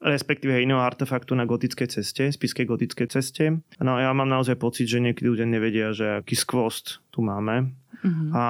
respektíve 0.00 0.56
iného 0.56 0.80
artefaktu 0.80 1.36
na 1.36 1.44
gotickej 1.44 2.00
ceste, 2.00 2.32
spiskej 2.32 2.64
gotickej 2.64 3.08
ceste. 3.12 3.60
No 3.76 4.00
ja 4.00 4.16
mám 4.16 4.32
naozaj 4.32 4.56
pocit, 4.56 4.88
že 4.88 5.04
niekedy 5.04 5.28
ľudia 5.28 5.44
nevedia, 5.44 5.92
že 5.92 6.24
aký 6.24 6.32
skvost 6.32 7.03
tu 7.14 7.22
máme 7.22 7.70
Uh-huh. 8.04 8.28
A 8.36 8.42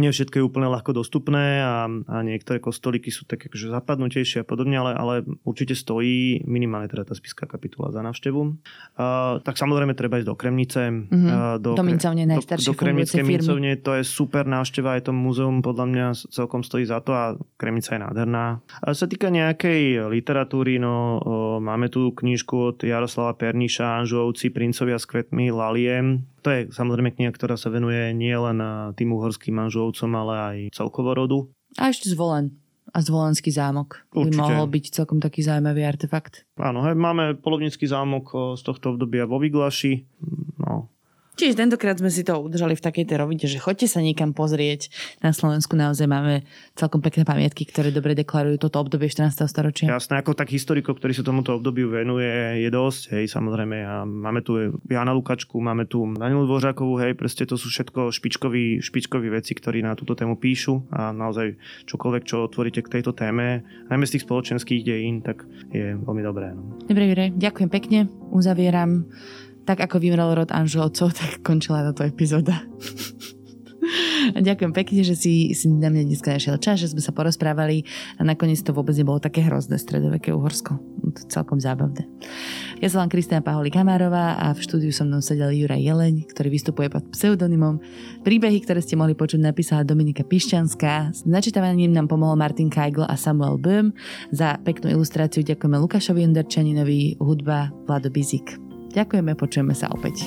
nie 0.00 0.08
všetko 0.08 0.40
je 0.40 0.44
úplne 0.48 0.72
ľahko 0.72 0.96
dostupné 0.96 1.60
a, 1.60 1.84
a 1.88 2.16
niektoré 2.24 2.56
kostolíky 2.56 3.12
sú 3.12 3.28
také 3.28 3.52
akože 3.52 3.68
zapadnutejšie 3.68 4.42
a 4.42 4.46
podobne, 4.48 4.80
ale, 4.80 4.92
ale 4.96 5.14
určite 5.44 5.76
stojí 5.76 6.40
minimálne 6.48 6.88
teda 6.88 7.04
tá 7.04 7.12
spiská 7.12 7.44
kapitula 7.44 7.92
za 7.92 8.00
návštevu. 8.00 8.40
Uh, 8.40 9.44
tak 9.44 9.60
samozrejme 9.60 9.92
treba 9.92 10.16
ísť 10.16 10.28
do 10.32 10.36
Kremnice. 10.38 10.82
Uh-huh. 10.88 11.60
do, 11.60 11.76
do 11.76 11.84
Mincovne, 11.84 12.24
najstaršie 12.24 12.64
do, 12.64 12.72
do 12.72 12.80
Kremnickej 12.80 13.24
Mincovne, 13.28 13.76
to 13.76 13.92
je 14.00 14.04
super 14.08 14.48
návšteva, 14.48 14.96
aj 14.96 15.10
to 15.10 15.12
múzeum 15.12 15.60
podľa 15.60 15.86
mňa 15.92 16.06
celkom 16.32 16.64
stojí 16.64 16.88
za 16.88 17.04
to 17.04 17.12
a 17.12 17.36
Kremnica 17.60 17.92
je 17.92 18.00
nádherná. 18.00 18.64
A 18.80 18.96
sa 18.96 19.04
týka 19.04 19.28
nejakej 19.28 20.08
literatúry, 20.08 20.80
no 20.80 21.20
máme 21.60 21.92
tu 21.92 22.16
knižku 22.16 22.56
od 22.72 22.78
Jaroslava 22.80 23.36
Perniša, 23.36 24.00
Anžovci, 24.00 24.48
Princovia 24.48 24.96
s 24.96 25.04
kvetmi, 25.04 25.52
Lalie 25.52 26.24
to 26.48 26.56
je 26.56 26.72
samozrejme 26.72 27.12
kniha, 27.12 27.28
ktorá 27.28 27.60
sa 27.60 27.68
venuje 27.68 28.16
nielen 28.16 28.56
tým 28.96 29.12
uhorským 29.12 29.52
manžovcom, 29.52 30.08
ale 30.16 30.34
aj 30.40 30.56
celkovo 30.72 31.12
rodu. 31.12 31.44
A 31.76 31.92
ešte 31.92 32.08
zvolen 32.08 32.56
a 32.88 33.04
zvolenský 33.04 33.52
zámok. 33.52 34.00
Určite. 34.16 34.32
By 34.32 34.48
mohol 34.48 34.66
byť 34.72 34.84
celkom 34.96 35.20
taký 35.20 35.44
zaujímavý 35.44 35.84
artefakt. 35.84 36.48
Áno, 36.56 36.80
hej, 36.88 36.96
máme 36.96 37.36
polovnícky 37.36 37.84
zámok 37.84 38.56
z 38.56 38.64
tohto 38.64 38.96
obdobia 38.96 39.28
vo 39.28 39.36
Vyglaši. 39.36 40.08
Čiže 41.38 41.54
tentokrát 41.54 41.94
sme 42.02 42.10
si 42.10 42.26
to 42.26 42.34
udržali 42.34 42.74
v 42.74 42.82
takej 42.82 43.06
tej 43.06 43.46
že 43.46 43.62
choďte 43.62 43.86
sa 43.86 44.02
niekam 44.02 44.34
pozrieť. 44.34 44.90
Na 45.22 45.30
Slovensku 45.30 45.78
naozaj 45.78 46.10
máme 46.10 46.42
celkom 46.74 46.98
pekné 46.98 47.22
pamiatky, 47.22 47.62
ktoré 47.62 47.94
dobre 47.94 48.18
deklarujú 48.18 48.58
toto 48.58 48.82
obdobie 48.82 49.06
14. 49.06 49.46
storočia. 49.46 49.86
Jasné, 49.86 50.18
ako 50.18 50.34
tak 50.34 50.50
historikov, 50.50 50.98
ktorý 50.98 51.14
sa 51.14 51.22
tomuto 51.22 51.54
obdobiu 51.54 51.94
venuje, 51.94 52.58
je 52.58 52.66
dosť, 52.74 53.14
hej, 53.14 53.30
samozrejme. 53.30 53.86
A 53.86 54.02
máme 54.02 54.42
tu 54.42 54.58
Jana 54.90 55.14
Lukačku, 55.14 55.62
máme 55.62 55.86
tu 55.86 56.10
Danielu 56.10 56.42
Dvořákovú, 56.42 56.98
hej, 57.06 57.14
proste 57.14 57.46
to 57.46 57.54
sú 57.54 57.70
všetko 57.70 58.10
špičkoví, 58.10 58.82
špičkoví 58.82 59.30
veci, 59.30 59.54
ktorí 59.54 59.78
na 59.78 59.94
túto 59.94 60.18
tému 60.18 60.42
píšu 60.42 60.90
a 60.90 61.14
naozaj 61.14 61.54
čokoľvek, 61.86 62.22
čo 62.26 62.50
otvoríte 62.50 62.82
k 62.82 62.98
tejto 62.98 63.14
téme, 63.14 63.62
najmä 63.86 64.04
z 64.10 64.18
tých 64.18 64.26
spoločenských 64.26 64.82
dejín, 64.82 65.22
tak 65.22 65.46
je 65.70 65.94
veľmi 65.94 66.22
dobré. 66.26 66.50
No. 66.50 66.82
Dobre, 66.82 67.04
Jure, 67.06 67.26
ďakujem 67.30 67.70
pekne, 67.70 68.10
uzavieram 68.34 69.06
tak 69.68 69.84
ako 69.84 70.00
vymrel 70.00 70.32
rod 70.32 70.48
Anželcov, 70.48 71.12
tak 71.12 71.44
končila 71.44 71.84
táto 71.84 72.08
epizóda. 72.08 72.64
Ďakujem 74.48 74.72
pekne, 74.72 75.00
že 75.04 75.16
si, 75.16 75.52
si 75.56 75.68
na 75.68 75.88
mňa 75.88 76.08
dneska 76.08 76.36
našiel 76.36 76.60
čas, 76.60 76.80
že 76.80 76.92
sme 76.92 77.00
sa 77.00 77.12
porozprávali 77.12 77.84
a 78.16 78.24
nakoniec 78.24 78.60
to 78.60 78.76
vôbec 78.76 78.92
nebolo 78.96 79.16
také 79.20 79.40
hrozné 79.44 79.80
stredoveké 79.80 80.32
Uhorsko. 80.32 80.76
To 81.08 81.18
je 81.20 81.28
celkom 81.32 81.56
zábavné. 81.56 82.04
Ja 82.84 82.92
som 82.92 83.00
vám 83.00 83.12
Kristina 83.12 83.40
Paholi 83.40 83.72
Kamárová 83.72 84.36
a 84.36 84.52
v 84.52 84.60
štúdiu 84.60 84.92
so 84.92 85.08
mnou 85.08 85.24
sedel 85.24 85.56
Juraj 85.56 85.80
Jeleň, 85.80 86.28
ktorý 86.28 86.48
vystupuje 86.52 86.92
pod 86.92 87.08
pseudonymom. 87.16 87.80
Príbehy, 88.28 88.60
ktoré 88.60 88.84
ste 88.84 89.00
mohli 89.00 89.16
počuť, 89.16 89.40
napísala 89.40 89.88
Dominika 89.88 90.20
Pišťanská. 90.20 91.16
S 91.16 91.24
načítavaním 91.24 91.96
nám 91.96 92.12
pomohol 92.12 92.36
Martin 92.36 92.68
Kajgl 92.68 93.08
a 93.08 93.16
Samuel 93.16 93.56
Böhm. 93.56 93.96
Za 94.36 94.60
peknú 94.60 94.92
ilustráciu 94.92 95.40
ďakujeme 95.44 95.80
Lukášovi 95.80 96.28
Underčaninovi, 96.28 97.16
hudba 97.24 97.72
Vlado 97.88 98.12
Bizik. 98.12 98.67
Ďakujeme, 98.92 99.32
počujeme 99.36 99.74
sa 99.76 99.92
opäť. 99.92 100.26